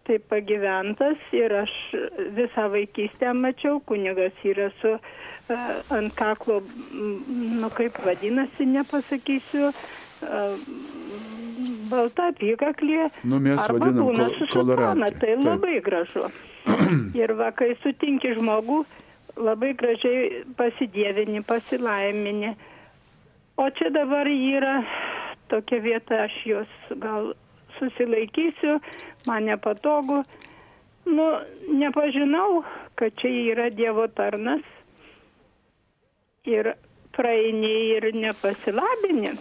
taip 0.07 0.25
pagyventas 0.29 1.19
ir 1.35 1.53
aš 1.61 1.73
visą 2.35 2.69
vaikystę 2.73 3.33
mačiau, 3.37 3.79
kunigas 3.85 4.33
yra 4.43 4.71
su 4.81 4.95
uh, 4.97 5.97
ant 5.97 6.15
kaklo, 6.17 6.61
nu 7.61 7.69
kaip 7.75 7.99
vadinasi, 8.05 8.65
nepasakysiu, 8.65 9.69
uh, 9.69 10.55
balta 11.91 12.31
apykaklė. 12.31 13.09
Nu, 13.23 13.39
mes 13.43 13.61
vadinam 13.69 14.33
su 14.37 14.47
sutana, 14.49 15.11
tai 15.11 15.35
Taip. 15.35 15.45
labai 15.45 15.79
gražu. 15.85 16.27
ir 17.21 17.33
va, 17.37 17.49
kai 17.57 17.73
sutinki 17.81 18.35
žmogų, 18.37 18.83
labai 19.41 19.73
gražiai 19.77 20.43
pasidėvini, 20.57 21.41
pasilaimini. 21.47 22.53
O 23.61 23.67
čia 23.77 23.91
dabar 23.93 24.29
yra 24.31 24.81
tokia 25.51 25.81
vieta, 25.83 26.23
aš 26.25 26.37
jos 26.47 26.75
gal 27.03 27.33
susilaikysiu, 27.77 28.79
man 29.27 29.49
nepatogu. 29.49 30.21
Nu, 31.05 31.25
nepažinau, 31.81 32.61
kad 32.95 33.15
čia 33.21 33.31
yra 33.53 33.69
Dievo 33.73 34.05
tarnas 34.07 34.61
ir 36.45 36.73
praeini 37.15 37.73
ir 37.97 38.11
nepasilabini. 38.15 39.33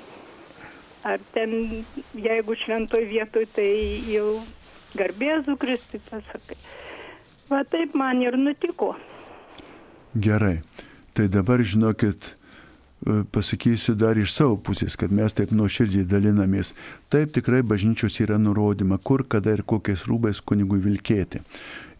Ar 1.05 1.21
ten, 1.33 1.85
jeigu 2.17 2.57
šventoj 2.61 3.05
vietoj, 3.09 3.47
tai 3.55 3.71
jau 4.11 4.41
garbėzų 4.99 5.57
Kristui 5.61 6.01
pasakai. 6.09 6.59
Va 7.51 7.63
taip 7.69 7.97
man 7.99 8.21
ir 8.23 8.37
nutiko. 8.37 8.95
Gerai. 10.15 10.61
Tai 11.15 11.27
dabar 11.29 11.63
žinokit, 11.67 12.35
pasakysiu 13.33 13.95
dar 13.97 14.19
iš 14.21 14.35
savo 14.35 14.59
pusės, 14.61 14.97
kad 15.01 15.13
mes 15.15 15.33
taip 15.37 15.55
nuoširdžiai 15.57 16.09
dalinamės. 16.09 16.75
Taip 17.13 17.33
tikrai 17.37 17.63
bažnyčios 17.65 18.21
yra 18.21 18.37
nurodyma, 18.39 18.99
kur, 18.99 19.25
kada 19.25 19.55
ir 19.57 19.65
kokiais 19.65 20.05
rūbais 20.09 20.43
kunigui 20.45 20.83
vilkėti. 20.85 21.41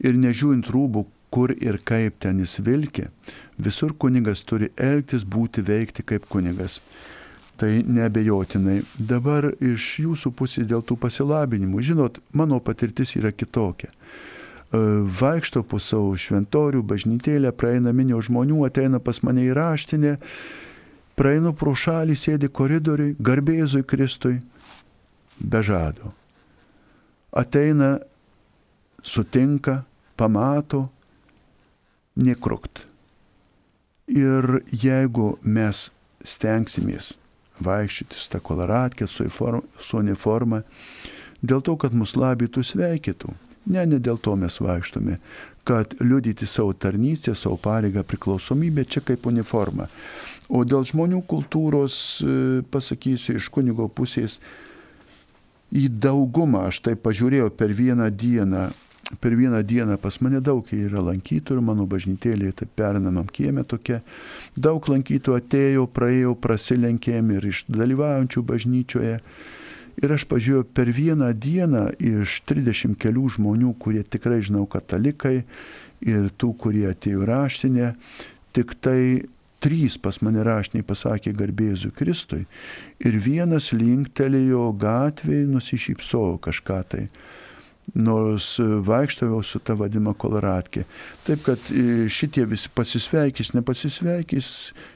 Ir 0.05 0.21
nežiūrint 0.21 0.69
rūbų, 0.69 1.07
kur 1.31 1.55
ir 1.57 1.79
kaip 1.87 2.19
ten 2.21 2.43
jis 2.43 2.59
vilkė, 2.67 3.09
visur 3.57 3.95
kunigas 3.95 4.43
turi 4.45 4.71
elgtis, 4.77 5.25
būti, 5.25 5.65
veikti 5.65 6.05
kaip 6.05 6.27
kunigas. 6.29 6.81
Tai 7.61 7.71
nebejotinai. 7.85 8.81
Dabar 8.97 9.51
iš 9.61 9.99
jūsų 10.05 10.33
pusės 10.37 10.69
dėl 10.69 10.83
tų 10.85 10.97
pasilabinimų, 11.01 11.83
žinot, 11.85 12.21
mano 12.33 12.57
patirtis 12.65 13.13
yra 13.21 13.35
kitokia 13.37 13.91
e, 13.91 13.99
vaikšto 15.21 15.63
po 15.69 15.81
savo 15.81 16.15
šventorių, 16.17 16.81
bažnytėlę, 16.89 17.53
praeina 17.53 17.93
minio 17.93 18.23
žmonių, 18.25 18.65
ateina 18.65 19.01
pas 19.05 19.21
mane 19.23 19.45
į 19.45 19.53
raštinę 19.61 20.17
praeinu 21.21 21.53
pro 21.53 21.75
šalį, 21.77 22.17
sėdi 22.17 22.49
koridoriui, 22.49 23.13
garbėzui 23.21 23.85
Kristui, 23.85 24.39
be 25.37 25.61
žado. 25.67 26.15
Ateina, 27.37 27.99
sutinka, 29.05 29.83
pamato, 30.17 30.87
nekrukt. 32.17 32.87
Ir 34.11 34.63
jeigu 34.73 35.35
mes 35.45 35.91
stengsimės 36.25 37.13
vaikščioti 37.61 38.17
su 38.17 38.33
ta 38.33 38.41
koloratkė, 38.41 39.07
su, 39.07 39.29
su 39.29 40.01
uniforma, 40.01 40.63
dėl 41.45 41.61
to, 41.65 41.77
kad 41.77 41.95
mus 41.97 42.17
labytų 42.17 42.65
sveikytų. 42.65 43.37
Ne, 43.71 43.85
ne 43.87 44.01
dėl 44.01 44.17
to 44.19 44.33
mes 44.41 44.57
vaikštome, 44.57 45.19
kad 45.69 45.93
liudyti 46.01 46.49
savo 46.49 46.73
tarnystę, 46.73 47.37
savo 47.37 47.61
pareigą, 47.61 48.03
priklausomybę 48.09 48.87
čia 48.89 49.05
kaip 49.05 49.29
uniforma. 49.29 49.87
O 50.51 50.65
dėl 50.67 50.83
žmonių 50.83 51.23
kultūros, 51.31 51.95
e, 52.23 52.63
pasakysiu, 52.75 53.37
iš 53.39 53.49
kunigo 53.55 53.87
pusės, 53.87 54.41
į 55.71 55.87
daugumą 56.03 56.67
aš 56.73 56.81
tai 56.87 56.97
pažiūrėjau 56.99 57.53
per 57.55 57.75
vieną 57.79 58.11
dieną. 58.11 58.71
Per 59.23 59.35
vieną 59.35 59.63
dieną 59.67 59.97
pas 59.99 60.21
mane 60.23 60.39
daug 60.39 60.67
yra 60.71 61.01
lankytojų, 61.03 61.63
mano 61.67 61.83
bažnytėlė, 61.91 62.53
tai 62.55 62.69
pernamam 62.79 63.27
kiemė 63.27 63.65
tokia. 63.67 63.99
Daug 64.55 64.87
lankytojų 64.87 65.39
atėjo, 65.39 65.87
praėjau, 65.91 66.37
prasilenkėm 66.39 67.33
ir 67.35 67.49
iš 67.51 67.65
dalyvaujančių 67.71 68.45
bažnyčioje. 68.47 69.17
Ir 70.01 70.15
aš 70.15 70.27
pažiūrėjau 70.31 70.69
per 70.75 70.93
vieną 70.95 71.33
dieną 71.35 71.89
iš 71.99 72.41
30 72.47 72.95
kelių 73.03 73.27
žmonių, 73.35 73.75
kurie 73.83 74.03
tikrai 74.07 74.39
žinau 74.47 74.63
katalikai 74.71 75.43
ir 76.07 76.31
tų, 76.39 76.55
kurie 76.55 76.87
atėjo 76.91 77.27
raštinę, 77.27 77.93
tik 78.55 78.79
tai 78.79 79.27
trys 79.61 79.99
pas 80.01 80.17
mane 80.25 80.43
rašniai 80.47 80.87
pasakė 80.87 81.35
garbėzu 81.37 81.93
Kristui 81.97 82.47
ir 83.05 83.19
vienas 83.21 83.71
linktelėjo 83.77 84.71
gatvėje, 84.81 85.49
nusišypsojo 85.51 86.41
kažką 86.47 86.81
tai. 86.95 87.05
Nors 87.91 88.53
vaikštavau 88.61 89.41
su 89.43 89.59
ta 89.59 89.75
vadima 89.75 90.13
koloratkė. 90.15 90.85
Taip 91.27 91.41
kad 91.43 91.71
e, 91.75 92.07
šitie 92.13 92.45
visi 92.47 92.71
pasisveikys, 92.71 93.51
nepasisveikys 93.57 94.51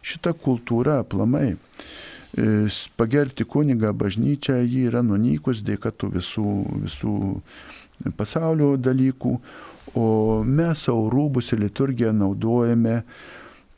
šita 0.04 0.30
kultūra 0.38 1.00
aplamai. 1.02 1.56
E, 2.38 2.46
pagerti 2.96 3.46
kunigą 3.50 3.90
bažnyčią, 3.98 4.60
ji 4.62 4.86
yra 4.92 5.02
nunykus 5.02 5.64
dėka 5.66 5.90
tų 5.90 6.12
visų, 6.20 6.50
visų 6.84 7.16
pasaulio 8.18 8.74
dalykų, 8.78 9.34
o 9.98 10.06
mes 10.46 10.86
savo 10.86 11.08
rūbus 11.10 11.52
ir 11.54 11.64
liturgiją 11.64 12.14
naudojame 12.14 13.00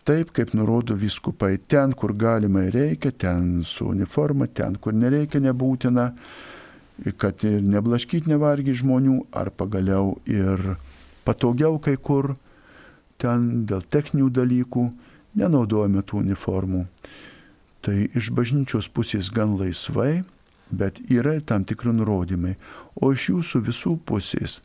taip, 0.07 0.31
kaip 0.37 0.55
nurodo 0.55 0.95
viskupai. 0.99 1.57
Ten, 1.69 1.93
kur 1.93 2.15
galima 2.15 2.65
ir 2.67 2.77
reikia, 2.77 3.13
ten 3.13 3.63
su 3.67 3.89
uniforma, 3.91 4.47
ten, 4.47 4.79
kur 4.81 4.95
nereikia, 4.95 5.43
nebūtina, 5.43 6.07
kad 7.21 7.45
ir 7.45 7.65
neblaškyti 7.67 8.31
nevargi 8.31 8.77
žmonių, 8.81 9.19
ar 9.37 9.51
pagaliau 9.51 10.15
ir 10.31 10.77
patogiau 11.27 11.81
kai 11.83 11.97
kur, 11.99 12.35
ten 13.21 13.67
dėl 13.69 13.83
techninių 13.83 14.31
dalykų 14.39 14.87
nenaudojame 15.37 16.05
tų 16.07 16.23
uniformų. 16.23 16.87
Tai 17.85 17.97
iš 18.19 18.31
bažnyčios 18.35 18.89
pusės 18.93 19.29
gan 19.35 19.57
laisvai, 19.59 20.23
bet 20.71 21.01
yra 21.13 21.39
tam 21.41 21.65
tikri 21.65 21.95
nurodymai. 21.95 22.57
O 23.01 23.13
iš 23.15 23.31
jūsų 23.33 23.63
visų 23.71 23.97
pusės 24.09 24.61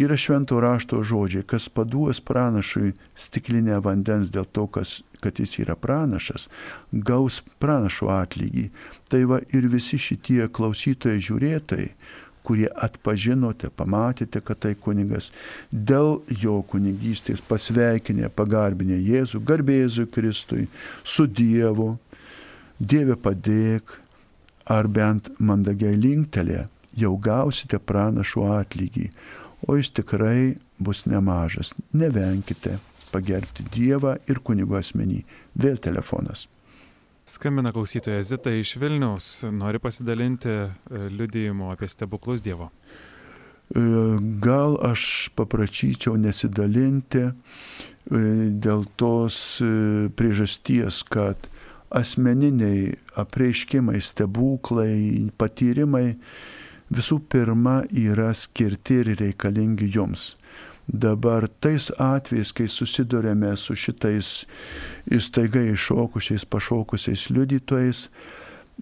Yra 0.00 0.16
švento 0.16 0.56
rašto 0.60 1.02
žodžiai, 1.04 1.44
kas 1.44 1.66
paduos 1.68 2.22
pranašui 2.24 2.94
stiklinę 3.18 3.76
vandens 3.84 4.30
dėl 4.32 4.46
to, 4.48 4.64
kas, 4.72 5.02
kad 5.20 5.36
jis 5.42 5.58
yra 5.60 5.74
pranašas, 5.76 6.46
gaus 6.92 7.42
pranašo 7.60 8.08
atlygį. 8.14 8.70
Tai 9.12 9.20
va 9.28 9.42
ir 9.52 9.68
visi 9.68 9.98
šitie 10.00 10.46
klausytojai 10.48 11.20
žiūrėtojai, 11.26 11.90
kurie 12.48 12.70
atpažinote, 12.72 13.68
pamatėte, 13.76 14.40
kad 14.40 14.62
tai 14.64 14.72
kunigas, 14.72 15.28
dėl 15.68 16.22
jo 16.32 16.62
kunigystės 16.70 17.44
pasveikinę, 17.44 18.32
pagarbinę 18.32 18.96
Jėzų, 18.96 19.42
garbėzų 19.44 20.06
Kristui, 20.14 20.70
su 21.04 21.28
Dievu, 21.28 21.98
Dieve 22.80 23.20
padėk, 23.20 23.99
ar 24.70 24.86
bent 24.88 25.32
mandagiai 25.38 25.98
linktelė, 25.98 26.64
jau 26.96 27.16
gausite 27.18 27.78
pranašo 27.82 28.46
atlygį 28.54 29.08
o 29.66 29.76
jis 29.76 29.90
tikrai 29.90 30.56
bus 30.78 31.04
nemažas. 31.06 31.74
Nevenkite 31.92 32.78
pagerbti 33.12 33.64
Dievą 33.74 34.16
ir 34.30 34.40
kunigo 34.44 34.78
asmenį. 34.78 35.22
Vėl 35.60 35.78
telefonas. 35.82 36.46
Skambina 37.28 37.72
klausytoja 37.74 38.22
Zita 38.26 38.50
iš 38.54 38.74
Vilniaus, 38.80 39.28
nori 39.52 39.78
pasidalinti 39.78 40.50
e, 40.50 40.70
liudijimu 41.12 41.70
apie 41.70 41.88
stebuklus 41.90 42.42
Dievo. 42.42 42.70
E, 42.70 43.82
gal 44.42 44.78
aš 44.86 45.30
paprašyčiau 45.38 46.16
nesidalinti 46.18 47.22
e, 47.28 47.32
dėl 48.50 48.86
tos 48.98 49.60
priežasties, 50.18 51.04
kad 51.06 51.50
asmeniniai 51.90 52.94
apreiškimai, 53.18 54.00
stebuklai, 54.02 55.30
patyrimai 55.38 56.14
visų 56.90 57.20
pirma 57.30 57.80
yra 57.90 58.30
skirti 58.34 59.00
ir 59.02 59.14
reikalingi 59.20 59.90
jums. 59.94 60.34
Dabar 60.90 61.46
tais 61.62 61.86
atvejais, 62.02 62.50
kai 62.50 62.66
susidurėme 62.66 63.52
su 63.58 63.76
šitais 63.78 64.30
įstaigai 65.10 65.68
iššokusiais, 65.74 66.46
pašokusiais 66.50 67.28
liudytojais, 67.30 68.08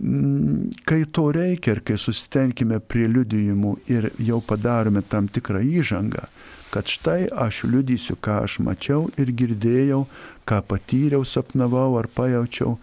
mm, 0.01 0.71
kai 0.89 1.03
to 1.13 1.27
reikia 1.37 1.77
ir 1.77 1.83
kai 1.85 1.99
susitenkime 2.01 2.81
prie 2.81 3.11
liudijimų 3.13 3.75
ir 3.93 4.09
jau 4.25 4.41
padarome 4.41 5.03
tam 5.05 5.29
tikrą 5.29 5.61
įžangą, 5.61 6.25
kad 6.73 6.91
štai 6.91 7.31
aš 7.33 7.65
liudysiu, 7.69 8.19
ką 8.21 8.43
aš 8.45 8.59
mačiau 8.65 9.09
ir 9.21 9.33
girdėjau, 9.33 10.05
ką 10.49 10.61
patyriau, 10.69 11.25
sapnavau 11.25 11.97
ar 12.01 12.11
pajaučiau 12.13 12.77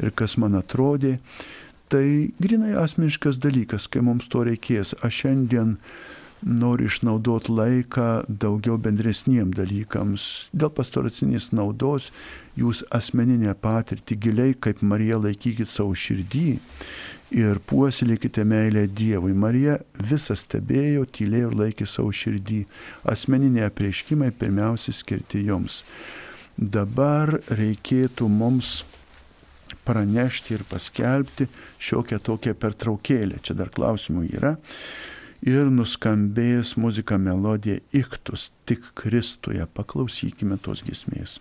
ir 0.00 0.14
kas 0.16 0.36
man 0.40 0.58
atrodė, 0.60 1.18
Tai 1.90 2.30
grinai 2.38 2.76
asmeniškas 2.78 3.40
dalykas, 3.42 3.88
kai 3.90 3.98
mums 4.06 4.28
to 4.30 4.44
reikės. 4.46 4.92
Aš 5.02 5.24
šiandien 5.24 5.72
noriu 6.42 6.88
išnaudoti 6.88 7.52
laiką 7.52 8.08
daugiau 8.28 8.78
bendresniem 8.80 9.52
dalykams. 9.54 10.50
Dėl 10.56 10.72
pastoracinės 10.74 11.50
naudos 11.52 12.10
jūs 12.58 12.82
asmeninę 12.94 13.54
patirtį 13.60 14.18
giliai 14.24 14.54
kaip 14.54 14.82
Marija 14.82 15.20
laikykite 15.20 15.68
savo 15.68 15.94
širdį 15.94 16.46
ir 17.36 17.60
puoselėkite 17.70 18.44
meilę 18.44 18.86
Dievui. 18.88 19.34
Marija 19.34 19.78
visą 19.94 20.36
stebėjo, 20.38 21.06
tylėjo 21.06 21.50
ir 21.50 21.58
laikė 21.64 21.86
savo 21.86 22.10
širdį. 22.14 22.64
Asmeniniai 23.08 23.68
apreiškimai 23.68 24.32
pirmiausia 24.32 24.94
skirti 24.96 25.44
jums. 25.46 25.82
Dabar 26.56 27.38
reikėtų 27.48 28.26
mums 28.28 28.80
pranešti 29.86 30.56
ir 30.58 30.66
paskelbti 30.68 31.46
šiokią 31.80 32.18
tokią 32.26 32.56
pertraukėlę. 32.58 33.40
Čia 33.42 33.56
dar 33.58 33.70
klausimų 33.72 34.26
yra 34.34 34.56
ir 35.46 35.70
nuskambėjęs 35.72 36.76
muzika 36.76 37.18
melodija 37.18 37.80
iktus 37.96 38.50
tik 38.68 38.92
Kristuje. 38.94 39.66
Paklausykime 39.66 40.58
tos 40.58 40.84
gismės. 40.86 41.38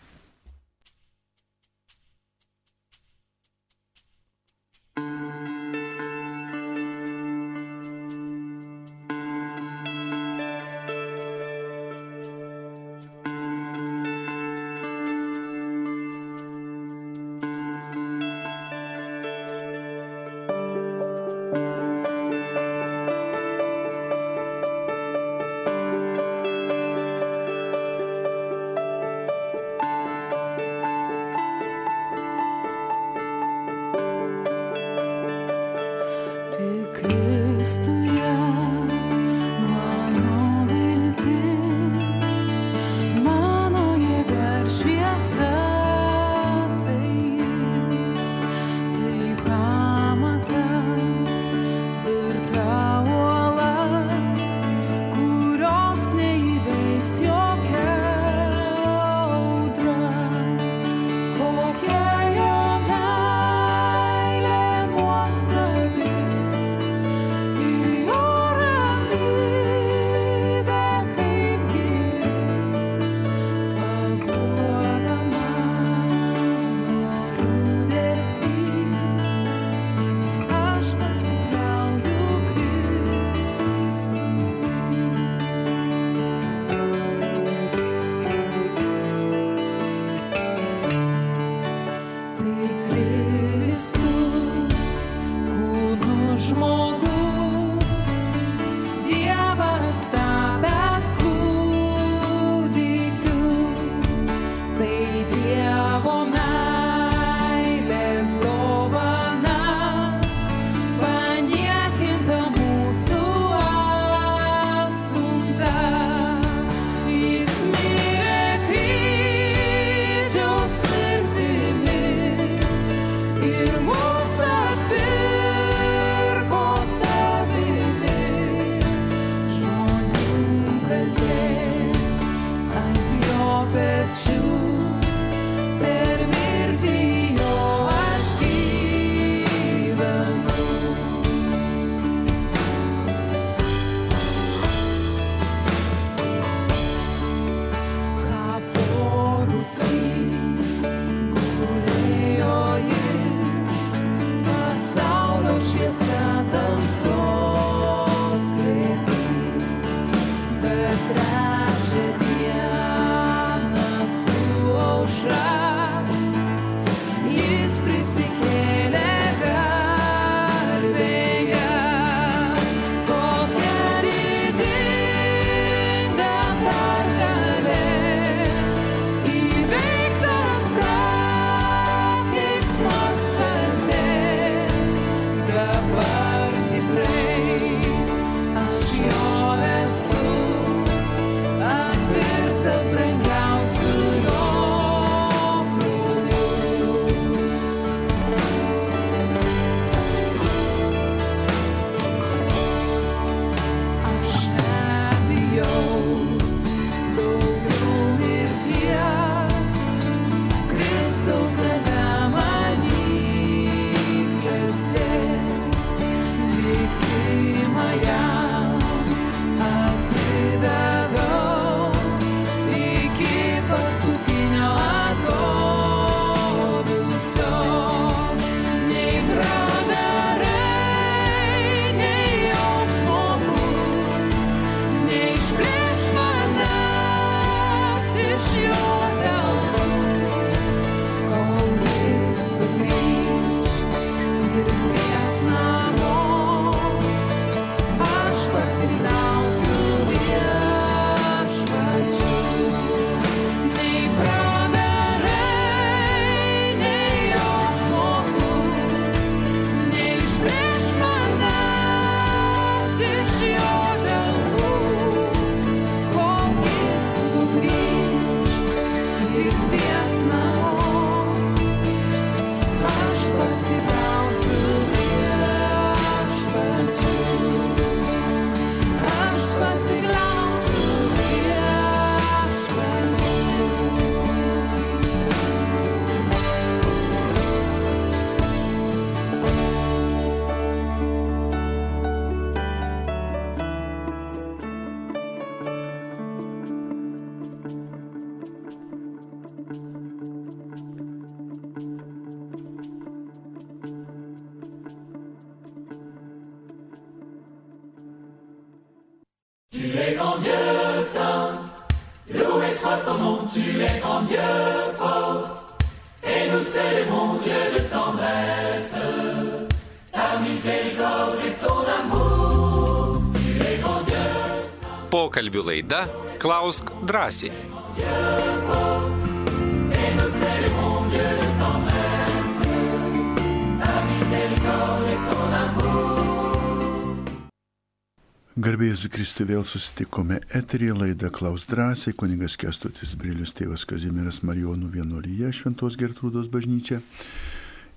Kristui 339.19 339.49
vėl 339.49 339.65
susitikome 339.67 340.37
eterį 340.55 340.93
laidą 340.95 341.27
Klaus 341.35 341.65
drąsiai, 341.67 342.13
kunigas 342.15 342.53
Kestutis 342.55 343.17
Brilius 343.19 343.51
tėvas 343.51 343.83
Kazimieras 343.83 344.37
Marijonų 344.47 344.93
vienuolyje 344.93 345.49
Šventos 345.57 345.97
Gertrūdos 345.99 346.47
bažnyčia. 346.47 347.01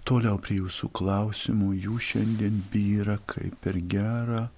Toliau 0.03 0.41
prie 0.43 0.59
jūsų 0.59 0.91
klausimų, 0.99 1.71
jų 1.85 2.01
šiandien 2.09 2.59
byra 2.75 3.21
kaip 3.31 3.55
per 3.63 3.79
gerą 3.95 4.49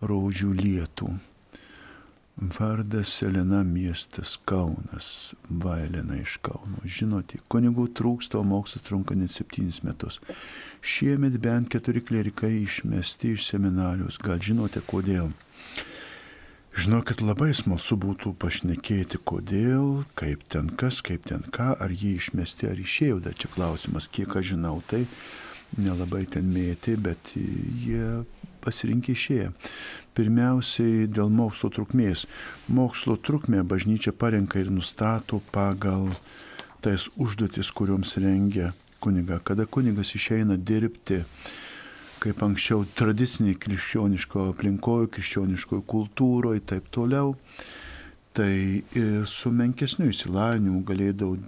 rožių 0.00 0.54
lietų. 0.62 1.12
Vardas 2.56 3.12
Selena 3.12 3.60
miestas 3.60 4.38
Kaunas, 4.48 5.34
Vailena 5.48 6.16
iš 6.22 6.38
Kauno. 6.44 6.80
Žinote, 6.88 7.42
kunigų 7.52 7.90
trūksta, 7.96 8.40
o 8.40 8.48
mokslas 8.48 8.88
trunka 8.88 9.16
net 9.16 9.36
septynis 9.36 9.82
metus. 9.84 10.22
Šiemet 10.80 11.36
bent 11.36 11.68
keturi 11.72 12.00
klerikai 12.00 12.62
išmesti 12.62 13.36
iš 13.36 13.50
seminarijos. 13.52 14.16
Gal 14.24 14.40
žinote 14.40 14.80
kodėl? 14.88 15.36
Žinokit, 16.76 17.22
labai 17.24 17.54
smalsu 17.56 17.96
būtų 17.96 18.34
pašnekėti, 18.36 19.16
kodėl, 19.24 20.02
kaip 20.12 20.42
ten 20.52 20.66
kas, 20.68 20.98
kaip 21.00 21.24
ten 21.24 21.46
ką, 21.48 21.70
ar 21.80 21.88
jie 21.88 22.18
išmesti, 22.18 22.68
ar 22.68 22.82
išėjo. 22.82 23.22
Dar 23.24 23.32
čia 23.32 23.48
klausimas, 23.54 24.10
kiek 24.12 24.34
aš 24.36 24.50
žinau, 24.50 24.74
tai 24.84 25.06
nelabai 25.80 26.26
ten 26.28 26.50
mėtė, 26.52 26.98
bet 27.00 27.32
jie 27.32 28.26
pasirinkė 28.60 29.16
išėję. 29.16 29.48
Pirmiausiai 30.20 31.08
dėl 31.08 31.32
mokslo 31.32 31.72
trukmės. 31.72 32.26
Mokslo 32.68 33.16
trukmę 33.16 33.64
bažnyčia 33.64 34.12
parenka 34.12 34.60
ir 34.60 34.68
nustato 34.68 35.40
pagal 35.56 36.10
tais 36.84 37.08
užduotis, 37.16 37.72
kuriuoms 37.72 38.18
rengia 38.20 38.74
kuniga. 39.00 39.40
Kada 39.40 39.64
kunigas 39.64 40.12
išeina 40.12 40.60
dirbti, 40.60 41.22
kaip 42.26 42.42
anksčiau 42.42 42.84
tradiciniai 42.98 43.58
krikščioniško 43.62 44.48
aplinkoje, 44.50 45.10
krikščioniškoje 45.14 45.84
kultūroje 45.86 46.60
ir 46.60 46.68
taip 46.72 46.88
toliau, 46.94 47.36
tai 48.36 48.82
su 49.30 49.52
menkesniu 49.54 50.10
įsilavinimu 50.10 50.82
galėdavau 50.88 51.38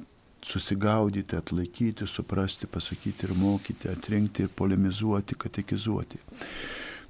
susigaudyti, 0.49 1.37
atlaikyti, 1.37 2.07
suprasti, 2.07 2.69
pasakyti 2.71 3.27
ir 3.27 3.35
mokyti, 3.37 3.91
atrinkti 3.91 4.47
ir 4.47 4.53
polemizuoti, 4.55 5.37
katekizuoti. 5.37 6.21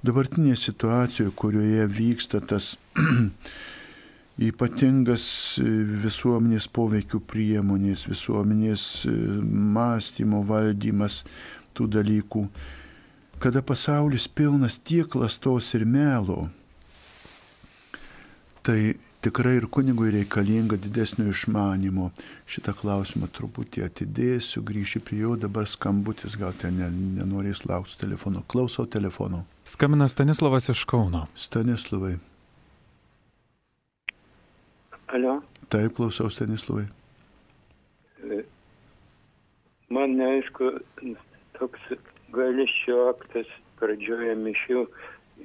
Dabartinėje 0.03 0.57
situacijoje, 0.63 1.35
kurioje 1.37 1.85
vyksta 1.91 2.41
tas 2.49 2.71
ypatingas 4.49 5.27
visuomenės 6.03 6.69
poveikių 6.73 7.21
priemonės, 7.29 8.07
visuomenės 8.09 8.89
mąstymo 9.77 10.41
valdymas 10.47 11.21
tų 11.77 11.89
dalykų, 11.99 12.45
kada 13.39 13.61
pasaulis 13.61 14.27
pilnas 14.27 14.79
tiek 14.79 15.15
lastos 15.15 15.73
ir 15.73 15.85
melo, 15.85 16.49
tai 18.63 18.93
tikrai 19.21 19.55
ir 19.57 19.67
kunigui 19.71 20.11
reikalinga 20.11 20.77
didesnio 20.77 21.31
išmanimo. 21.31 22.09
Šitą 22.49 22.73
klausimą 22.77 23.29
truputį 23.35 23.83
atidėsiu, 23.87 24.63
grįšiu 24.67 25.01
prie 25.07 25.23
jo, 25.23 25.35
dabar 25.39 25.67
skambutis, 25.67 26.35
gal 26.39 26.53
ten 26.59 26.79
nenorės 27.17 27.65
laukti 27.65 27.97
telefono. 28.03 28.43
Klausau 28.47 28.85
telefono. 28.85 29.45
Skambina 29.63 30.07
Stanislavas 30.11 30.69
iš 30.69 30.83
Kauno. 30.89 31.25
Stanislavai. 31.35 32.17
Alio. 35.09 35.39
Taip, 35.69 35.95
klausau 35.97 36.29
Stanislavai. 36.29 36.85
Man 39.89 40.13
neaišku, 40.19 40.69
toks 41.57 41.81
galėščio 42.35 42.99
aktas 43.13 43.49
pradžioje 43.79 44.35
mišių 44.39 44.85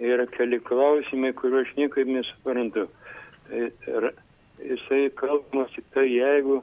yra 0.01 0.27
keli 0.27 0.59
klausimai, 0.61 1.33
kuriuos 1.39 1.69
aš 1.69 1.77
niekaip 1.79 2.11
nesuprantu. 2.11 2.89
Ir 3.53 4.11
jisai 4.63 5.09
kalbamas 5.19 5.75
tik 5.75 5.87
tai, 5.95 6.07
jeigu 6.11 6.63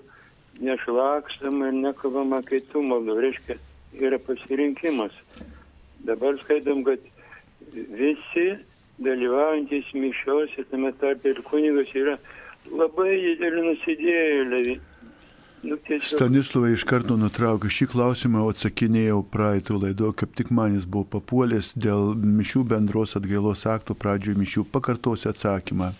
nešlakstama 0.60 1.72
ir 1.72 1.80
nekalbama 1.80 2.42
kitų 2.48 2.84
maldų, 2.90 3.18
reiškia, 3.26 3.58
yra 4.02 4.20
pasirinkimas. 4.26 5.16
Dabar 6.08 6.38
skaitom, 6.42 6.84
kad 6.84 7.04
visi 7.72 8.48
dalyvaujantis 9.02 9.92
mišiuose, 9.96 10.66
tame 10.72 10.92
tarp 11.02 11.26
ir 11.26 11.42
kunigas 11.48 11.92
yra 11.98 12.18
labai 12.70 13.14
dideli 13.22 13.68
nusidėjėliai. 13.70 14.80
Nu, 15.64 15.78
tiesiog... 15.78 16.18
Stanislavai 16.18 16.72
iš 16.74 16.84
karto 16.90 17.16
nutraukė 17.22 17.70
šį 17.70 17.88
klausimą, 17.92 18.48
atsakinėjau 18.50 19.20
praeitų 19.34 19.78
laido, 19.84 20.10
kaip 20.18 20.34
tik 20.38 20.50
manis 20.58 20.88
buvo 20.90 21.06
papuolęs 21.18 21.76
dėl 21.78 22.16
mišių 22.18 22.64
bendros 22.72 23.14
atgailos 23.20 23.68
aktų 23.70 23.96
pradžioje 24.02 24.42
mišių. 24.42 24.66
Pakartosiu 24.74 25.30
atsakymą. 25.30 25.92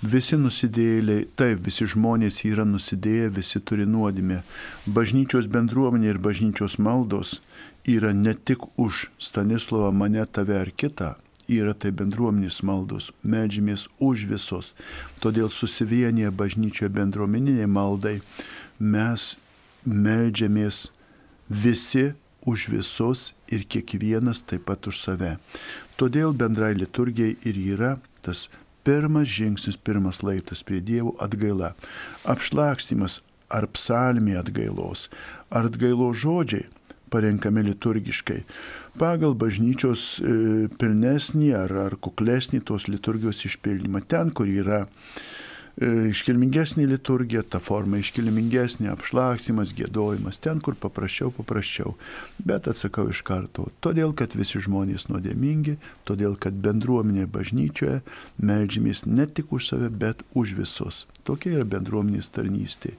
Visi 0.00 0.38
nusidėjėliai, 0.40 1.26
taip, 1.36 1.60
visi 1.66 1.86
žmonės 1.92 2.40
yra 2.48 2.64
nusidėję, 2.64 3.30
visi 3.36 3.60
turi 3.60 3.84
nuodėmę. 3.86 4.40
Bažnyčios 4.88 5.46
bendruomenė 5.52 6.14
ir 6.14 6.22
bažnyčios 6.24 6.78
maldos 6.80 7.36
yra 7.84 8.14
ne 8.16 8.32
tik 8.34 8.64
už 8.80 9.10
Stanislavą, 9.20 9.92
mane, 9.92 10.24
tave 10.24 10.56
ar 10.56 10.72
kitą, 10.72 11.14
yra 11.52 11.74
tai 11.74 11.92
bendruomenės 11.92 12.62
maldos, 12.66 13.10
medžiamės 13.22 13.88
už 14.00 14.24
visus. 14.30 14.72
Todėl 15.20 15.52
susivienyje 15.52 16.32
bažnyčioje 16.32 16.90
bendruomeniniai 16.96 17.68
maldai 17.68 18.16
mes 18.80 19.36
melžiamės 19.84 20.88
visi 21.48 22.10
už 22.48 22.68
visus 22.72 23.34
ir 23.52 23.66
kiekvienas 23.68 24.42
taip 24.48 24.64
pat 24.70 24.88
už 24.88 25.02
save. 25.02 25.36
Todėl 26.00 26.32
bendrai 26.32 26.72
liturgijai 26.74 27.36
ir 27.44 27.60
yra 27.76 27.96
tas 28.24 28.48
pirmas 28.84 29.28
žingsnis, 29.28 29.76
pirmas 29.76 30.22
laiptas 30.24 30.64
prie 30.64 30.80
Dievo 30.80 31.12
atgaila. 31.20 31.74
Apšlakstimas 32.24 33.20
ar 33.52 33.68
psalmė 33.74 34.38
atgailos, 34.40 35.08
ar 35.50 35.68
atgailos 35.68 36.22
žodžiai 36.24 36.68
parenkami 37.10 37.64
liturgiškai. 37.66 38.44
Pagal 39.00 39.34
bažnyčios 39.34 40.20
e, 40.22 40.34
pilnesnį 40.78 41.50
ar, 41.58 41.74
ar 41.88 41.96
kuklesnį 41.98 42.62
tos 42.66 42.86
liturgijos 42.86 43.42
išpildymą. 43.48 44.04
Ten, 44.06 44.30
kur 44.30 44.46
yra 44.46 44.84
e, 44.84 44.90
iškilmingesnė 45.78 46.86
liturgija, 46.90 47.42
ta 47.42 47.60
forma 47.62 48.00
iškilmingesnė, 48.00 48.90
apšlakstimas, 48.92 49.72
gėdojimas, 49.76 50.40
ten, 50.42 50.60
kur 50.64 50.76
paprasčiau, 50.80 51.30
paprasčiau. 51.34 51.94
Bet 52.42 52.68
atsakau 52.70 53.08
iš 53.12 53.22
karto, 53.26 53.68
todėl, 53.84 54.12
kad 54.16 54.34
visi 54.36 54.60
žmonės 54.62 55.08
nuodėmingi, 55.08 55.78
todėl, 56.08 56.36
kad 56.40 56.56
bendruomenė 56.60 57.26
bažnyčioje 57.30 58.00
melžymės 58.42 59.06
ne 59.06 59.26
tik 59.26 59.52
už 59.56 59.72
save, 59.72 59.90
bet 59.90 60.24
už 60.34 60.56
visus. 60.58 61.04
Tokia 61.24 61.58
yra 61.58 61.66
bendruomenės 61.68 62.32
tarnystė. 62.34 62.96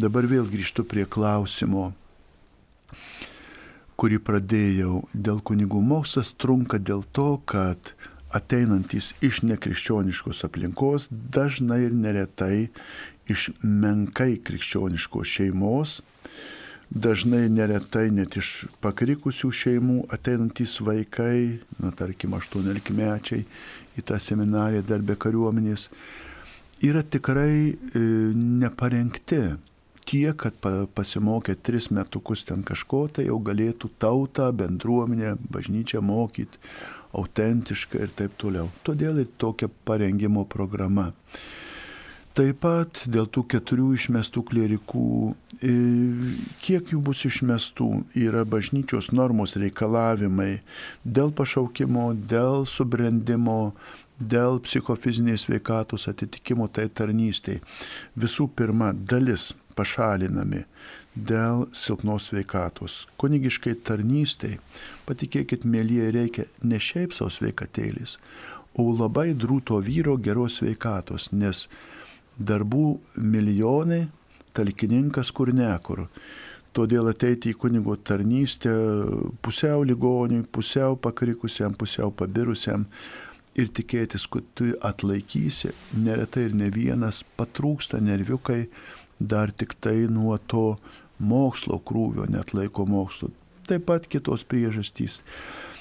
Dabar 0.00 0.26
vėl 0.30 0.46
grįžtu 0.48 0.86
prie 0.88 1.04
klausimo 1.04 1.90
kurį 4.00 4.16
pradėjau 4.24 5.02
dėl 5.12 5.42
kunigų 5.44 5.82
mokslas, 5.84 6.32
trunka 6.40 6.78
dėl 6.80 7.02
to, 7.12 7.34
kad 7.44 7.92
ateinantis 8.36 9.12
iš 9.24 9.42
nekrikščioniškos 9.46 10.44
aplinkos 10.46 11.08
dažnai 11.10 11.82
ir 11.86 11.94
neretai 11.96 12.68
iš 13.30 13.50
menkai 13.62 14.38
krikščioniškos 14.44 15.34
šeimos, 15.36 16.00
dažnai 16.90 17.44
neretai 17.52 18.08
net 18.14 18.36
iš 18.40 18.66
pakrikusių 18.82 19.50
šeimų 19.62 19.98
ateinantys 20.14 20.80
vaikai, 20.82 21.60
na 21.78 21.94
tarkim 21.94 22.34
18 22.38 22.94
mečiai 22.96 23.44
į 23.98 24.06
tą 24.06 24.18
seminariją 24.18 24.82
dar 24.86 25.02
be 25.06 25.18
kariuomenės, 25.18 25.88
yra 26.86 27.02
tikrai 27.02 27.70
e, 27.70 28.04
neparengti. 28.34 29.42
Tiek, 30.10 30.34
kad 30.34 30.56
pasimokę 30.96 31.54
tris 31.62 31.86
metukus 31.94 32.40
ten 32.48 32.64
kažko, 32.66 33.04
tai 33.14 33.28
jau 33.28 33.36
galėtų 33.46 33.92
tautą, 34.00 34.48
bendruomenę, 34.58 35.36
bažnyčią 35.54 36.00
mokyti 36.02 36.58
autentiškai 37.16 38.04
ir 38.04 38.12
taip 38.16 38.36
toliau. 38.40 38.70
Todėl 38.86 39.22
ir 39.22 39.32
tokia 39.38 39.70
parengimo 39.84 40.44
programa. 40.48 41.10
Taip 42.30 42.60
pat 42.62 43.00
dėl 43.10 43.26
tų 43.26 43.42
keturių 43.50 43.88
išmestų 43.96 44.44
klierikų, 44.46 45.06
e, 45.66 45.72
kiek 46.62 46.92
jų 46.94 47.00
bus 47.02 47.24
išmestų, 47.26 47.88
yra 48.14 48.44
bažnyčios 48.46 49.10
normos 49.10 49.56
reikalavimai 49.58 50.60
dėl 51.04 51.34
pašaukimo, 51.34 52.12
dėl 52.30 52.68
subrendimo, 52.70 53.74
dėl 54.20 54.60
psichofizinės 54.62 55.48
veikatos 55.50 56.06
atitikimo 56.12 56.68
tai 56.70 56.86
tarnystėj. 56.86 57.58
Visų 58.14 58.46
pirma, 58.54 58.92
dalis 58.94 59.50
pašalinami 59.74 60.62
dėl 61.26 61.66
silpnos 61.76 62.30
veikatos. 62.34 63.04
Kunigiškai 63.20 63.76
tarnystėj, 63.86 64.58
patikėkit, 65.08 65.66
mėlyje, 65.68 66.10
reikia 66.16 66.46
ne 66.62 66.80
šiaip 66.80 67.14
savo 67.16 67.30
sveikatėlis, 67.32 68.16
o 68.78 68.86
labai 68.94 69.30
drūto 69.34 69.80
vyro 69.84 70.16
geros 70.16 70.60
veikatos, 70.64 71.30
nes 71.32 71.66
darbų 72.38 73.00
milijonai, 73.16 74.06
talkininkas 74.56 75.32
kur 75.34 75.52
nekur. 75.54 76.06
Todėl 76.70 77.10
ateiti 77.10 77.50
į 77.50 77.58
kunigo 77.58 77.96
tarnystę 77.98 78.70
pusiau 79.42 79.82
ligoniui, 79.82 80.44
pusiau 80.46 80.94
pakrikusiam, 80.94 81.74
pusiau 81.74 82.12
pabirusiam 82.14 82.86
ir 83.58 83.72
tikėtis, 83.74 84.28
kad 84.30 84.46
tu 84.54 84.70
atlaikysi, 84.86 85.72
neretai 85.98 86.46
ir 86.46 86.54
ne 86.54 86.70
vienas 86.70 87.24
patrūksta 87.38 87.98
nerviukai, 87.98 88.68
dar 89.18 89.50
tik 89.50 89.74
tai 89.82 90.06
nuo 90.08 90.38
to 90.38 90.78
mokslo 91.20 91.78
krūvio 91.84 92.26
net 92.32 92.54
laiko 92.56 92.86
mokslo. 92.88 93.30
Taip 93.68 93.86
pat 93.86 94.08
kitos 94.10 94.44
priežastys. 94.48 95.20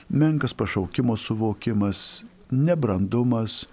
Menkas 0.09 0.53
pašaukimo 0.57 1.15
suvokimas, 1.17 2.23
nebrandumas 2.51 3.63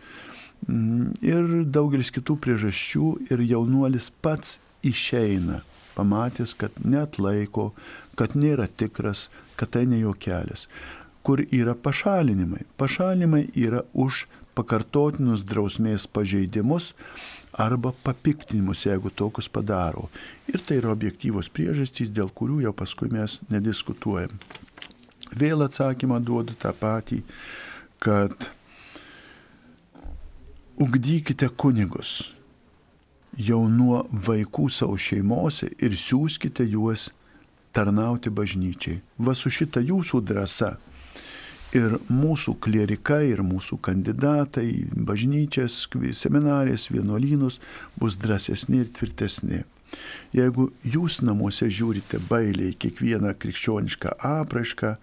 mm, 0.68 1.16
ir 1.24 1.48
daugelis 1.72 2.12
kitų 2.14 2.36
priežasčių 2.44 3.12
ir 3.30 3.42
jaunuolis 3.44 4.10
pats 4.22 4.58
išeina 4.86 5.62
pamatęs, 5.96 6.52
kad 6.60 6.76
net 6.84 7.16
laiko, 7.18 7.70
kad 8.20 8.36
nėra 8.36 8.68
tikras, 8.68 9.26
kad 9.56 9.72
tai 9.72 9.86
ne 9.88 10.02
jo 10.02 10.12
kelias. 10.12 10.66
Kur 11.24 11.40
yra 11.48 11.74
pašalinimai? 11.74 12.66
Pašalinimai 12.76 13.46
yra 13.56 13.80
už 13.96 14.26
pakartotinus 14.56 15.44
drausmės 15.48 16.06
pažeidimus 16.06 16.92
arba 17.56 17.92
papiktinimus, 18.04 18.84
jeigu 18.86 19.10
tokius 19.10 19.48
padaro. 19.48 20.10
Ir 20.52 20.60
tai 20.60 20.80
yra 20.82 20.92
objektyvos 20.92 21.48
priežastys, 21.52 22.12
dėl 22.12 22.28
kurių 22.28 22.62
jau 22.66 22.72
paskui 22.76 23.08
mes 23.12 23.40
nediskutuojam. 23.52 24.34
Vėl 25.36 25.64
atsakymą 25.64 26.20
duodu 26.22 26.54
tą 26.60 26.70
patį, 26.76 27.22
kad 27.98 28.50
ugdykite 30.76 31.48
kunigus 31.56 32.32
jau 33.36 33.64
nuo 33.68 34.04
vaikų 34.12 34.68
savo 34.72 34.96
šeimose 35.00 35.72
ir 35.82 35.96
siūskite 35.96 36.64
juos 36.68 37.10
tarnauti 37.76 38.30
bažnyčiai. 38.32 39.00
Va 39.18 39.34
su 39.36 39.52
šita 39.52 39.82
jūsų 39.84 40.22
drąsa 40.24 40.76
ir 41.74 41.96
mūsų 42.12 42.56
klierikai, 42.62 43.30
ir 43.32 43.42
mūsų 43.46 43.78
kandidatai, 43.82 44.68
bažnyčias, 44.94 45.86
seminarės, 46.14 46.90
vienuolynus 46.92 47.60
bus 47.98 48.18
drąsesni 48.22 48.84
ir 48.84 48.92
tvirtesni. 48.94 49.64
Jeigu 50.36 50.70
jūs 50.84 51.20
namuose 51.24 51.68
žiūrite 51.72 52.20
bailiai 52.28 52.74
kiekvieną 52.76 53.32
krikščionišką 53.40 54.16
apraišką, 54.26 54.96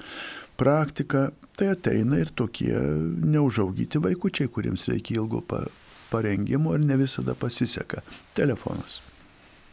praktiką, 0.60 1.30
tai 1.58 1.72
ateina 1.74 2.20
ir 2.22 2.30
tokie 2.36 2.74
neužaugyti 2.74 4.02
vaikučiai, 4.04 4.52
kuriems 4.52 4.88
reikia 4.92 5.22
ilgo 5.22 5.42
parengimo 6.12 6.76
ir 6.76 6.86
ne 6.86 6.98
visada 7.00 7.36
pasiseka. 7.36 8.04
Telefonas. 8.38 9.02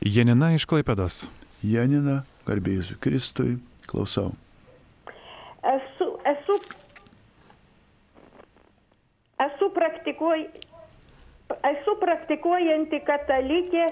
Janina 0.00 0.54
iš 0.56 0.64
Klaipėdos. 0.68 1.26
Janina, 1.60 2.22
garbėjusiu 2.48 2.96
Kristui, 3.04 3.58
klausau. 3.90 4.30
Esu, 5.60 6.06
esu, 6.24 6.56
esu, 9.80 9.88
praktikuoj, 9.88 10.46
esu 11.72 11.94
praktikuojanti 12.00 13.00
katalikė 13.06 13.86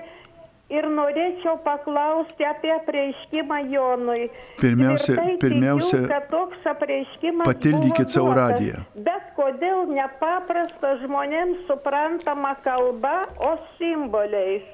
ir 0.69 0.85
norėčiau 0.93 1.59
paklausti 1.65 2.44
apie 2.44 2.73
apreiškimą 2.74 3.60
Jonui. 3.73 4.28
Pirmiausia, 4.60 5.15
Tvirtai 5.15 5.39
pirmiausia, 5.40 5.97
tikiu, 5.97 6.09
kad 6.12 6.28
toks 6.32 6.66
apreiškimas 6.69 7.48
patildykit 7.48 8.12
savo 8.12 8.35
radiją. 8.36 8.82
Bet 8.94 9.32
kodėl 9.39 9.89
nepaprasta 9.94 10.98
žmonėms 11.05 11.65
suprantama 11.70 12.55
kalba, 12.65 13.24
o 13.40 13.55
simboliais? 13.78 14.69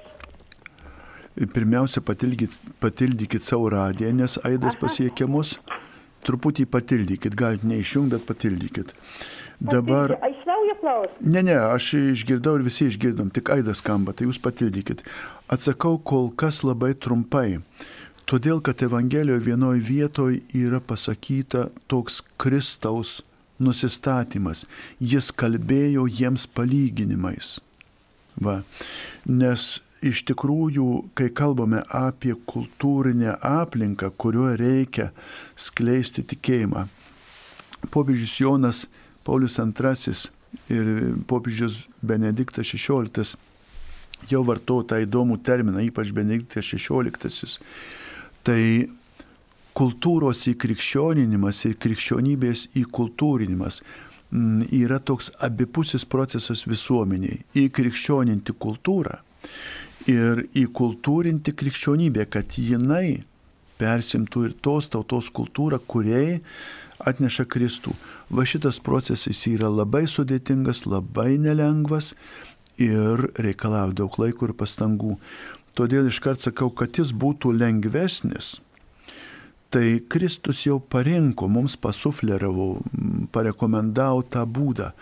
Pirmiausia, 1.35 2.03
patildykit, 2.03 2.61
patildykit 2.82 3.43
savo 3.43 3.70
radiją, 3.70 4.12
nes 4.15 4.39
aidas 4.47 4.78
pasiekia 4.78 5.27
mus. 5.31 5.59
Truputį 6.24 6.65
patildykit, 6.73 7.35
galite 7.36 7.69
neišjungti, 7.69 8.15
bet 8.16 8.23
patildykit. 8.24 8.95
Dabar, 9.65 10.12
Aš 10.20 10.41
naują 10.47 10.74
klausimą. 10.81 11.31
ne, 11.32 11.43
ne, 11.43 11.55
aš 11.57 11.95
išgirdau 11.95 12.59
ir 12.59 12.65
visi 12.66 12.86
išgirdom, 12.91 13.31
tik 13.32 13.49
aidas 13.55 13.81
skamba, 13.81 14.12
tai 14.12 14.27
jūs 14.28 14.41
patildykit. 14.45 15.01
Atsakau 15.49 15.97
kol 15.99 16.31
kas 16.36 16.62
labai 16.65 16.93
trumpai. 16.95 17.61
Todėl, 18.28 18.61
kad 18.65 18.81
Evangelijoje 18.82 19.41
vienoje 19.45 19.81
vietoje 19.85 20.43
yra 20.57 20.81
pasakyta 20.81 21.69
toks 21.89 22.23
Kristaus 22.41 23.23
nusistatymas. 23.61 24.65
Jis 25.01 25.28
kalbėjo 25.32 26.07
jiems 26.09 26.47
palyginimais. 26.47 27.59
Va. 28.41 28.62
Nes 29.28 29.81
iš 30.05 30.24
tikrųjų, 30.28 30.86
kai 31.16 31.28
kalbame 31.31 31.85
apie 31.95 32.35
kultūrinę 32.51 33.36
aplinką, 33.41 34.11
kurioje 34.20 34.57
reikia 34.61 35.07
skleisti 35.57 36.24
tikėjimą, 36.32 36.89
popiežius 37.95 38.35
Jonas 38.41 38.85
Paulius 39.24 39.59
II 39.59 40.14
ir 40.70 40.90
popiežius 41.26 41.84
Benediktas 42.02 42.70
XVI 42.70 43.34
jau 44.30 44.42
vartojo 44.46 44.86
tą 44.88 45.01
įdomų 45.05 45.40
terminą, 45.44 45.82
ypač 45.84 46.12
Benediktas 46.14 46.70
XVI. 46.72 47.59
Tai 48.44 48.62
kultūros 49.74 50.44
įkrikščioninimas 50.52 51.64
ir 51.68 51.76
krikščionybės 51.82 52.68
įkultūrinimas 52.78 53.80
mm, 54.30 54.68
yra 54.78 55.01
toks 55.01 55.32
abipusis 55.44 56.06
procesas 56.06 56.64
visuomeniai. 56.68 57.42
Įkrikščioninti 57.64 58.55
kultūrą 58.60 59.18
ir 60.10 60.44
įkultūrinti 60.64 61.55
krikščionybę, 61.56 62.28
kad 62.30 62.59
jinai 62.60 63.24
persimtų 63.80 64.48
ir 64.48 64.59
tos 64.62 64.90
tautos 64.92 65.30
kultūrą, 65.34 65.80
kuriai 65.82 66.38
atneša 67.02 67.48
Kristų. 67.51 67.94
Va 68.30 68.44
šitas 68.48 68.80
procesas 68.80 69.42
yra 69.51 69.68
labai 69.68 70.06
sudėtingas, 70.09 70.84
labai 70.88 71.36
nelengvas 71.38 72.14
ir 72.80 73.28
reikalauja 73.36 73.94
daug 74.01 74.18
laiko 74.18 74.48
ir 74.48 74.55
pastangų. 74.56 75.18
Todėl 75.74 76.09
iškart 76.09 76.40
sakau, 76.40 76.70
kad 76.70 76.96
jis 76.96 77.10
būtų 77.12 77.52
lengvesnis. 77.59 78.60
Tai 79.74 79.86
Kristus 80.06 80.62
jau 80.68 80.78
parinko, 80.78 81.48
mums 81.51 81.74
pasufleravo, 81.74 82.78
parekomendavo 83.34 84.22
tą 84.30 84.44
būdą 84.46 84.92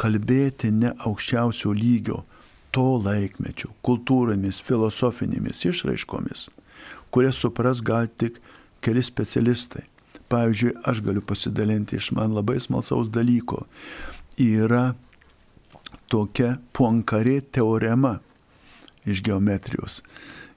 kalbėti 0.00 0.70
ne 0.72 0.92
aukščiausio 1.04 1.74
lygio, 1.76 2.22
to 2.70 2.86
laikmečio, 3.02 3.72
kultūromis, 3.84 4.62
filosofinėmis 4.64 5.64
išraiškomis, 5.66 6.46
kurias 7.10 7.42
supras 7.42 7.82
gal 7.82 8.06
tik 8.06 8.38
keli 8.80 9.02
specialistai. 9.04 9.89
Pavyzdžiui, 10.30 10.76
aš 10.86 11.02
galiu 11.02 11.22
pasidalinti 11.26 11.98
iš 11.98 12.12
man 12.14 12.34
labai 12.36 12.60
smalsaus 12.62 13.10
dalyko. 13.10 13.64
Yra 14.40 14.92
tokia 16.10 16.56
puankarė 16.76 17.40
teorema 17.52 18.18
iš 19.08 19.22
geometrijos 19.26 20.00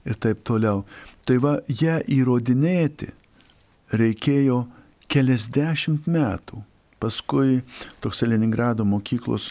ir 0.04 0.18
taip 0.20 0.44
toliau. 0.46 0.84
Tai 1.24 1.38
va, 1.40 1.56
ją 1.68 1.98
įrodinėti 2.12 3.10
reikėjo 3.96 4.64
keliasdešimt 5.10 6.08
metų. 6.10 6.60
Paskui 7.00 7.62
toks 8.00 8.22
Leningrado 8.24 8.84
mokyklos 8.88 9.50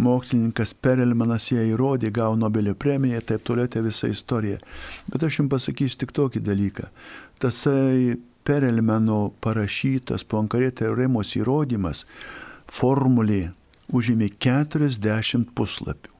mokslininkas 0.00 0.72
Perelmanas 0.80 1.50
ją 1.52 1.64
įrodė, 1.68 2.10
gavo 2.14 2.36
Nobelio 2.38 2.74
premiją, 2.74 3.20
taip 3.20 3.44
toliau 3.46 3.68
tai 3.70 3.82
visa 3.84 4.08
istorija. 4.10 4.60
Bet 5.10 5.26
aš 5.26 5.40
jums 5.40 5.52
pasakysiu 5.52 6.00
tik 6.04 6.14
tokį 6.16 6.42
dalyką. 6.44 6.88
Tasai 7.42 8.16
Perelmano 8.44 9.32
parašytas 9.40 10.24
Poincaré 10.28 10.70
teoremos 10.76 11.32
įrodymas 11.38 12.04
formulė 12.68 13.54
užėmė 13.92 14.30
40 14.40 15.52
puslapių. 15.56 16.12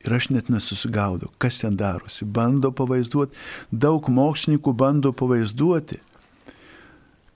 Ir 0.00 0.14
aš 0.16 0.30
net 0.32 0.48
nesusigaudau, 0.48 1.28
kas 1.36 1.60
ten 1.60 1.76
darosi. 1.76 2.24
Bando 2.24 2.70
pavaizduoti, 2.72 3.36
daug 3.68 4.06
mokslininkų 4.08 4.72
bando 4.72 5.12
pavaizduoti, 5.12 5.98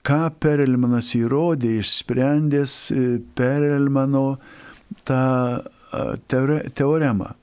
ką 0.05 0.21
Perelmanas 0.41 1.11
įrodė, 1.17 1.75
išsprendęs 1.81 2.73
Perelmano 3.37 4.25
tą 5.05 5.21
teore, 6.29 6.63
teoremą. 6.73 7.35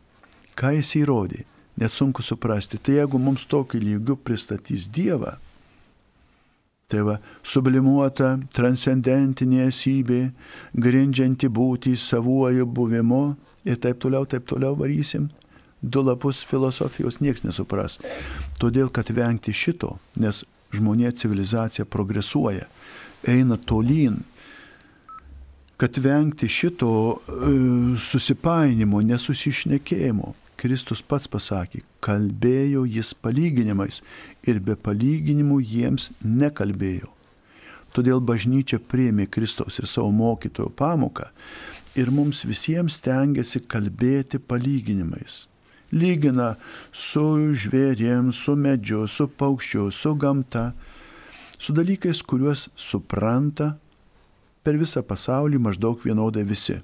Ką 0.58 0.74
jis 0.74 0.90
įrodė, 0.98 1.44
net 1.78 1.94
sunku 1.94 2.22
suprasti. 2.26 2.82
Tai 2.82 2.98
jeigu 2.98 3.22
mums 3.22 3.46
tokiu 3.46 3.78
lygiu 3.82 4.18
pristatys 4.18 4.88
Dievą, 4.90 5.36
Tai 6.92 7.00
va, 7.06 7.14
sublimuota 7.40 8.34
transcendentinė 8.52 9.62
esybė, 9.70 10.26
grindžianti 10.76 11.48
būti 11.48 11.94
savuoju 11.96 12.66
buvimu 12.68 13.22
ir 13.64 13.78
taip 13.80 14.02
toliau, 14.02 14.26
taip 14.28 14.44
toliau 14.50 14.76
varysim. 14.76 15.30
Du 15.80 16.02
lapus 16.04 16.42
filosofijos 16.44 17.22
nieks 17.24 17.46
nesupras. 17.46 17.96
Todėl, 18.60 18.92
kad 18.92 19.08
vengti 19.08 19.54
šito, 19.56 19.96
nes 20.20 20.42
žmonė 20.76 21.14
civilizacija 21.16 21.88
progresuoja, 21.88 22.68
eina 23.24 23.56
tolyn, 23.56 24.20
kad 25.80 25.96
vengti 25.98 26.46
šito 26.52 26.92
e, 27.16 27.54
susipainimo, 27.98 29.00
nesusišnekėjimo. 29.02 30.34
Kristus 30.62 31.00
pats 31.02 31.26
pasakė, 31.26 31.80
kalbėjo 32.06 32.84
jis 32.86 33.08
palyginimais 33.18 33.96
ir 34.46 34.60
be 34.62 34.76
palyginimų 34.78 35.56
jiems 35.66 36.12
nekalbėjo. 36.22 37.08
Todėl 37.92 38.22
bažnyčia 38.22 38.78
priėmė 38.78 39.26
Kristaus 39.26 39.80
ir 39.82 39.88
savo 39.90 40.12
mokytojo 40.14 40.70
pamoką 40.78 41.26
ir 41.98 42.12
mums 42.14 42.44
visiems 42.46 43.00
tengiasi 43.02 43.64
kalbėti 43.66 44.38
palyginimais. 44.38 45.48
Lygina 45.92 46.54
su 46.94 47.24
žvėrėm, 47.58 48.30
su 48.30 48.54
medžiu, 48.54 49.02
su 49.10 49.26
paukščiu, 49.26 49.90
su 49.90 50.14
gamta, 50.14 50.70
su 51.58 51.74
dalykais, 51.74 52.22
kuriuos 52.22 52.68
supranta 52.78 53.74
per 54.62 54.78
visą 54.78 55.02
pasaulį 55.02 55.58
maždaug 55.66 56.06
vienodai 56.06 56.46
visi 56.46 56.78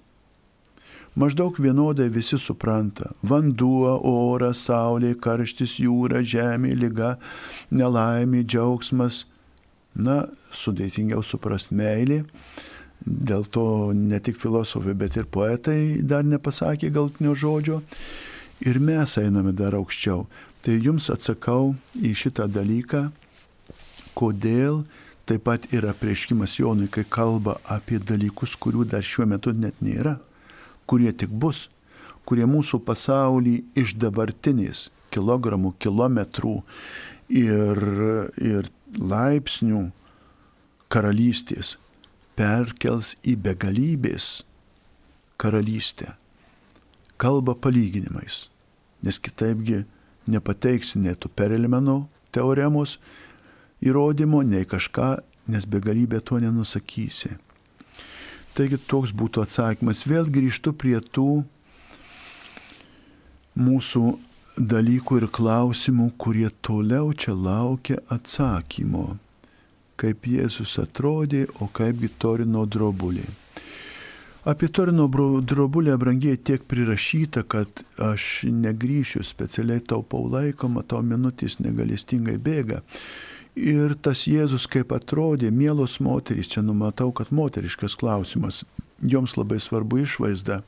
maždaug 1.19 1.59
vienodai 1.59 2.09
visi 2.09 2.39
supranta. 2.39 3.11
Vanduo, 3.27 3.97
oras, 4.07 4.63
saulė, 4.69 5.15
karštis, 5.19 5.79
jūra, 5.83 6.23
žemė, 6.23 6.75
lyga, 6.79 7.17
nelaimė, 7.75 8.45
džiaugsmas. 8.47 9.25
Na, 9.99 10.23
sudėtingiau 10.55 11.25
suprast 11.27 11.73
meilį. 11.75 12.23
Dėl 13.03 13.47
to 13.51 13.65
ne 13.95 14.19
tik 14.23 14.39
filosofai, 14.39 14.95
bet 14.99 15.17
ir 15.19 15.27
poetai 15.31 15.99
dar 16.03 16.27
nepasakė 16.27 16.93
galtinio 16.95 17.35
žodžio. 17.35 17.81
Ir 18.67 18.79
mes 18.83 19.17
einame 19.19 19.55
dar 19.55 19.75
aukščiau. 19.79 20.27
Tai 20.63 20.79
jums 20.83 21.07
atsakau 21.15 21.75
į 21.95 22.15
šitą 22.19 22.49
dalyką, 22.51 23.09
kodėl 24.19 24.83
taip 25.29 25.45
pat 25.47 25.69
yra 25.75 25.93
prieškimas 25.95 26.57
Jonui, 26.59 26.89
kai 26.91 27.05
kalba 27.07 27.59
apie 27.71 28.01
dalykus, 28.03 28.57
kurių 28.59 28.87
dar 28.91 29.05
šiuo 29.07 29.29
metu 29.31 29.55
net 29.55 29.79
nėra 29.85 30.17
kurie 30.89 31.13
tik 31.13 31.31
bus, 31.31 31.67
kurie 32.29 32.47
mūsų 32.49 32.81
pasaulį 32.85 33.57
iš 33.79 33.95
dabartinės 34.01 34.89
kilogramų, 35.15 35.75
kilometrų 35.81 36.57
ir, 37.33 37.83
ir 38.41 38.69
laipsnių 38.99 39.89
karalystės 40.93 41.77
perkels 42.39 43.15
į 43.27 43.37
begalybės 43.45 44.29
karalystę. 45.41 46.15
Kalba 47.19 47.57
palyginimais, 47.59 48.47
nes 49.03 49.19
kitaipgi 49.19 49.83
nepateiksi 50.31 51.01
nei 51.03 51.17
tu 51.19 51.29
Perelmeno 51.29 52.05
teoremos 52.31 52.99
įrodymo, 53.83 54.45
nei 54.47 54.69
kažką, 54.69 55.17
nes 55.51 55.67
begalybė 55.67 56.21
to 56.23 56.39
nenusakysi. 56.43 57.35
Taigi 58.59 58.75
toks 58.91 59.13
būtų 59.15 59.45
atsakymas. 59.45 60.03
Vėl 60.11 60.27
grįžtu 60.35 60.73
prie 60.75 60.97
tų 60.99 61.45
mūsų 63.55 64.03
dalykų 64.59 65.21
ir 65.21 65.27
klausimų, 65.31 66.09
kurie 66.19 66.49
toliau 66.67 67.13
čia 67.15 67.37
laukia 67.39 68.01
atsakymo. 68.11 69.13
Kaip 69.99 70.27
Jėzus 70.27 70.75
atrodė, 70.83 71.45
o 71.63 71.71
kaipgi 71.71 72.11
Torino 72.19 72.65
drobulė. 72.67 73.27
Apie 74.49 74.69
Torino 74.75 75.07
drobulę 75.43 75.97
brangiai 75.99 76.39
tiek 76.39 76.63
prirašyta, 76.67 77.43
kad 77.43 77.83
aš 78.03 78.47
negryšiu, 78.51 79.23
specialiai 79.23 79.83
taupau 79.83 80.27
laiką, 80.31 80.71
matau 80.73 81.03
minutės 81.03 81.59
negalestingai 81.63 82.39
bėga. 82.43 82.83
Ir 83.59 83.97
tas 83.99 84.23
Jėzus 84.29 84.69
kaip 84.71 84.93
atrodė, 84.95 85.51
mielos 85.51 85.99
moterys, 86.05 86.51
čia 86.53 86.63
numatau, 86.63 87.11
kad 87.11 87.33
moteriškas 87.35 87.97
klausimas, 87.99 88.63
joms 89.03 89.35
labai 89.39 89.59
svarbu 89.63 90.05
išvaizda. 90.05 90.61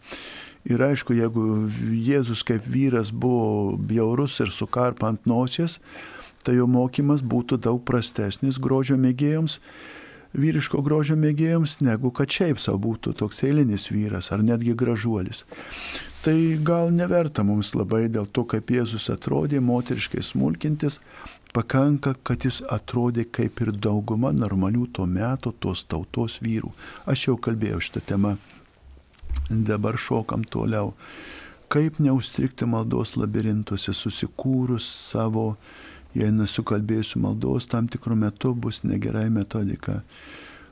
Ir 0.68 0.82
aišku, 0.84 1.14
jeigu 1.16 1.44
Jėzus 1.94 2.42
kaip 2.46 2.66
vyras 2.66 3.12
buvo 3.14 3.76
bjaurus 3.78 4.40
ir 4.42 4.50
sukarpa 4.52 5.08
ant 5.08 5.22
nosies, 5.30 5.78
tai 6.44 6.58
jo 6.58 6.66
mokymas 6.66 7.22
būtų 7.22 7.60
daug 7.62 7.80
prastesnis 7.86 8.58
grožio 8.58 8.98
mėgėjams, 9.00 9.60
vyriško 10.34 10.82
grožio 10.82 11.16
mėgėjams, 11.20 11.78
negu 11.84 12.10
kad 12.14 12.30
šiaip 12.30 12.60
savo 12.60 12.80
būtų 12.90 13.14
toks 13.22 13.44
eilinis 13.46 13.88
vyras 13.92 14.32
ar 14.34 14.42
netgi 14.42 14.74
gražuolis. 14.74 15.44
Tai 16.20 16.36
gal 16.66 16.90
neverta 16.92 17.44
mums 17.46 17.72
labai 17.72 18.08
dėl 18.12 18.26
to, 18.28 18.44
kaip 18.44 18.68
Jėzus 18.74 19.08
atrodė, 19.12 19.62
moteriškai 19.64 20.20
smulkintis, 20.20 21.00
pakanka, 21.54 22.14
kad 22.22 22.44
jis 22.46 22.60
atrodė 22.70 23.26
kaip 23.32 23.60
ir 23.64 23.72
dauguma 23.74 24.32
normalių 24.34 24.86
to 24.94 25.06
meto 25.06 25.52
tos 25.52 25.84
tautos 25.88 26.38
vyrų. 26.44 26.72
Aš 27.10 27.28
jau 27.28 27.36
kalbėjau 27.42 27.80
šitą 27.82 28.02
temą, 28.12 28.36
dabar 29.50 29.98
šokam 29.98 30.44
toliau. 30.44 30.94
Kaip 31.70 32.00
neustrikti 32.02 32.66
maldos 32.66 33.14
labirintuose, 33.18 33.94
susikūrus 33.94 34.86
savo, 35.10 35.54
jei 36.14 36.30
nesukalbėsiu 36.34 37.22
maldos, 37.22 37.68
tam 37.70 37.86
tikrų 37.90 38.18
metų 38.24 38.54
bus 38.58 38.82
negerai 38.82 39.28
metodika. 39.30 40.00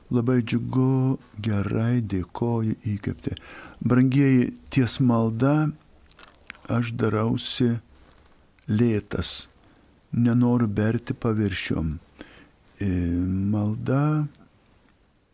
Labai 0.09 0.39
džiugu, 0.41 1.19
gerai, 1.37 2.01
dėkoju 2.01 2.79
įkvėpti. 2.95 3.37
Brangieji, 3.85 4.49
ties 4.73 4.97
malda 4.99 5.69
aš 6.67 6.91
darausi 6.97 7.75
lėtas 8.67 9.48
nenoriu 10.11 10.67
berti 10.67 11.13
paviršium. 11.13 11.97
E, 12.79 12.87
malda 13.51 14.25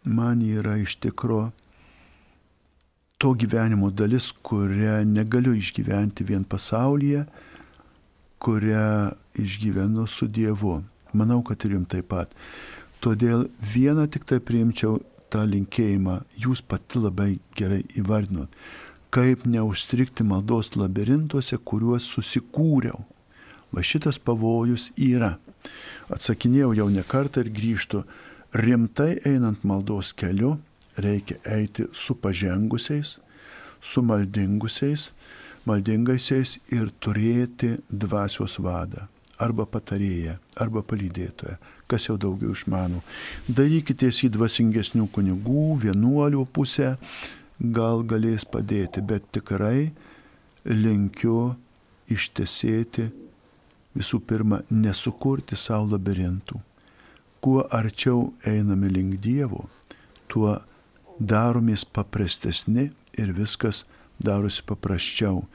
man 0.06 0.42
yra 0.42 0.78
iš 0.78 0.96
tikro 0.96 1.52
to 3.18 3.34
gyvenimo 3.34 3.90
dalis, 3.92 4.32
kurią 4.44 5.04
negaliu 5.08 5.56
išgyventi 5.56 6.26
vien 6.28 6.44
pasaulyje, 6.44 7.26
kurią 8.40 9.12
išgyvenu 9.40 10.08
su 10.08 10.28
Dievu. 10.28 10.82
Manau, 11.14 11.42
kad 11.44 11.64
ir 11.66 11.78
jums 11.78 11.90
taip 11.90 12.10
pat. 12.12 12.36
Todėl 13.02 13.48
vieną 13.74 14.08
tik 14.12 14.28
tai 14.28 14.42
priimčiau 14.44 15.00
tą 15.32 15.46
linkėjimą, 15.48 16.20
jūs 16.44 16.62
pati 16.62 17.00
labai 17.00 17.32
gerai 17.58 17.82
įvardinot, 18.00 18.52
kaip 19.16 19.46
neužstrikti 19.48 20.26
maldos 20.28 20.74
labirintuose, 20.76 21.58
kuriuos 21.58 22.08
susikūriau. 22.12 23.04
Va 23.76 23.84
šitas 23.84 24.20
pavojus 24.24 24.92
yra. 24.96 25.36
Atsakinėjau 26.14 26.72
jau 26.78 26.88
ne 26.94 27.04
kartą 27.04 27.44
ir 27.44 27.52
grįžtu. 27.52 28.06
Rimtai 28.56 29.18
einant 29.28 29.66
maldos 29.68 30.14
keliu 30.16 30.56
reikia 30.98 31.38
eiti 31.58 31.84
su 31.94 32.16
pažengusiais, 32.16 33.18
su 33.82 34.02
maldingusiais, 34.02 35.10
maldingaisiais 35.66 36.60
ir 36.72 36.92
turėti 37.00 37.76
dvasios 37.90 38.60
vadą. 38.64 39.10
Arba 39.36 39.66
patarėją, 39.68 40.38
arba 40.64 40.80
palydėtoją, 40.88 41.58
kas 41.92 42.06
jau 42.08 42.16
daugiau 42.16 42.54
išmano. 42.56 43.02
Darykitės 43.52 44.22
į 44.24 44.30
dvasingesnių 44.38 45.10
kunigų, 45.12 45.66
vienuolių 45.84 46.46
pusę, 46.56 46.94
gal 47.60 48.06
galės 48.08 48.48
padėti, 48.48 49.04
bet 49.04 49.28
tikrai 49.36 49.92
linkiu 50.64 51.58
ištesėti 52.16 53.10
visų 53.96 54.22
pirma, 54.28 54.62
nesukurti 54.70 55.58
savo 55.58 55.94
labirintų. 55.96 56.60
Kuo 57.42 57.66
arčiau 57.72 58.34
einame 58.48 58.90
link 58.90 59.20
Dievo, 59.22 59.68
tuo 60.28 60.58
daromės 61.20 61.86
paprastesni 61.86 62.90
ir 63.18 63.34
viskas 63.38 63.84
darosi 64.20 64.64
paprasčiau, 64.66 65.46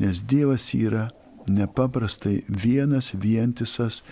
nes 0.00 0.22
Dievas 0.24 0.70
yra 0.74 1.10
nepaprastai 1.46 2.42
vienas, 2.48 3.12
vientisas, 3.14 4.02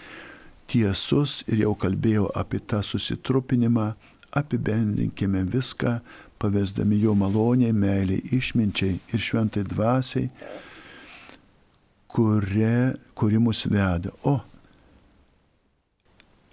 tiesus 0.69 1.41
ir 1.49 1.65
jau 1.65 1.73
kalbėjau 1.79 2.29
apie 2.39 2.61
tą 2.61 2.83
susitrupinimą, 2.85 3.93
apibendrinkime 4.33 5.43
viską, 5.49 5.99
pavesdami 6.41 6.99
jo 7.03 7.15
maloniai, 7.15 7.73
meiliai, 7.73 8.23
išminčiai 8.35 8.99
ir 9.13 9.23
šventai 9.23 9.65
dvasiai 9.69 10.31
kuria, 12.13 12.95
kuri 13.15 13.39
mus 13.39 13.67
veda. 13.67 14.13
O 14.25 14.41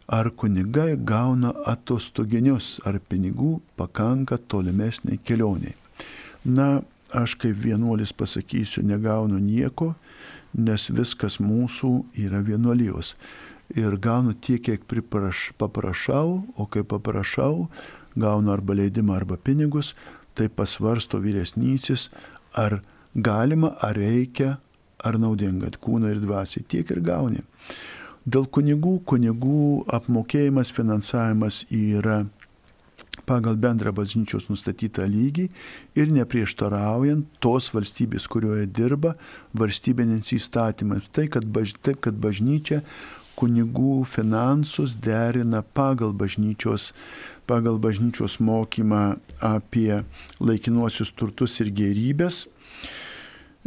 ar 0.10 0.31
kunigai 0.34 0.95
gauna 0.98 1.52
atostoginius, 1.69 2.80
ar 2.86 2.98
pinigų 2.98 3.60
pakanka 3.77 4.40
tolimesniai 4.49 5.19
kelioniai. 5.22 5.76
Na, 6.45 6.81
aš 7.14 7.36
kaip 7.38 7.60
vienuolis 7.61 8.14
pasakysiu, 8.18 8.81
negaunu 8.81 9.38
nieko, 9.44 9.94
nes 10.57 10.90
viskas 10.90 11.38
mūsų 11.40 11.94
yra 12.26 12.41
vienuolijos. 12.41 13.15
ir 13.76 13.98
gaunu 14.02 14.34
tiek, 14.34 14.64
kiek 14.65 14.81
pripraš, 14.90 15.52
paprašau, 15.61 16.41
o 16.57 16.65
kai 16.65 16.81
paprašau, 16.81 17.68
gaunu 18.18 18.49
arba 18.52 18.73
leidimą, 18.73 19.14
arba 19.14 19.38
pinigus, 19.38 19.94
tai 20.34 20.49
pasvarsto 20.49 21.19
vyresnysis, 21.22 22.10
ar 22.57 22.81
galima, 23.14 23.76
ar 23.81 23.94
reikia, 23.94 24.57
ar 25.03 25.19
naudinga 25.21 25.71
kūno 25.80 26.09
ir 26.11 26.19
dvasiai, 26.23 26.65
tiek 26.67 26.89
ir 26.91 27.01
gauni. 27.05 27.43
Dėl 28.30 28.49
kunigų, 28.51 28.99
kunigų 29.07 29.85
apmokėjimas, 29.95 30.73
finansavimas 30.76 31.63
yra 31.71 32.26
pagal 33.30 33.55
bendrą 33.61 33.93
bažnyčios 33.95 34.47
nustatytą 34.49 35.05
lygį 35.09 35.45
ir 35.99 36.11
neprieštaraujant 36.13 37.27
tos 37.43 37.69
valstybės, 37.76 38.27
kurioje 38.31 38.67
dirba, 38.67 39.15
valstybinėms 39.57 40.34
įstatymams. 40.35 41.09
Tai, 41.15 41.27
kad, 41.31 41.47
baž, 41.47 41.76
taip, 41.85 42.01
kad 42.05 42.17
bažnyčia 42.21 42.81
kunigų 43.39 44.03
finansus 44.09 44.97
derina 44.99 45.61
pagal 45.63 46.11
bažnyčios, 46.17 46.91
pagal 47.47 47.80
bažnyčios 47.80 48.39
mokymą 48.43 49.19
apie 49.39 50.01
laikinuosius 50.43 51.13
turtus 51.15 51.59
ir 51.63 51.71
gerybės, 51.71 52.47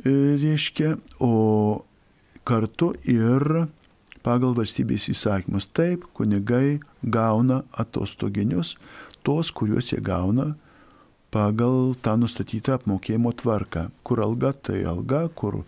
reiškia, 0.05 0.97
o 1.21 1.85
kartu 2.49 2.93
ir 3.05 3.67
pagal 4.23 4.55
valstybės 4.57 5.09
įsakymus. 5.13 5.69
Taip, 5.75 6.07
kunigai 6.17 6.81
gauna 7.03 7.63
atostoginius, 7.73 8.77
tos, 9.27 9.53
kuriuos 9.55 9.93
jie 9.93 10.01
gauna 10.03 10.53
pagal 11.33 11.95
tą 12.05 12.19
nustatytą 12.21 12.77
apmokėjimo 12.77 13.33
tvarką. 13.41 13.89
Kur 14.05 14.23
alga, 14.25 14.53
tai 14.53 14.83
alga, 14.89 15.27
kur 15.35 15.63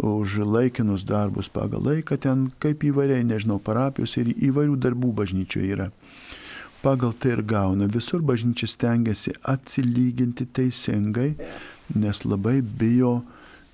už 0.00 0.40
laikinus 0.46 1.04
darbus 1.04 1.50
pagal 1.52 1.82
laiką, 1.84 2.16
ten 2.16 2.48
kaip 2.62 2.84
įvairiai, 2.86 3.26
nežinau, 3.26 3.58
parapijos 3.60 4.16
ir 4.20 4.30
įvairių 4.32 4.78
darbų 4.80 5.12
bažnyčioje 5.18 5.74
yra. 5.74 5.90
Pagal 6.80 7.12
tai 7.12 7.34
ir 7.34 7.42
gauna. 7.44 7.90
Visur 7.92 8.22
bažnyčia 8.24 8.70
stengiasi 8.70 9.34
atsilyginti 9.44 10.46
teisingai, 10.48 11.34
nes 11.92 12.24
labai 12.24 12.60
bijo 12.62 13.18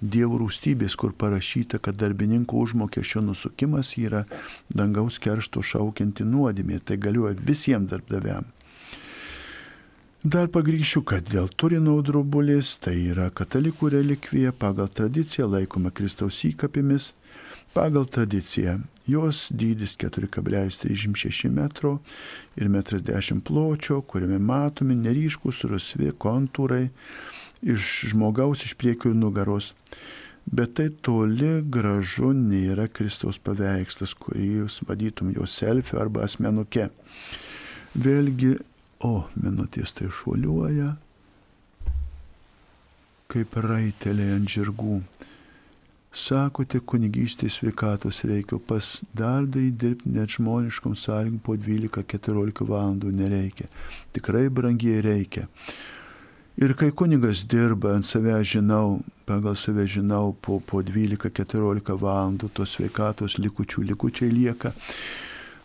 Dievo 0.00 0.36
rūstybės, 0.42 0.92
kur 1.00 1.14
parašyta, 1.16 1.78
kad 1.80 1.96
darbininko 1.96 2.58
užmokesčio 2.60 3.22
nusukimas 3.24 3.94
yra 3.96 4.26
dangaus 4.68 5.16
keršto 5.22 5.62
šaukianti 5.64 6.26
nuodėmė. 6.28 6.82
Tai 6.84 6.98
galioja 7.00 7.32
visiems 7.38 7.88
darbdaviam. 7.90 8.44
Dar 10.26 10.48
pagrįšiu, 10.50 11.04
kad 11.06 11.28
dėl 11.30 11.46
Turino 11.54 11.94
drobulis 12.02 12.72
tai 12.82 12.96
yra 13.12 13.28
katalikų 13.30 13.92
relikvija, 13.94 14.50
pagal 14.52 14.88
tradiciją 14.90 15.46
laikoma 15.52 15.92
Kristaus 15.94 16.40
įkapimis, 16.48 17.12
pagal 17.72 18.08
tradiciją 18.10 18.80
jos 19.06 19.46
dydis 19.54 19.94
4,36 19.96 21.46
m 21.46 21.62
ir 22.56 22.68
1,10 22.68 23.32
m 23.36 23.40
pločio, 23.40 24.00
kuriame 24.02 24.40
matomi 24.42 24.96
neryškus 24.98 25.62
rusvi 25.70 26.10
kontūrai 26.10 26.88
iš 27.66 28.12
žmogaus 28.12 28.62
iš 28.68 28.76
priekio 28.78 29.14
nugaros. 29.14 29.74
Bet 30.46 30.76
tai 30.78 30.92
toli 31.02 31.58
gražu 31.74 32.30
nėra 32.30 32.86
Kristaus 32.86 33.40
paveikslas, 33.42 34.14
kurį 34.14 34.46
jūs 34.60 34.78
vadytum 34.86 35.34
jo 35.34 35.48
selfie 35.50 35.98
arba 35.98 36.22
asmenuke. 36.28 36.86
Vėlgi 37.98 38.54
O 39.04 39.26
minutės 39.36 39.92
tai 39.92 40.08
šuoliuoja, 40.08 40.94
kaip 43.28 43.56
raiteliai 43.60 44.38
ant 44.38 44.48
žirgų. 44.48 45.02
Sakote, 46.16 46.80
kunigystės 46.80 47.58
sveikatos 47.58 48.22
reikia, 48.24 48.56
pas 48.56 49.02
darbdavį 49.12 49.72
dirbti 49.76 50.12
net 50.14 50.32
žmoniškom 50.32 50.94
sąlygom 50.96 51.42
po 51.44 51.58
12-14 51.60 52.64
valandų 52.70 53.12
nereikia. 53.18 53.68
Tikrai 54.16 54.46
brangiai 54.48 55.02
reikia. 55.04 55.44
Ir 56.56 56.72
kai 56.72 56.88
kunigas 56.90 57.42
dirba 57.44 57.90
ant 57.92 58.06
savęs 58.08 58.48
žinau, 58.48 59.02
pagal 59.28 59.54
save 59.60 59.84
žinau, 59.84 60.30
po, 60.40 60.56
po 60.64 60.80
12-14 60.80 61.98
valandų 62.00 62.48
tos 62.56 62.78
sveikatos 62.78 63.36
likučių 63.36 63.84
likučiai 63.90 64.30
lieka. 64.32 64.72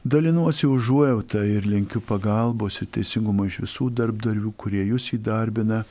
Dalinuosi 0.03 0.67
užuojautą 0.67 1.45
ir 1.47 1.69
linkiu 1.69 2.01
pagalbos 2.03 2.81
ir 2.83 2.89
teisingumo 2.91 3.47
iš 3.47 3.61
visų 3.63 3.87
darbdavių, 4.01 4.51
kurie 4.59 4.83
jūs 4.89 5.13
įdarbina 5.15 5.85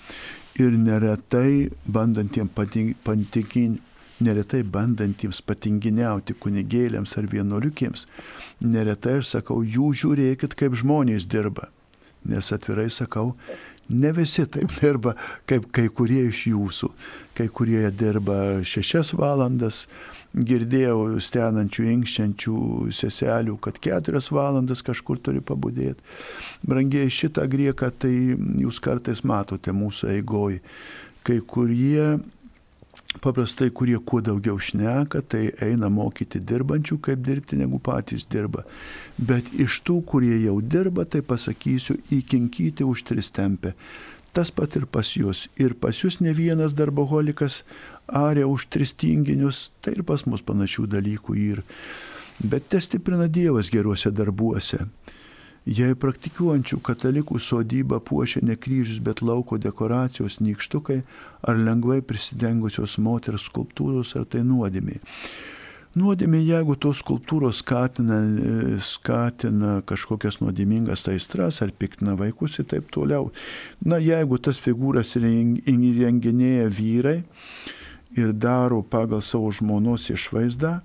ir 0.60 0.76
neretai 0.76 1.70
bandantiems 1.88 2.52
patikin, 2.52 3.80
neretai 4.20 4.62
bandantiems 4.76 5.40
patinginiauti 5.40 6.36
kunigėliams 6.36 7.16
ar 7.16 7.32
vienuoliukėms, 7.38 8.04
neretai 8.68 9.22
aš 9.22 9.36
sakau, 9.38 9.62
jų 9.64 9.94
žiūrėkit, 10.02 10.60
kaip 10.60 10.76
žmonės 10.76 11.24
dirba. 11.24 11.70
Nes 12.28 12.52
atvirai 12.52 12.90
sakau, 12.92 13.30
ne 13.90 14.12
visi 14.16 14.46
taip 14.46 14.72
dirba, 14.80 15.16
kaip 15.50 15.68
kai 15.74 15.88
kurie 15.92 16.28
iš 16.30 16.46
jūsų. 16.52 16.90
Kai 17.36 17.48
kurie 17.52 17.82
dirba 17.94 18.60
šešias 18.66 19.14
valandas, 19.18 19.84
girdėjau 20.34 21.18
stenančių, 21.22 21.86
inkščiančių 21.94 22.56
seselių, 22.94 23.56
kad 23.62 23.80
keturias 23.82 24.30
valandas 24.34 24.84
kažkur 24.86 25.18
turi 25.18 25.42
pabudėti. 25.42 26.04
Brangiai 26.66 27.10
šitą 27.10 27.46
grieką, 27.50 27.90
tai 27.98 28.12
jūs 28.62 28.78
kartais 28.82 29.24
matote 29.26 29.74
mūsų 29.74 30.12
eigoj. 30.16 30.60
Kai 31.26 31.40
kurie, 31.44 32.20
paprastai 33.18 33.70
kurie 33.74 33.98
kuo 33.98 34.20
daugiau 34.22 34.58
šneka, 34.60 35.22
tai 35.26 35.50
eina 35.64 35.90
mokyti 35.90 36.40
dirbančių, 36.46 37.00
kaip 37.02 37.24
dirbti, 37.26 37.58
negu 37.58 37.80
patys 37.82 38.26
dirba. 38.30 38.64
Bet 39.18 39.50
iš 39.58 39.80
tų, 39.86 40.00
kurie 40.06 40.36
jau 40.44 40.60
dirba, 40.62 41.04
tai 41.04 41.22
pasakysiu, 41.26 41.98
įkinkyti 42.14 42.86
už 42.86 43.04
tris 43.08 43.32
tempę. 43.34 43.74
Tas 44.32 44.52
pat 44.54 44.76
ir 44.78 44.86
pas 44.86 45.08
jūs. 45.16 45.48
Ir 45.58 45.74
pas 45.74 45.96
jūs 45.96 46.20
ne 46.22 46.30
vienas 46.36 46.76
darboholikas 46.78 47.64
arė 48.06 48.46
už 48.46 48.68
tris 48.70 48.94
tinginius, 48.94 49.70
tai 49.82 49.96
ir 49.98 50.04
pas 50.06 50.22
mus 50.26 50.44
panašių 50.46 50.86
dalykų 50.90 51.38
yra. 51.50 51.66
Bet 52.40 52.70
te 52.72 52.78
stiprina 52.80 53.26
Dievas 53.28 53.68
geruose 53.68 54.12
darbuose. 54.14 54.86
Jei 55.68 55.92
praktikuojančių 55.92 56.78
katalikų 56.80 57.36
sodybą 57.42 57.98
puošia 58.00 58.40
ne 58.42 58.56
kryžius, 58.56 59.02
bet 59.04 59.20
lauko 59.20 59.58
dekoracijos 59.60 60.38
nykštukai 60.40 61.02
ar 61.44 61.60
lengvai 61.60 62.00
prisidengusios 62.00 62.96
moters 62.98 63.44
skulptūros, 63.50 64.14
ar 64.16 64.24
tai 64.24 64.40
nuodėmiai. 64.46 65.02
Nuodėmė, 66.00 66.38
jeigu 66.46 66.76
tos 66.78 67.00
skulptūros 67.02 67.60
skatina, 67.64 68.20
skatina 68.78 69.80
kažkokias 69.82 70.38
nuodėmingas 70.38 71.02
aistras 71.10 71.58
ar 71.64 71.72
piktina 71.74 72.14
vaikus 72.16 72.60
ir 72.62 72.68
taip 72.70 72.92
toliau. 72.94 73.32
Na, 73.82 73.98
jeigu 73.98 74.38
tas 74.38 74.60
figūras 74.62 75.16
įrenginėja 75.18 76.70
vyrai, 76.70 77.16
ir 78.16 78.32
daro 78.32 78.82
pagal 78.82 79.20
savo 79.22 79.50
žmonos 79.54 80.08
išvaizdą, 80.10 80.80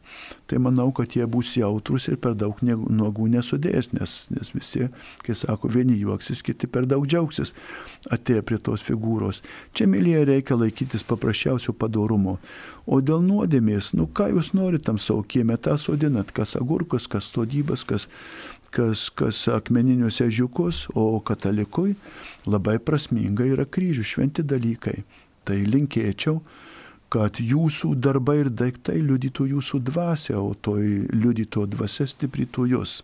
tai 0.46 0.60
manau, 0.62 0.92
kad 0.94 1.16
jie 1.18 1.26
bus 1.26 1.56
jautrus 1.58 2.06
ir 2.12 2.20
per 2.22 2.36
daug 2.38 2.60
nuogų 2.62 3.28
nesudės, 3.34 3.90
nes, 3.98 4.14
nes 4.30 4.52
visi, 4.54 4.90
kai 5.26 5.34
sako, 5.38 5.72
vieni 5.74 5.98
juoksis, 5.98 6.44
kiti 6.46 6.70
per 6.70 6.86
daug 6.86 7.08
džiaugsis 7.10 7.56
atėję 8.14 8.44
prie 8.46 8.60
tos 8.62 8.86
figūros. 8.86 9.42
Čia, 9.74 9.88
mylėje, 9.90 10.26
reikia 10.30 10.58
laikytis 10.60 11.06
paprasčiausio 11.08 11.74
padarumo. 11.74 12.38
O 12.86 13.02
dėl 13.02 13.24
nuodėmės, 13.26 13.96
nu 13.98 14.06
ką 14.06 14.30
jūs 14.36 14.54
norite 14.54 14.86
tam 14.92 15.02
savo 15.02 15.24
kiemę, 15.26 15.58
tą 15.58 15.80
sodinat, 15.82 16.30
kas 16.30 16.54
agurkus, 16.60 17.08
kas 17.10 17.32
sodybas, 17.34 17.82
kas, 17.90 18.06
kas, 18.70 19.08
kas 19.10 19.48
akmeninius 19.50 20.22
ežiukus, 20.22 20.86
o 20.94 21.18
katalikui 21.26 21.96
labai 22.46 22.78
prasminga 22.78 23.50
yra 23.50 23.66
kryžių 23.66 24.06
šventi 24.06 24.46
dalykai. 24.46 25.00
Tai 25.46 25.58
linkėčiau 25.66 26.40
kad 27.14 27.40
jūsų 27.40 27.94
darbai 28.02 28.40
ir 28.44 28.50
daiktai 28.50 28.98
liudytų 29.04 29.50
jūsų 29.56 29.82
dvasę, 29.90 30.36
o 30.40 30.54
toj 30.54 31.06
liudyto 31.14 31.66
dvasia 31.70 32.08
stiprytų 32.10 32.70
jūs. 32.74 33.02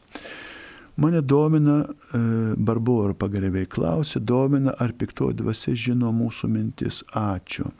Mane 1.01 1.21
domina, 1.21 1.85
e, 1.85 2.19
Barbora 2.57 3.13
pagarbiai 3.15 3.65
klausė, 3.65 4.19
domina, 4.19 4.73
ar 4.77 4.91
piktoji 4.93 5.37
dvasia 5.39 5.75
žino 5.75 6.11
mūsų 6.11 6.49
mintis. 6.51 6.99
Ačiū. 7.15 7.71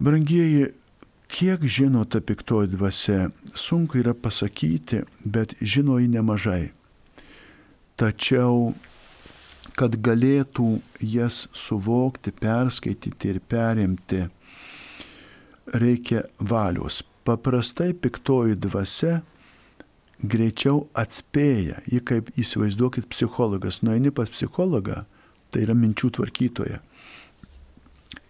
Brangieji, 0.00 0.68
kiek 1.28 1.64
žino 1.64 2.04
ta 2.04 2.20
piktoji 2.20 2.70
dvasia, 2.74 3.30
sunku 3.54 4.00
yra 4.00 4.14
pasakyti, 4.14 5.02
bet 5.24 5.56
žino 5.60 5.98
jį 6.00 6.12
nemažai. 6.14 6.70
Tačiau 8.00 8.72
kad 9.80 9.96
galėtų 10.04 10.74
jas 11.00 11.46
suvokti, 11.56 12.34
perskaityti 12.36 13.32
ir 13.32 13.40
perimti, 13.48 14.26
reikia 15.72 16.26
valios. 16.36 17.00
Paprastai 17.24 17.94
piktoji 17.96 18.58
dvasia 18.60 19.20
greičiau 20.20 20.84
atspėja, 20.96 21.80
ji 21.88 22.02
kaip 22.04 22.28
įsivaizduokit 22.40 23.08
psichologas, 23.08 23.80
nueini 23.86 24.12
pas 24.12 24.28
psichologą, 24.28 25.04
tai 25.48 25.64
yra 25.64 25.76
minčių 25.76 26.12
tvarkytoja. 26.18 26.80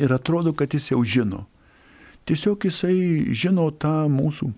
Ir 0.00 0.14
atrodo, 0.14 0.54
kad 0.54 0.70
jis 0.74 0.92
jau 0.92 1.02
žino. 1.02 1.44
Tiesiog 2.28 2.62
jisai 2.68 3.32
žino 3.34 3.66
tą 3.74 4.04
mūsų 4.12 4.52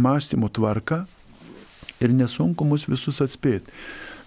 mąstymo 0.00 0.48
tvarką 0.48 1.02
ir 2.00 2.14
nesunku 2.16 2.64
mus 2.64 2.86
visus 2.88 3.20
atspėti. 3.20 3.68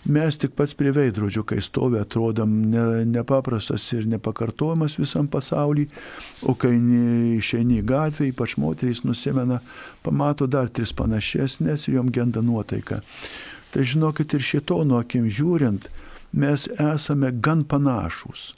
Mes 0.06 0.36
tik 0.36 0.52
pats 0.58 0.74
prie 0.76 0.92
veidrodžio, 0.92 1.46
kai 1.48 1.62
stovi, 1.64 1.96
atrodom 2.02 2.56
ne, 2.72 2.84
nepaprastas 3.08 3.86
ir 3.96 4.08
nepakartojamas 4.12 4.98
visam 5.00 5.30
pasauliu, 5.32 5.86
o 6.44 6.58
kai 6.60 6.74
išeini 7.38 7.80
į 7.80 7.86
gatvę, 7.88 8.28
ypač 8.34 8.58
moterys 8.60 9.06
nusimena, 9.08 9.62
pamato 10.04 10.48
dar 10.48 10.68
tris 10.68 10.92
panašesnės 10.98 11.88
ir 11.88 12.02
jom 12.02 12.12
genda 12.12 12.44
nuotaika. 12.44 13.00
Tai 13.72 13.86
žinokit 13.88 14.36
ir 14.36 14.44
šitono 14.44 15.00
akim 15.00 15.30
žiūrint, 15.32 15.88
mes 16.36 16.68
esame 16.76 17.32
gan 17.40 17.64
panašus 17.64 18.52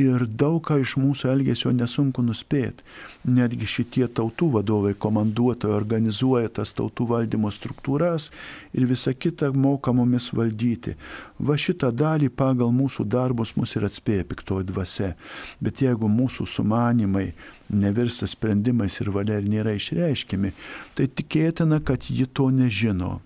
ir 0.00 0.24
daug 0.26 0.58
ką 0.66 0.80
iš 0.82 0.96
mūsų 1.00 1.28
elgesio 1.32 1.70
nesunku 1.76 2.22
nuspėti. 2.24 2.84
Netgi 3.28 3.68
šitie 3.68 4.06
tautų 4.08 4.50
vadovai, 4.56 4.94
komanduotojai 4.98 5.76
organizuoja 5.76 6.50
tas 6.60 6.72
tautų 6.76 7.06
valdymo 7.10 7.50
struktūras 7.52 8.30
ir 8.72 8.88
visą 8.88 9.14
kitą 9.14 9.52
moka 9.52 9.92
mumis 9.96 10.30
valdyti. 10.36 10.96
Va 11.38 11.56
šitą 11.60 11.92
dalį 11.92 12.30
pagal 12.32 12.72
mūsų 12.74 13.06
darbus 13.10 13.54
mus 13.56 13.76
ir 13.76 13.86
atspėja 13.88 14.26
piktoji 14.28 14.68
dvasia. 14.72 15.14
Bet 15.60 15.84
jeigu 15.84 16.08
mūsų 16.08 16.48
sumanimai 16.48 17.30
nevirsta 17.70 18.28
sprendimais 18.30 19.00
ir 19.00 19.12
valia 19.14 19.38
ir 19.40 19.48
nėra 19.48 19.76
išreiškimi, 19.78 20.52
tai 20.94 21.06
tikėtina, 21.08 21.80
kad 21.84 22.10
ji 22.10 22.26
to 22.26 22.50
nežino. 22.50 23.18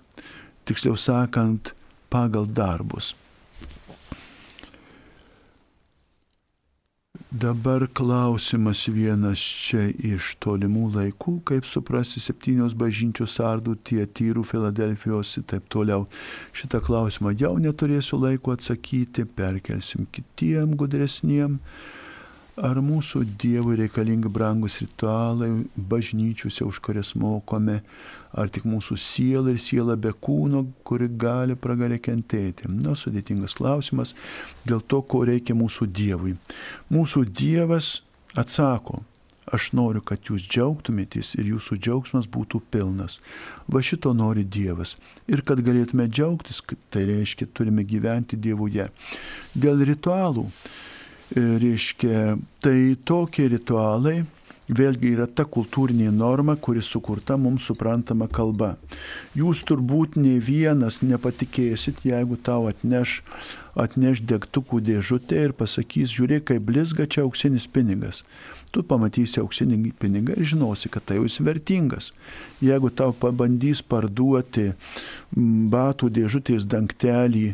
Tiksliau 0.64 0.96
sakant, 0.96 1.74
pagal 2.12 2.46
darbus. 2.46 3.14
Dabar 7.34 7.86
klausimas 7.92 8.84
vienas 8.86 9.40
čia 9.42 9.88
iš 10.06 10.36
tolimų 10.44 10.84
laikų, 10.94 11.32
kaip 11.50 11.66
suprasti 11.66 12.20
septynios 12.22 12.76
bažnyčios 12.78 13.34
sardų, 13.40 13.74
tie 13.82 14.04
tyrų 14.06 14.44
Filadelfijos 14.46 15.32
ir 15.40 15.46
taip 15.50 15.66
toliau. 15.66 16.04
Šitą 16.54 16.78
klausimą 16.86 17.32
jau 17.34 17.56
neturėsiu 17.58 18.20
laiko 18.22 18.54
atsakyti, 18.54 19.26
perkelsim 19.26 20.06
kitiem 20.14 20.76
gudresniem. 20.78 21.58
Ar 22.54 22.78
mūsų 22.78 23.24
Dievui 23.42 23.74
reikalingi 23.80 24.30
brangus 24.30 24.76
ritualai 24.78 25.48
bažnyčiose, 25.74 26.62
už 26.62 26.78
kurias 26.86 27.10
mokome, 27.18 27.80
ar 28.30 28.52
tik 28.54 28.62
mūsų 28.70 28.94
siela 29.00 29.50
ir 29.50 29.58
siela 29.58 29.96
be 29.98 30.12
kūno, 30.14 30.62
kuri 30.86 31.08
gali 31.08 31.56
pragarė 31.58 31.98
kentėti? 31.98 32.70
Na, 32.70 32.94
sudėtingas 32.94 33.56
klausimas 33.58 34.14
dėl 34.62 34.84
to, 34.86 35.02
ko 35.02 35.24
reikia 35.26 35.58
mūsų 35.58 35.90
Dievui. 35.90 36.36
Mūsų 36.94 37.24
Dievas 37.26 38.04
atsako, 38.38 39.02
aš 39.50 39.72
noriu, 39.74 40.04
kad 40.06 40.22
jūs 40.30 40.46
džiaugtumėtės 40.46 41.34
ir 41.34 41.50
jūsų 41.56 41.82
džiaugsmas 41.82 42.30
būtų 42.30 42.62
pilnas. 42.70 43.18
Va 43.66 43.82
šito 43.82 44.14
nori 44.14 44.46
Dievas. 44.46 44.94
Ir 45.26 45.42
kad 45.42 45.58
galėtume 45.58 46.06
džiaugtis, 46.06 46.62
tai 46.94 47.08
reiškia, 47.10 47.50
turime 47.50 47.82
gyventi 47.82 48.38
Dievuje. 48.38 48.92
Dėl 49.58 49.82
ritualų 49.90 50.46
reiškia, 51.32 52.36
tai 52.62 52.78
tokie 53.04 53.48
ritualai 53.52 54.22
vėlgi 54.68 55.12
yra 55.12 55.26
ta 55.28 55.44
kultūrinė 55.44 56.10
norma, 56.14 56.56
kuri 56.56 56.82
sukurta 56.82 57.36
mums 57.36 57.66
suprantama 57.68 58.28
kalba. 58.28 58.74
Jūs 59.36 59.64
turbūt 59.68 60.16
ne 60.16 60.38
vienas 60.40 61.02
nepatikėsit, 61.02 62.04
jeigu 62.08 62.38
tau 62.40 62.68
atneš, 62.70 63.22
atneš 63.76 64.22
degtukų 64.24 64.80
dėžutę 64.84 65.42
ir 65.48 65.56
pasakys, 65.56 66.12
žiūrėk, 66.14 66.48
kaip 66.52 66.64
blizga 66.64 67.06
čia 67.06 67.24
auksinis 67.26 67.68
pinigas. 67.68 68.22
Tu 68.74 68.82
pamatysi 68.82 69.38
auksinį 69.38 69.92
pinigą 70.02 70.34
ir 70.34 70.48
žinosi, 70.50 70.90
kad 70.90 71.04
tai 71.06 71.20
jis 71.20 71.38
vertingas. 71.46 72.10
Jeigu 72.64 72.90
tau 72.90 73.12
pabandys 73.14 73.84
parduoti 73.86 74.72
batų 75.70 76.10
dėžutės 76.10 76.66
dangtelį, 76.66 77.52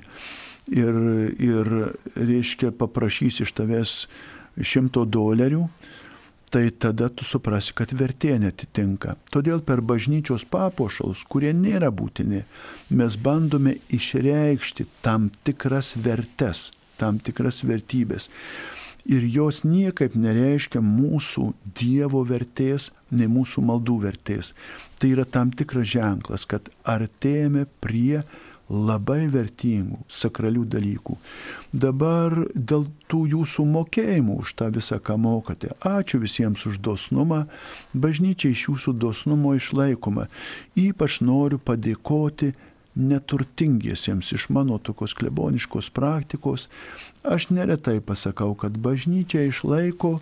ir, 0.71 1.01
ir 1.39 1.71
reiškia, 2.17 2.73
paprašys 2.79 3.43
iš 3.45 3.55
tavęs 3.59 3.95
šimto 4.61 5.05
dolerių, 5.07 5.65
tai 6.51 6.71
tada 6.71 7.09
tu 7.15 7.25
suprasi, 7.25 7.75
kad 7.79 7.93
vertė 7.95 8.35
netitinka. 8.43 9.15
Todėl 9.31 9.63
per 9.63 9.83
bažnyčios 9.87 10.43
papuošalus, 10.51 11.23
kurie 11.31 11.53
nėra 11.55 11.93
būtini, 11.95 12.43
mes 12.91 13.17
bandome 13.23 13.77
išreikšti 13.95 14.89
tam 15.05 15.31
tikras 15.47 15.95
vertes, 15.95 16.71
tam 16.99 17.23
tikras 17.23 17.63
vertybės. 17.63 18.29
Ir 19.11 19.25
jos 19.25 19.63
niekaip 19.65 20.17
nereiškia 20.19 20.83
mūsų 20.85 21.47
Dievo 21.79 22.21
vertės, 22.27 22.91
nei 23.15 23.31
mūsų 23.31 23.63
maldų 23.65 23.97
vertės. 24.03 24.53
Tai 25.01 25.15
yra 25.15 25.25
tam 25.25 25.55
tikras 25.57 25.89
ženklas, 25.95 26.45
kad 26.51 26.69
artėjame 26.85 27.65
prie 27.81 28.21
labai 28.71 29.27
vertingų, 29.31 29.99
sakralių 30.09 30.65
dalykų. 30.71 31.17
Dabar 31.73 32.37
dėl 32.55 32.87
tų 33.11 33.25
jūsų 33.35 33.67
mokėjimų 33.67 34.39
už 34.45 34.55
tą 34.61 34.71
visą, 34.75 35.01
ką 35.03 35.19
mokate. 35.19 35.75
Ačiū 35.83 36.23
visiems 36.23 36.65
už 36.71 36.79
dosnumą. 36.79 37.45
Bažnyčia 37.93 38.53
iš 38.55 38.69
jūsų 38.69 38.95
dosnumo 38.95 39.57
išlaikoma. 39.59 40.29
Ypač 40.79 41.21
noriu 41.21 41.59
padėkoti 41.59 42.55
neturtingiesiems 42.95 44.33
iš 44.35 44.49
mano 44.55 44.79
tokios 44.79 45.15
kleboniškos 45.19 45.91
praktikos. 45.95 46.69
Aš 47.25 47.51
neretai 47.51 48.01
pasakau, 48.01 48.55
kad 48.55 48.79
bažnyčia 48.79 49.47
išlaiko 49.49 50.19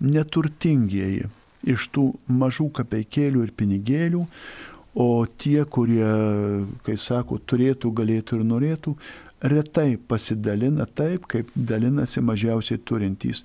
neturtingieji 0.00 1.28
iš 1.66 1.88
tų 1.94 2.12
mažų 2.30 2.68
kapeikėlių 2.78 3.42
ir 3.46 3.54
pinigėlių, 3.58 4.24
O 4.98 5.26
tie, 5.38 5.62
kurie, 5.64 6.06
kai 6.82 6.96
sako, 6.98 7.38
turėtų, 7.38 7.92
galėtų 7.94 8.40
ir 8.40 8.46
norėtų, 8.48 8.94
retai 9.46 9.92
pasidalina 9.96 10.88
taip, 10.90 11.28
kaip 11.30 11.52
dalinasi 11.54 12.22
mažiausiai 12.26 12.80
turintys. 12.82 13.44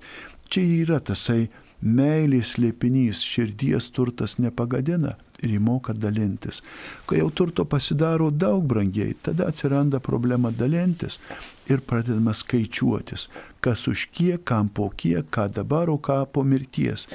Čia 0.50 0.64
yra 0.82 0.98
tasai 0.98 1.46
meilės 1.84 2.56
slėpinys, 2.56 3.22
širdies 3.22 3.90
turtas 3.94 4.38
nepagadina 4.42 5.14
ir 5.44 5.54
įmoka 5.58 5.94
dalintis. 5.94 6.62
Kai 7.06 7.20
jau 7.20 7.30
turto 7.30 7.66
pasidaro 7.68 8.30
daug 8.32 8.64
brangiai, 8.66 9.14
tada 9.22 9.46
atsiranda 9.52 10.00
problema 10.02 10.50
dalintis 10.50 11.20
ir 11.70 11.82
pradedama 11.86 12.34
skaičiuotis, 12.34 13.28
kas 13.64 13.86
už 13.88 14.08
kiek, 14.14 14.42
kam 14.44 14.68
po 14.68 14.90
kiek, 14.90 15.28
ką 15.30 15.48
dabar, 15.52 15.90
o 15.90 15.98
ką 15.98 16.24
po 16.32 16.44
mirties. 16.44 17.06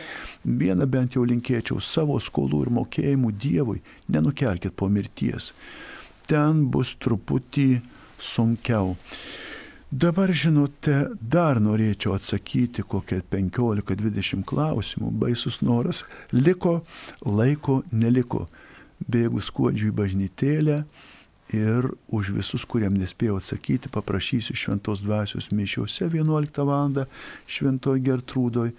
Vieną 0.45 0.87
bent 0.89 1.17
jau 1.17 1.25
linkėčiau 1.27 1.81
savo 1.83 2.17
skolų 2.19 2.65
ir 2.65 2.73
mokėjimų 2.79 3.31
Dievui, 3.35 3.83
nenukelkit 4.09 4.75
po 4.75 4.89
mirties. 4.89 5.53
Ten 6.29 6.65
bus 6.69 6.95
truputį 7.01 7.81
sunkiau. 8.19 8.95
Dabar, 9.89 10.29
žinote, 10.29 11.15
dar 11.17 11.57
norėčiau 11.57 12.13
atsakyti 12.13 12.83
kokią 12.85 13.23
15-20 13.31 14.45
klausimų. 14.45 15.09
Baisus 15.17 15.63
noras. 15.65 16.03
Liko, 16.29 16.83
laiko 17.25 17.79
neliko. 17.89 18.45
Bėgu 19.09 19.41
skuodžiui 19.41 19.89
bažnytėlę 19.95 20.83
ir 21.55 21.89
už 22.07 22.31
visus, 22.35 22.65
kuriem 22.65 22.97
nespėjau 22.99 23.39
atsakyti, 23.39 23.91
paprašysiu 23.93 24.55
šventos 24.57 25.01
dvasios 25.01 25.49
mišiuose 25.51 26.09
11 26.09 26.63
val. 26.65 27.05
šventoj 27.47 27.99
Gertrūdoj, 28.05 28.73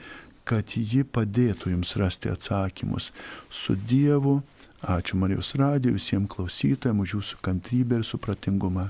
kad 0.44 0.74
ji 0.74 1.04
padėtų 1.04 1.74
jums 1.74 1.96
rasti 1.96 2.30
atsakymus. 2.30 3.12
Su 3.50 3.74
Dievu, 3.74 4.40
ačiū 4.82 5.18
Marijos 5.20 5.54
radijui, 5.54 5.98
visiems 5.98 6.30
klausytojams 6.30 7.02
už 7.06 7.14
jūsų 7.18 7.40
kantrybę 7.44 8.00
ir 8.00 8.06
supratingumą. 8.06 8.88